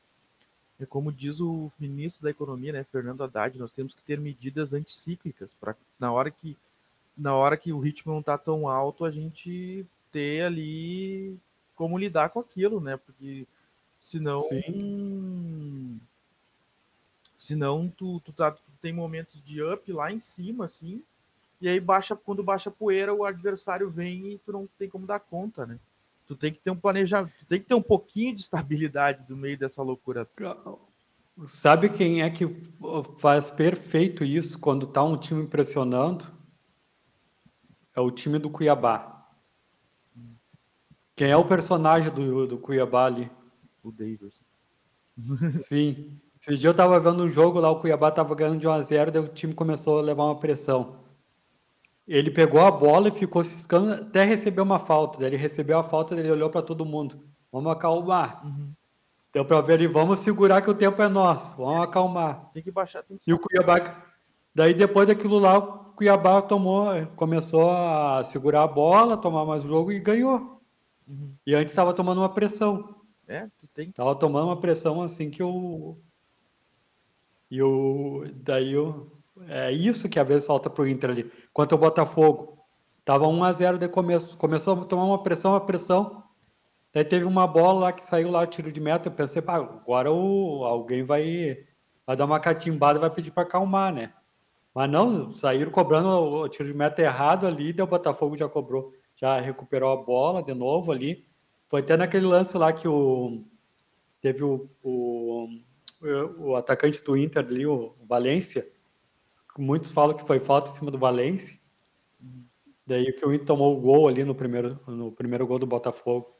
é 0.79 0.85
como 0.85 1.11
diz 1.11 1.39
o 1.39 1.71
ministro 1.79 2.23
da 2.23 2.31
Economia, 2.31 2.73
né, 2.73 2.83
Fernando 2.83 3.23
Haddad, 3.23 3.57
nós 3.57 3.71
temos 3.71 3.93
que 3.93 4.03
ter 4.03 4.19
medidas 4.19 4.73
anticíclicas 4.73 5.55
para 5.59 5.75
na 5.99 6.11
hora 6.11 6.29
que 6.29 6.57
na 7.17 7.33
hora 7.33 7.55
que 7.55 7.71
o 7.71 7.79
ritmo 7.79 8.11
não 8.11 8.19
está 8.19 8.37
tão 8.37 8.67
alto, 8.67 9.05
a 9.05 9.11
gente 9.11 9.85
ter 10.11 10.43
ali 10.43 11.37
como 11.75 11.97
lidar 11.97 12.29
com 12.29 12.39
aquilo, 12.39 12.81
né? 12.81 12.97
Porque 12.97 13.45
senão. 14.01 14.39
Sim. 14.41 15.99
Senão 17.37 17.89
tu, 17.89 18.19
tu, 18.21 18.31
tá, 18.31 18.51
tu 18.51 18.61
tem 18.81 18.93
momentos 18.93 19.41
de 19.45 19.61
up 19.61 19.91
lá 19.91 20.11
em 20.11 20.19
cima, 20.19 20.65
assim. 20.65 21.03
E 21.61 21.69
aí 21.69 21.79
baixa, 21.79 22.15
quando 22.15 22.43
baixa 22.43 22.69
a 22.69 22.73
poeira, 22.73 23.13
o 23.13 23.25
adversário 23.25 23.89
vem 23.89 24.33
e 24.33 24.37
tu 24.39 24.51
não 24.51 24.67
tem 24.77 24.89
como 24.89 25.05
dar 25.05 25.19
conta, 25.19 25.65
né? 25.65 25.79
Tu 26.27 26.35
tem 26.35 26.51
que 26.51 26.59
ter 26.59 26.71
um 26.71 26.75
planejamento, 26.75 27.33
tu 27.39 27.45
tem 27.45 27.59
que 27.59 27.65
ter 27.65 27.75
um 27.75 27.81
pouquinho 27.81 28.35
de 28.35 28.41
estabilidade 28.41 29.25
no 29.29 29.37
meio 29.37 29.57
dessa 29.57 29.83
loucura. 29.83 30.27
Sabe 31.45 31.89
quem 31.89 32.21
é 32.21 32.29
que 32.29 32.47
faz 33.17 33.49
perfeito 33.51 34.23
isso 34.23 34.59
quando 34.59 34.87
tá 34.87 35.03
um 35.03 35.17
time 35.17 35.43
impressionando? 35.43 36.27
É 37.95 37.99
o 37.99 38.09
time 38.09 38.39
do 38.39 38.49
Cuiabá. 38.49 39.27
Quem 41.15 41.29
é 41.29 41.37
o 41.37 41.45
personagem 41.45 42.11
do, 42.11 42.47
do 42.47 42.57
Cuiabá 42.57 43.05
ali? 43.05 43.31
O 43.83 43.91
Davis. 43.91 44.41
Sim. 45.51 46.19
Esse 46.35 46.57
dia 46.57 46.69
eu 46.69 46.75
tava 46.75 46.99
vendo 46.99 47.23
um 47.23 47.29
jogo 47.29 47.59
lá, 47.59 47.69
o 47.69 47.79
Cuiabá 47.79 48.11
tava 48.11 48.35
ganhando 48.35 48.59
de 48.59 48.67
1 48.67 48.71
a 48.71 48.81
0 48.81 49.11
daí 49.11 49.21
o 49.21 49.27
time 49.27 49.53
começou 49.53 49.99
a 49.99 50.01
levar 50.01 50.25
uma 50.25 50.39
pressão. 50.39 51.04
Ele 52.07 52.29
pegou 52.29 52.61
a 52.61 52.69
bola 52.69 53.07
e 53.07 53.11
ficou 53.11 53.43
ciscando 53.43 53.93
até 53.93 54.23
receber 54.23 54.61
uma 54.61 54.77
falta. 54.77 55.19
Daí 55.19 55.29
ele 55.29 55.37
recebeu 55.37 55.79
a 55.79 55.83
falta, 55.83 56.13
ele 56.13 56.29
olhou 56.29 56.49
para 56.49 56.61
todo 56.61 56.85
mundo. 56.85 57.19
Vamos 57.51 57.71
acalmar. 57.71 58.45
Uhum. 58.45 58.71
Deu 59.33 59.43
para 59.43 59.59
ver 59.61 59.73
ali, 59.73 59.87
vamos 59.87 60.19
segurar 60.19 60.61
que 60.61 60.69
o 60.69 60.75
tempo 60.75 61.01
é 61.01 61.07
nosso. 61.07 61.57
Vamos 61.57 61.83
acalmar. 61.83 62.49
Tem 62.53 62.63
que 62.63 62.71
baixar. 62.71 63.03
Tem 63.03 63.17
que... 63.17 63.29
E 63.29 63.33
o 63.33 63.39
Cuiabá, 63.39 64.03
daí 64.53 64.73
depois 64.73 65.07
daquilo 65.07 65.39
lá, 65.39 65.57
o 65.57 65.93
Cuiabá 65.93 66.41
tomou, 66.41 66.87
começou 67.15 67.71
a 67.71 68.23
segurar 68.23 68.63
a 68.63 68.67
bola, 68.67 69.17
tomar 69.17 69.43
mais 69.43 69.63
jogo 69.63 69.91
e 69.91 69.99
ganhou. 69.99 70.61
Uhum. 71.07 71.33
E 71.45 71.55
antes 71.55 71.71
estava 71.71 71.93
tomando 71.93 72.21
uma 72.21 72.29
pressão. 72.29 72.95
É, 73.27 73.47
tu 73.59 73.67
tem. 73.73 73.91
Tava 73.91 74.15
tomando 74.15 74.45
uma 74.45 74.59
pressão 74.59 75.01
assim 75.01 75.29
que 75.29 75.41
o 75.41 75.97
e 77.49 77.61
o 77.61 78.25
daí 78.35 78.77
o 78.77 79.07
é 79.47 79.71
isso 79.71 80.09
que 80.09 80.19
às 80.19 80.27
vezes 80.27 80.45
falta 80.45 80.69
pro 80.69 80.87
Inter 80.87 81.09
ali. 81.09 81.31
Quanto 81.53 81.73
ao 81.73 81.79
Botafogo, 81.79 82.57
tava 83.03 83.27
1 83.27 83.43
a 83.43 83.51
0 83.51 83.77
de 83.77 83.87
começo, 83.87 84.37
começou 84.37 84.81
a 84.81 84.85
tomar 84.85 85.05
uma 85.05 85.21
pressão, 85.21 85.51
uma 85.51 85.65
pressão. 85.65 86.23
Daí 86.93 87.03
teve 87.03 87.25
uma 87.25 87.45
bola 87.45 87.79
lá 87.81 87.91
que 87.91 88.05
saiu 88.07 88.31
lá 88.31 88.47
tiro 88.47 88.71
de 88.71 88.79
meta, 88.79 89.09
eu 89.09 89.11
pensei, 89.11 89.41
pá, 89.41 89.55
agora 89.55 90.11
o, 90.11 90.63
alguém 90.63 91.03
vai 91.03 91.57
vai 92.05 92.15
dar 92.15 92.25
uma 92.25 92.39
catimbada, 92.39 92.99
vai 92.99 93.09
pedir 93.09 93.31
para 93.31 93.43
acalmar, 93.43 93.91
né? 93.93 94.13
Mas 94.73 94.89
não, 94.89 95.31
saíram 95.31 95.71
cobrando 95.71 96.07
o 96.07 96.49
tiro 96.49 96.69
de 96.69 96.73
meta 96.73 97.01
errado 97.01 97.47
ali, 97.47 97.73
daí 97.73 97.83
o 97.83 97.89
Botafogo 97.89 98.37
já 98.37 98.47
cobrou, 98.47 98.93
já 99.15 99.39
recuperou 99.39 99.91
a 99.91 100.03
bola 100.03 100.43
de 100.43 100.53
novo 100.53 100.91
ali. 100.91 101.25
Foi 101.67 101.81
até 101.81 101.97
naquele 101.97 102.25
lance 102.25 102.57
lá 102.57 102.71
que 102.71 102.87
o 102.87 103.43
teve 104.21 104.43
o, 104.43 104.69
o, 104.83 105.47
o 106.39 106.55
atacante 106.55 107.03
do 107.03 107.17
Inter 107.17 107.45
ali, 107.45 107.65
o 107.65 107.95
Valência, 108.07 108.67
muitos 109.57 109.91
falam 109.91 110.15
que 110.15 110.25
foi 110.25 110.39
falta 110.39 110.69
em 110.69 110.73
cima 110.73 110.91
do 110.91 110.97
Valência. 110.97 111.59
Daí 112.85 113.11
que 113.11 113.25
o 113.25 113.33
Inter 113.33 113.47
tomou 113.47 113.75
o 113.75 113.81
gol 113.81 114.07
ali 114.07 114.23
no 114.23 114.35
primeiro, 114.35 114.79
no 114.87 115.11
primeiro 115.11 115.47
gol 115.47 115.57
do 115.57 115.65
Botafogo. 115.65 116.35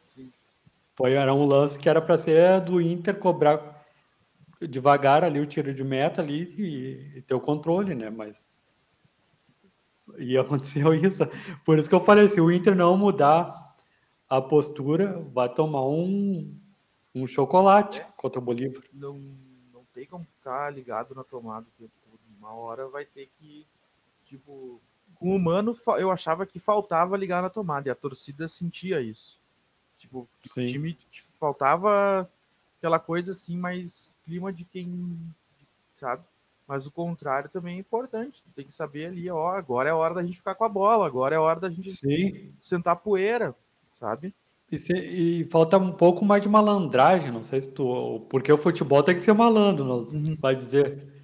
Foi, 0.96 1.14
era 1.14 1.34
um 1.34 1.46
lance 1.46 1.78
que 1.78 1.90
era 1.90 2.02
para 2.02 2.18
ser 2.18 2.62
do 2.62 2.80
Inter 2.80 3.18
cobrar 3.18 3.84
devagar 4.62 5.24
ali 5.24 5.40
o 5.40 5.46
tiro 5.46 5.74
de 5.74 5.84
meta 5.84 6.22
ali 6.22 6.44
e, 6.58 7.18
e 7.18 7.22
ter 7.22 7.34
o 7.34 7.42
controle, 7.42 7.94
né? 7.94 8.10
Mas 8.10 8.46
e 10.18 10.38
aconteceu 10.38 10.94
isso. 10.96 11.24
Por 11.66 11.78
isso 11.78 11.90
que 11.90 11.96
eu 11.96 12.00
falei, 12.00 12.28
se 12.28 12.40
o 12.40 12.52
Inter 12.52 12.76
não 12.76 12.98
mudar 12.98 13.76
a 14.30 14.42
postura, 14.42 15.20
vai 15.34 15.50
tomar 15.50 15.86
um, 15.86 16.56
um 17.14 17.28
chocolate 17.28 18.02
é. 18.02 18.08
contra 18.16 18.40
o 18.40 18.44
Bolívar. 18.44 18.84
Não, 18.94 19.18
não 19.74 19.84
tem 19.94 20.06
como 20.06 20.26
ficar 20.26 20.72
ligado 20.72 21.14
na 21.16 21.24
tomada 21.24 21.66
o 21.68 21.82
tempo. 21.82 21.94
Uma 22.46 22.54
hora 22.54 22.88
vai 22.88 23.06
ter 23.06 23.28
que, 23.40 23.66
tipo, 24.26 24.80
com 25.16 25.36
o 25.36 25.40
Mano, 25.40 25.76
eu 25.98 26.12
achava 26.12 26.46
que 26.46 26.60
faltava 26.60 27.18
ligar 27.18 27.42
na 27.42 27.50
tomada, 27.50 27.90
e 27.90 27.92
a 27.92 27.96
torcida 27.96 28.48
sentia 28.48 29.02
isso. 29.02 29.40
Tipo, 29.98 30.30
Sim. 30.46 30.64
o 30.64 30.68
time 30.68 30.98
faltava 31.40 32.30
aquela 32.78 33.00
coisa 33.00 33.32
assim, 33.32 33.58
mais 33.58 34.14
clima 34.24 34.54
de 34.54 34.64
quem, 34.64 35.18
sabe? 36.00 36.24
Mas 36.68 36.86
o 36.86 36.92
contrário 36.92 37.50
também 37.50 37.78
é 37.78 37.80
importante. 37.80 38.44
Tem 38.56 38.66
que 38.66 38.76
saber 38.76 39.08
ali, 39.08 39.30
ó, 39.30 39.50
agora 39.50 39.90
é 39.90 39.92
a 39.92 39.96
hora 39.96 40.14
da 40.14 40.24
gente 40.24 40.38
ficar 40.38 40.54
com 40.54 40.66
a 40.66 40.70
bola, 40.70 41.08
agora 41.08 41.34
é 41.34 41.38
a 41.38 41.42
hora 41.42 41.60
da 41.60 41.70
gente 41.70 41.92
Sim. 41.92 42.54
sentar 42.62 42.98
poeira, 42.98 43.56
sabe? 44.00 44.34
E, 44.72 44.78
se, 44.78 44.94
e, 44.94 45.46
falta 45.46 45.78
um 45.78 45.92
pouco 45.92 46.26
mais 46.26 46.44
de 46.44 46.50
malandragem, 46.50 47.32
não 47.32 47.44
sei 47.44 47.62
se 47.62 47.72
tu. 47.72 48.26
Porque 48.30 48.52
o 48.52 48.58
futebol 48.58 49.02
tem 49.02 49.16
que 49.16 49.22
ser 49.22 49.34
malandro, 49.34 49.86
não, 49.86 50.00
uhum. 50.00 50.38
vai 50.40 50.56
dizer. 50.56 51.15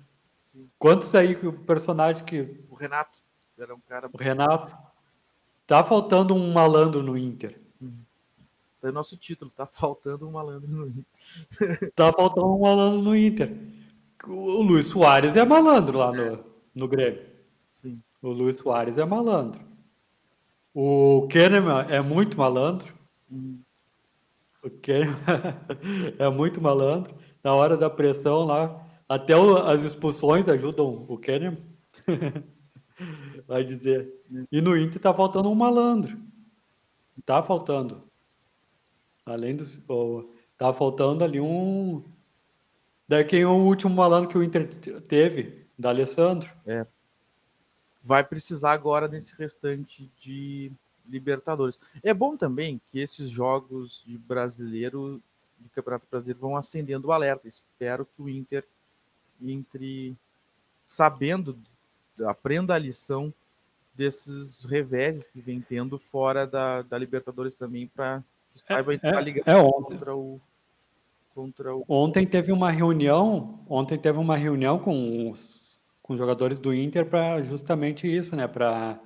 Quantos 0.82 1.14
aí 1.14 1.36
que 1.36 1.46
o 1.46 1.54
personagem 1.54 2.26
que. 2.26 2.60
O 2.68 2.74
Renato. 2.74 3.20
Era 3.56 3.76
um 3.76 3.80
cara. 3.88 4.10
O 4.12 4.18
Renato. 4.18 4.76
Tá 5.68 5.84
faltando 5.84 6.34
um 6.34 6.52
malandro 6.52 7.04
no 7.04 7.16
Inter. 7.16 7.62
É 8.82 8.92
nosso 8.92 9.16
título, 9.16 9.52
tá 9.56 9.68
faltando 9.68 10.28
um 10.28 10.32
malandro 10.32 10.68
no 10.68 10.88
Inter. 10.88 11.92
tá 11.96 12.12
faltando 12.12 12.48
um 12.48 12.62
malandro 12.62 13.00
no 13.00 13.16
Inter. 13.16 13.56
O 14.28 14.64
Luiz 14.64 14.88
Soares 14.88 15.36
é 15.36 15.46
malandro 15.46 16.00
lá 16.00 16.12
no, 16.12 16.44
no 16.74 16.88
Grêmio. 16.88 17.28
Sim. 17.72 18.02
O 18.20 18.30
Luiz 18.30 18.56
Soares 18.56 18.98
é 18.98 19.06
malandro. 19.06 19.62
O 20.74 21.28
Kahneman 21.32 21.86
é 21.90 22.02
muito 22.02 22.40
malandro. 22.40 22.92
Hum. 23.32 23.60
O 24.64 24.70
Kahneman 24.72 25.62
é 26.18 26.28
muito 26.28 26.60
malandro. 26.60 27.14
Na 27.44 27.54
hora 27.54 27.78
da 27.78 27.90
pressão 27.90 28.46
lá, 28.46 28.84
até 29.14 29.36
o, 29.36 29.58
as 29.58 29.84
expulsões 29.84 30.48
ajudam 30.48 31.06
o 31.08 31.18
Kahneman. 31.18 31.58
Vai 33.48 33.64
dizer. 33.64 34.10
E 34.52 34.62
no 34.62 34.78
Inter 34.78 35.02
tá 35.02 35.14
faltando 35.14 35.50
um 35.50 35.56
malandro. 35.56 36.18
Tá 37.26 37.44
faltando. 37.44 38.04
Além 39.26 39.56
do. 39.56 39.66
Tá 40.58 40.72
faltando 40.72 41.24
ali 41.24 41.42
um 41.42 42.04
Daí 43.12 43.26
quem 43.26 43.42
é 43.42 43.46
o 43.46 43.52
último 43.52 43.94
malandro 43.94 44.30
que 44.30 44.38
o 44.38 44.44
Inter 44.44 44.74
teve? 45.02 45.68
Da 45.78 45.90
Alessandro. 45.90 46.50
É. 46.66 46.88
Vai 48.02 48.24
precisar 48.24 48.72
agora 48.72 49.06
nesse 49.10 49.36
restante 49.36 50.10
de 50.18 50.72
Libertadores. 51.06 51.78
É 52.02 52.14
bom 52.14 52.38
também 52.38 52.80
que 52.90 53.00
esses 53.00 53.30
jogos 53.30 54.02
de 54.08 54.18
brasileiro, 54.18 55.22
de 55.60 55.68
Campeonato 55.72 56.08
Brasileiro, 56.10 56.40
vão 56.40 56.56
acendendo 56.56 57.10
o 57.10 57.12
alerta. 57.12 57.50
Espero 57.50 58.06
que 58.06 58.22
o 58.22 58.30
Inter 58.30 58.66
entre 59.42 60.16
sabendo, 60.88 61.58
aprenda 62.26 62.76
a 62.76 62.80
lição 62.80 63.34
desses 63.96 64.64
reveses 64.66 65.28
que 65.28 65.42
vem 65.42 65.62
tendo 65.62 65.98
fora 65.98 66.46
da, 66.46 66.82
da 66.82 66.98
Libertadores 66.98 67.56
também 67.56 67.88
para 67.88 68.24
saiba 68.68 68.94
é, 68.94 68.96
estar 68.96 69.20
é, 69.20 69.22
ligado 69.22 69.50
é 69.50 69.72
contra 69.72 70.16
o 70.16 70.42
contra 71.34 71.74
o... 71.74 71.86
Ontem 71.88 72.28
teve 72.28 72.52
uma 72.52 72.70
reunião, 72.70 73.60
ontem 73.70 73.98
teve 73.98 74.18
uma 74.20 74.36
reunião 74.36 74.78
com 74.78 75.32
os, 75.32 75.86
com 76.04 76.14
os 76.14 76.20
jogadores 76.20 76.60
do 76.60 76.74
Inter 76.74 77.06
para 77.06 77.42
justamente 77.42 78.06
isso, 78.06 78.36
né? 78.36 78.48
Para 78.48 79.00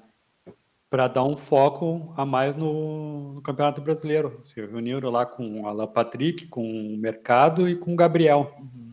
para 0.90 1.08
dar 1.10 1.24
um 1.24 1.36
foco 1.36 2.14
a 2.16 2.26
mais 2.26 2.56
no, 2.56 3.34
no, 3.34 3.42
Campeonato 3.42 3.82
Brasileiro. 3.82 4.40
Se 4.44 4.62
reuniram 4.62 5.10
lá 5.10 5.26
com 5.26 5.62
o 5.62 5.68
Alan 5.68 5.88
Patrick, 5.88 6.48
com 6.48 6.64
o 6.64 6.98
Mercado 6.98 7.68
e 7.68 7.76
com 7.76 7.92
o 7.92 7.96
Gabriel. 7.98 8.56
Uhum. 8.58 8.85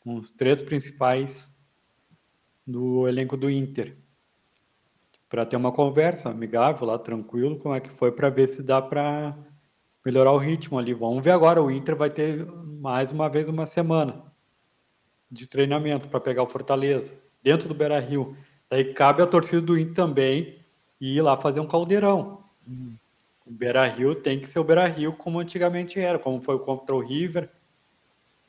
Com 0.00 0.16
os 0.16 0.30
três 0.30 0.62
principais 0.62 1.56
do 2.66 3.06
elenco 3.06 3.36
do 3.36 3.50
Inter. 3.50 3.96
Para 5.28 5.46
ter 5.46 5.56
uma 5.56 5.72
conversa 5.72 6.30
amigável 6.30 6.86
lá, 6.86 6.98
tranquilo, 6.98 7.58
como 7.58 7.74
é 7.74 7.80
que 7.80 7.90
foi, 7.90 8.10
para 8.10 8.30
ver 8.30 8.48
se 8.48 8.62
dá 8.62 8.80
para 8.80 9.36
melhorar 10.04 10.32
o 10.32 10.38
ritmo 10.38 10.78
ali. 10.78 10.94
Vamos 10.94 11.22
ver 11.22 11.30
agora, 11.30 11.62
o 11.62 11.70
Inter 11.70 11.94
vai 11.94 12.10
ter 12.10 12.46
mais 12.46 13.12
uma 13.12 13.28
vez 13.28 13.48
uma 13.48 13.66
semana 13.66 14.24
de 15.30 15.46
treinamento 15.46 16.08
para 16.08 16.18
pegar 16.18 16.42
o 16.42 16.48
Fortaleza, 16.48 17.16
dentro 17.42 17.68
do 17.68 17.74
Beira-Rio. 17.74 18.36
Daí 18.68 18.92
cabe 18.92 19.22
a 19.22 19.26
torcida 19.26 19.60
do 19.60 19.78
Inter 19.78 19.94
também 19.94 20.64
ir 21.00 21.20
lá 21.22 21.36
fazer 21.36 21.60
um 21.60 21.68
caldeirão. 21.68 22.44
O 23.46 23.50
Beira-Rio 23.50 24.14
tem 24.14 24.40
que 24.40 24.48
ser 24.48 24.58
o 24.58 24.64
Beira-Rio 24.64 25.12
como 25.12 25.38
antigamente 25.38 26.00
era, 26.00 26.18
como 26.18 26.40
foi 26.42 26.58
contra 26.58 26.94
o 26.94 27.00
River, 27.00 27.50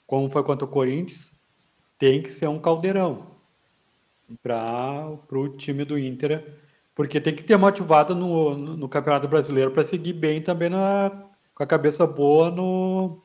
como 0.08 0.30
foi 0.30 0.44
contra 0.44 0.66
o 0.66 0.70
Corinthians, 0.70 1.34
tem 2.02 2.20
que 2.20 2.32
ser 2.32 2.48
um 2.48 2.58
caldeirão 2.58 3.28
para 4.42 5.06
o 5.34 5.50
time 5.50 5.86
do 5.86 6.00
Inter, 6.00 6.58
porque 6.96 7.22
tem 7.22 7.36
que 7.36 7.44
ter 7.44 7.56
motivado 7.58 8.16
no, 8.16 8.58
no, 8.58 8.76
no 8.76 8.90
Campeonato 8.90 9.28
Brasileiro 9.28 9.70
para 9.70 9.84
seguir 9.84 10.14
bem 10.14 10.42
também 10.42 10.68
na, 10.68 11.12
com 11.54 11.62
a 11.62 11.68
cabeça 11.68 12.08
boa 12.08 12.50
no, 12.50 13.22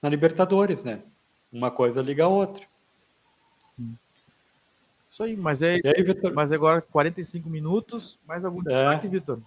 na 0.00 0.08
Libertadores, 0.08 0.84
né? 0.84 1.02
Uma 1.52 1.70
coisa 1.70 2.00
liga 2.00 2.24
a 2.24 2.28
outra. 2.28 2.64
Isso 5.10 5.22
aí, 5.22 5.36
mas 5.36 5.60
é, 5.60 5.74
aí, 5.74 6.32
mas 6.34 6.50
agora 6.50 6.80
45 6.80 7.50
minutos, 7.50 8.18
mais 8.26 8.42
algum 8.42 8.66
é. 8.70 8.86
aqui, 8.86 9.06
Vitor? 9.06 9.38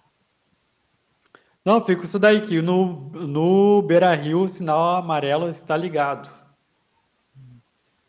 Não, 1.64 1.84
fica 1.84 2.04
isso 2.04 2.18
daí, 2.18 2.42
que 2.42 2.62
no, 2.62 3.10
no 3.10 3.82
Beira 3.82 4.14
Rio 4.14 4.42
o 4.42 4.48
sinal 4.48 4.98
amarelo 4.98 5.48
está 5.50 5.76
ligado. 5.76 6.37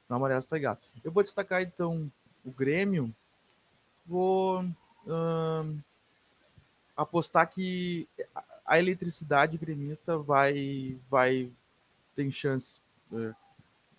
No 0.09 0.15
amarelo 0.15 0.39
está 0.39 0.55
ligado. 0.55 0.79
Eu 1.03 1.11
vou 1.11 1.21
destacar 1.21 1.61
então 1.61 2.11
o 2.43 2.51
Grêmio. 2.51 3.13
Vou 4.05 4.65
hum, 5.05 5.79
apostar 6.97 7.47
que 7.47 8.07
a 8.65 8.79
eletricidade 8.79 9.57
gremista 9.57 10.17
vai, 10.17 10.97
vai 11.09 11.49
tem 12.15 12.31
chance. 12.31 12.79
É, 13.13 13.33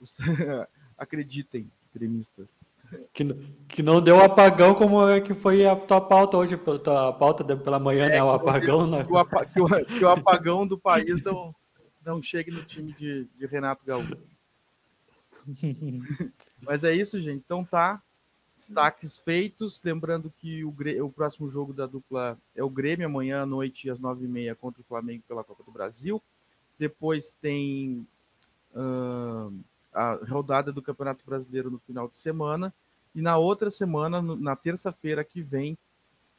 Acreditem, 0.99 1.71
gremistas. 1.95 2.51
Que, 3.13 3.25
que 3.69 3.83
não 3.83 4.01
deu 4.01 4.21
apagão 4.21 4.75
como 4.75 5.09
é 5.09 5.21
que 5.21 5.33
foi 5.33 5.65
a 5.65 5.75
tua 5.77 6.01
pauta 6.01 6.37
hoje, 6.37 6.55
a 6.55 7.13
pauta 7.13 7.57
pela 7.57 7.79
manhã, 7.79 8.07
é, 8.07 8.11
né? 8.11 8.23
O 8.23 8.31
apagão, 8.31 8.87
né? 8.87 9.05
Que 9.05 9.61
o, 9.61 9.67
que, 9.67 9.85
que 9.85 10.05
o, 10.05 10.09
apagão 10.09 10.67
do 10.67 10.77
país 10.77 11.23
não, 11.23 11.55
não 12.05 12.23
chegue 12.23 12.51
no 12.51 12.65
time 12.65 12.93
de, 12.93 13.27
de 13.39 13.47
Renato 13.47 13.85
Gaúcho. 13.87 14.17
Mas 16.63 16.85
é 16.85 16.93
isso, 16.93 17.21
gente. 17.21 17.43
Então 17.45 17.65
tá. 17.65 18.03
Destaques 18.57 19.19
feitos. 19.19 19.81
Lembrando 19.83 20.31
que 20.39 20.63
o, 20.65 20.75
o 21.05 21.11
próximo 21.11 21.49
jogo 21.49 21.73
da 21.73 21.87
dupla 21.87 22.39
é 22.55 22.63
o 22.63 22.69
Grêmio, 22.69 23.07
amanhã 23.07 23.43
à 23.43 23.47
noite, 23.47 23.89
às 23.89 23.99
nove 23.99 24.27
e 24.27 24.29
meia, 24.29 24.55
contra 24.55 24.83
o 24.83 24.85
Flamengo 24.85 25.25
pela 25.27 25.43
Copa 25.43 25.65
do 25.65 25.71
Brasil. 25.71 26.23
Depois 26.79 27.35
tem 27.41 28.07
uh, 28.75 29.53
a 29.93 30.15
rodada 30.29 30.73
do 30.73 30.83
Campeonato 30.83 31.25
Brasileiro 31.25 31.71
no 31.71 31.79
final 31.79 32.07
de 32.09 32.19
semana. 32.19 32.73
E 33.15 33.21
na 33.21 33.39
outra 33.39 33.71
semana, 33.71 34.23
na 34.23 34.55
terça-feira 34.55 35.25
que 35.25 35.43
vem, 35.43 35.77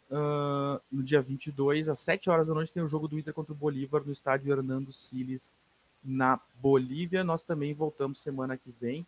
uh, 0.09 0.81
no 0.91 1.03
dia 1.03 1.21
22, 1.21 1.89
às 1.89 1.99
7 1.99 2.29
horas 2.29 2.47
da 2.47 2.53
noite, 2.53 2.71
tem 2.71 2.83
o 2.83 2.87
jogo 2.87 3.07
do 3.07 3.17
Inter 3.17 3.33
contra 3.33 3.53
o 3.53 3.55
Bolívar 3.55 4.03
no 4.05 4.11
estádio 4.11 4.51
Hernando 4.51 4.93
Siles, 4.93 5.55
na 6.03 6.39
Bolívia. 6.55 7.23
Nós 7.23 7.43
também 7.43 7.73
voltamos 7.73 8.21
semana 8.21 8.57
que 8.57 8.73
vem 8.79 9.05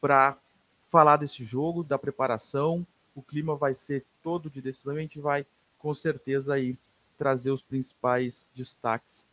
para 0.00 0.36
falar 0.90 1.16
desse 1.16 1.44
jogo, 1.44 1.84
da 1.84 1.98
preparação. 1.98 2.86
O 3.14 3.22
clima 3.22 3.54
vai 3.54 3.74
ser 3.74 4.04
todo 4.22 4.50
de 4.50 4.60
decisão 4.60 4.94
e 4.94 4.98
a 4.98 5.02
gente 5.02 5.20
vai, 5.20 5.46
com 5.78 5.94
certeza, 5.94 6.54
aí 6.54 6.76
trazer 7.18 7.50
os 7.50 7.62
principais 7.62 8.48
destaques 8.54 9.28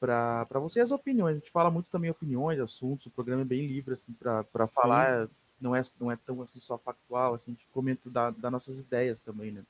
para 0.00 0.46
você 0.54 0.80
as 0.80 0.90
opiniões. 0.90 1.36
A 1.36 1.38
gente 1.38 1.50
fala 1.50 1.70
muito 1.70 1.90
também 1.90 2.10
opiniões, 2.10 2.60
assuntos, 2.60 3.06
o 3.06 3.10
programa 3.10 3.42
é 3.42 3.44
bem 3.44 3.66
livre 3.66 3.94
assim 3.94 4.12
para 4.12 4.66
falar, 4.68 5.28
não 5.60 5.74
é 5.74 5.82
não 5.98 6.10
é 6.10 6.16
tão 6.16 6.42
assim 6.42 6.60
só 6.60 6.78
factual, 6.78 7.34
assim, 7.34 7.50
a 7.50 7.54
gente 7.54 7.66
comenta 7.72 8.08
da, 8.10 8.30
das 8.30 8.52
nossas 8.52 8.78
ideias 8.78 9.20
também, 9.20 9.50
né? 9.50 9.62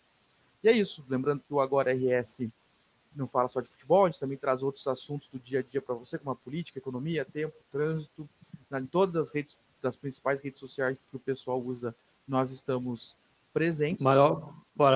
E 0.62 0.68
é 0.68 0.72
isso, 0.72 1.04
lembrando 1.08 1.42
que 1.46 1.54
o 1.54 1.60
Agora 1.60 1.92
RS 1.92 2.48
não 3.16 3.26
fala 3.26 3.48
só 3.48 3.60
de 3.60 3.68
futebol, 3.68 4.04
a 4.04 4.08
gente 4.08 4.20
também 4.20 4.36
traz 4.36 4.62
outros 4.62 4.86
assuntos 4.86 5.28
do 5.28 5.38
dia 5.38 5.60
a 5.60 5.62
dia 5.62 5.80
para 5.80 5.94
você, 5.94 6.18
como 6.18 6.30
a 6.30 6.36
política, 6.36 6.78
economia, 6.78 7.24
tempo, 7.24 7.54
trânsito, 7.72 8.28
em 8.72 8.86
todas 8.86 9.16
as 9.16 9.30
redes, 9.30 9.56
das 9.80 9.96
principais 9.96 10.40
redes 10.40 10.60
sociais 10.60 11.06
que 11.08 11.16
o 11.16 11.20
pessoal 11.20 11.60
usa, 11.60 11.94
nós 12.26 12.50
estamos 12.50 13.16
presentes. 13.52 14.04
Maior, 14.04 14.52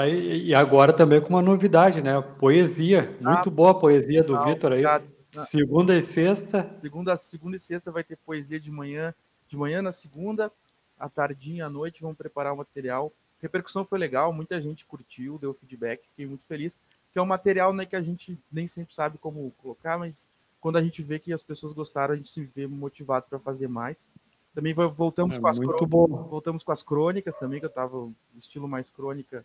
e 0.06 0.54
agora 0.54 0.92
também 0.92 1.20
com 1.20 1.30
uma 1.30 1.40
novidade, 1.40 2.02
né? 2.02 2.20
Poesia, 2.38 3.16
muito 3.20 3.48
ah, 3.48 3.52
boa 3.52 3.70
a 3.70 3.74
poesia 3.74 4.22
do 4.22 4.38
Vitor 4.44 4.72
aí. 4.72 4.84
Obrigado. 4.84 5.20
Segunda 5.32 5.96
e 5.96 6.02
sexta. 6.02 6.70
Segunda, 6.74 7.16
segunda 7.16 7.56
e 7.56 7.60
sexta 7.60 7.90
vai 7.90 8.02
ter 8.02 8.16
poesia 8.16 8.58
de 8.58 8.70
manhã, 8.70 9.14
de 9.48 9.56
manhã 9.56 9.80
na 9.80 9.92
segunda, 9.92 10.52
à 10.98 11.08
tardinha 11.08 11.66
à 11.66 11.70
noite, 11.70 12.02
vamos 12.02 12.18
preparar 12.18 12.52
o 12.52 12.56
material. 12.56 13.12
A 13.38 13.42
repercussão 13.42 13.84
foi 13.84 13.98
legal, 13.98 14.32
muita 14.32 14.60
gente 14.60 14.84
curtiu, 14.84 15.38
deu 15.38 15.54
feedback, 15.54 16.02
fiquei 16.08 16.26
muito 16.26 16.44
feliz. 16.46 16.78
Que 17.12 17.18
é 17.18 17.22
um 17.22 17.26
material 17.26 17.72
né, 17.72 17.84
que 17.84 17.96
a 17.96 18.02
gente 18.02 18.38
nem 18.50 18.68
sempre 18.68 18.94
sabe 18.94 19.18
como 19.18 19.50
colocar, 19.62 19.98
mas 19.98 20.28
quando 20.60 20.76
a 20.76 20.82
gente 20.82 21.02
vê 21.02 21.18
que 21.18 21.32
as 21.32 21.42
pessoas 21.42 21.72
gostaram, 21.72 22.14
a 22.14 22.16
gente 22.16 22.30
se 22.30 22.44
vê 22.44 22.66
motivado 22.66 23.26
para 23.28 23.38
fazer 23.38 23.68
mais. 23.68 24.06
Também 24.54 24.74
voltamos 24.74 25.36
é 25.36 25.40
com 25.40 25.46
as 25.46 25.58
crônicas, 25.58 25.88
voltamos 26.28 26.62
com 26.62 26.72
as 26.72 26.82
crônicas 26.82 27.36
também, 27.36 27.60
que 27.60 27.66
eu 27.66 27.70
estava 27.70 28.10
estilo 28.36 28.68
mais 28.68 28.90
crônica, 28.90 29.44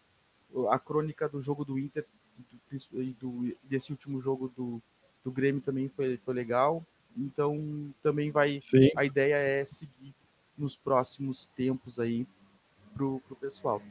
a 0.70 0.80
crônica 0.80 1.30
do 1.30 1.42
jogo 1.42 1.64
do 1.64 1.78
Inter 1.78 2.06
e 2.94 3.16
do, 3.20 3.42
do, 3.44 3.58
desse 3.64 3.92
último 3.92 4.20
jogo 4.20 4.52
do, 4.56 4.82
do 5.24 5.32
Grêmio 5.32 5.62
também 5.62 5.88
foi, 5.88 6.18
foi 6.18 6.34
legal. 6.34 6.84
Então, 7.16 7.94
também 8.04 8.30
vai. 8.32 8.60
Sim. 8.60 8.90
A 8.96 9.06
ideia 9.06 9.36
é 9.36 9.64
seguir 9.64 10.14
nos 10.58 10.76
próximos 10.76 11.46
tempos 11.56 12.00
aí 12.00 12.28
pro, 12.94 13.22
pro 13.22 13.36
pessoal. 13.36 13.82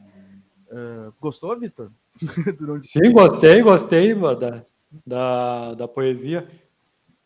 Uh, 0.71 1.13
gostou, 1.19 1.57
Vitor? 1.59 1.91
Sim, 2.81 3.11
gostei, 3.11 3.61
gostei 3.61 4.15
da, 4.15 4.65
da, 5.05 5.73
da 5.73 5.87
poesia. 5.87 6.47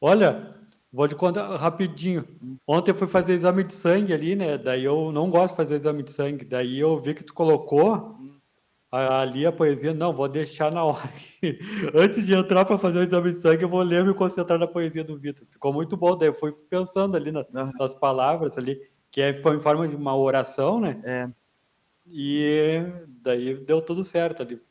Olha, 0.01 0.55
vou 0.91 1.07
te 1.07 1.15
contar 1.15 1.55
rapidinho. 1.57 2.25
Ontem 2.67 2.91
eu 2.91 2.95
fui 2.95 3.07
fazer 3.07 3.33
exame 3.33 3.63
de 3.63 3.73
sangue 3.73 4.13
ali, 4.13 4.35
né? 4.35 4.57
Daí 4.57 4.83
eu 4.83 5.11
não 5.11 5.29
gosto 5.29 5.51
de 5.51 5.57
fazer 5.57 5.75
exame 5.75 6.03
de 6.03 6.11
sangue. 6.11 6.45
Daí 6.45 6.79
eu 6.79 6.99
vi 6.99 7.13
que 7.13 7.23
tu 7.23 7.33
colocou 7.33 8.17
ali 8.91 9.45
a 9.45 9.51
poesia, 9.51 9.93
não, 9.93 10.11
vou 10.11 10.27
deixar 10.27 10.71
na 10.71 10.83
hora. 10.83 11.13
Antes 11.93 12.25
de 12.25 12.33
entrar 12.33 12.65
para 12.65 12.77
fazer 12.77 12.99
o 12.99 13.03
exame 13.03 13.31
de 13.31 13.39
sangue, 13.39 13.63
eu 13.63 13.69
vou 13.69 13.81
ler 13.81 14.03
e 14.03 14.07
me 14.07 14.13
concentrar 14.15 14.57
na 14.57 14.67
poesia 14.67 15.03
do 15.03 15.17
Vitor. 15.17 15.45
Ficou 15.47 15.71
muito 15.71 15.95
bom, 15.95 16.17
daí 16.17 16.29
eu 16.29 16.33
fui 16.33 16.51
pensando 16.69 17.15
ali 17.15 17.31
nas, 17.31 17.45
nas 17.51 17.93
palavras 17.93 18.57
ali, 18.57 18.79
que 19.11 19.21
é, 19.21 19.33
ficou 19.33 19.53
em 19.53 19.59
forma 19.59 19.87
de 19.87 19.95
uma 19.95 20.15
oração, 20.15 20.79
né? 20.79 20.99
É. 21.03 21.29
E 22.11 22.81
daí 23.21 23.55
deu 23.55 23.81
tudo 23.81 24.03
certo 24.03 24.41
ali. 24.41 24.61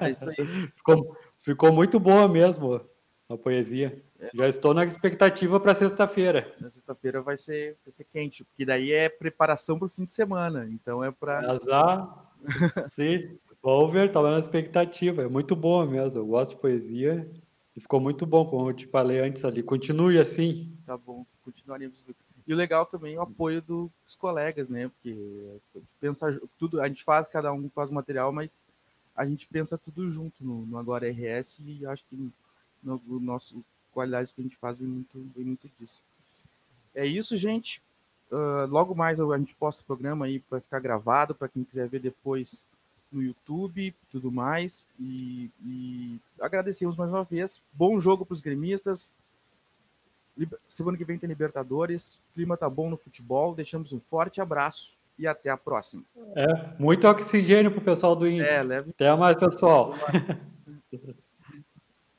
É 0.00 0.10
isso 0.10 0.28
aí. 0.28 0.36
ficou, 0.76 1.16
ficou 1.38 1.72
muito 1.72 1.98
boa 1.98 2.28
mesmo 2.28 2.80
a 3.28 3.36
poesia. 3.36 4.02
É. 4.18 4.30
Já 4.34 4.48
estou 4.48 4.74
na 4.74 4.84
expectativa 4.84 5.58
para 5.58 5.74
sexta-feira. 5.74 6.54
Na 6.60 6.70
sexta-feira 6.70 7.22
vai 7.22 7.36
ser, 7.36 7.76
vai 7.84 7.92
ser 7.92 8.04
quente, 8.04 8.44
porque 8.44 8.64
daí 8.64 8.92
é 8.92 9.08
preparação 9.08 9.78
para 9.78 9.86
o 9.86 9.90
fim 9.90 10.04
de 10.04 10.12
semana. 10.12 10.68
Então 10.70 11.02
é 11.02 11.10
para. 11.10 11.50
Azar. 11.50 12.32
Sim. 12.90 13.38
Over, 13.62 14.08
estava 14.08 14.30
na 14.30 14.38
expectativa, 14.38 15.22
é 15.22 15.28
muito 15.28 15.56
boa 15.56 15.86
mesmo. 15.86 16.20
Eu 16.20 16.26
gosto 16.26 16.50
de 16.50 16.60
poesia 16.60 17.26
e 17.74 17.80
ficou 17.80 17.98
muito 17.98 18.26
bom, 18.26 18.44
como 18.44 18.68
eu 18.68 18.74
te 18.74 18.86
falei 18.86 19.20
antes 19.20 19.42
ali. 19.42 19.62
Continue 19.62 20.18
assim. 20.18 20.70
Tá 20.84 20.98
bom, 20.98 21.24
continuaremos. 21.42 22.04
E 22.46 22.52
o 22.52 22.56
legal 22.56 22.84
também 22.84 23.14
é 23.14 23.18
o 23.18 23.22
apoio 23.22 23.62
dos 23.62 23.90
colegas, 24.18 24.68
né? 24.68 24.88
Porque 24.88 25.58
pensa 26.00 26.40
tudo, 26.58 26.80
a 26.80 26.88
gente 26.88 27.02
faz, 27.02 27.26
cada 27.26 27.52
um 27.52 27.70
faz 27.70 27.90
o 27.90 27.94
material, 27.94 28.32
mas 28.32 28.62
a 29.16 29.24
gente 29.24 29.46
pensa 29.46 29.78
tudo 29.78 30.10
junto 30.10 30.44
no, 30.44 30.66
no 30.66 30.76
Agora 30.76 31.10
RS 31.10 31.60
e 31.60 31.86
acho 31.86 32.04
que 32.10 32.16
no, 32.82 33.00
no 33.06 33.20
nosso 33.20 33.64
qualidade 33.92 34.32
que 34.34 34.40
a 34.40 34.44
gente 34.44 34.56
faz 34.56 34.78
vem 34.78 34.88
muito, 34.88 35.30
vem 35.34 35.44
muito 35.44 35.70
disso. 35.78 36.02
É 36.94 37.06
isso, 37.06 37.36
gente. 37.36 37.80
Uh, 38.30 38.66
logo 38.68 38.94
mais 38.94 39.20
a 39.20 39.38
gente 39.38 39.54
posta 39.54 39.82
o 39.82 39.86
programa 39.86 40.26
aí 40.26 40.40
para 40.40 40.60
ficar 40.60 40.80
gravado, 40.80 41.34
para 41.34 41.48
quem 41.48 41.64
quiser 41.64 41.88
ver 41.88 42.00
depois 42.00 42.66
no 43.14 43.22
YouTube 43.22 43.94
tudo 44.10 44.30
mais. 44.30 44.84
E, 44.98 45.50
e 45.64 46.18
agradecemos 46.40 46.96
mais 46.96 47.10
uma 47.10 47.24
vez. 47.24 47.60
Bom 47.72 48.00
jogo 48.00 48.26
para 48.26 48.34
os 48.34 48.40
gremistas. 48.40 49.08
Semana 50.66 50.96
que 50.96 51.04
vem 51.04 51.18
tem 51.18 51.28
Libertadores. 51.28 52.16
O 52.30 52.34
clima 52.34 52.56
tá 52.56 52.68
bom 52.68 52.90
no 52.90 52.96
futebol. 52.96 53.54
Deixamos 53.54 53.92
um 53.92 54.00
forte 54.00 54.40
abraço 54.40 54.96
e 55.18 55.26
até 55.26 55.50
a 55.50 55.56
próxima. 55.56 56.02
É, 56.36 56.46
muito 56.78 57.06
oxigênio 57.06 57.70
para 57.70 57.80
o 57.80 57.84
pessoal 57.84 58.16
do 58.16 58.26
Inter. 58.26 58.46
É, 58.46 58.62
leve... 58.62 58.90
Até 58.90 59.14
mais, 59.14 59.36
pessoal. 59.36 59.94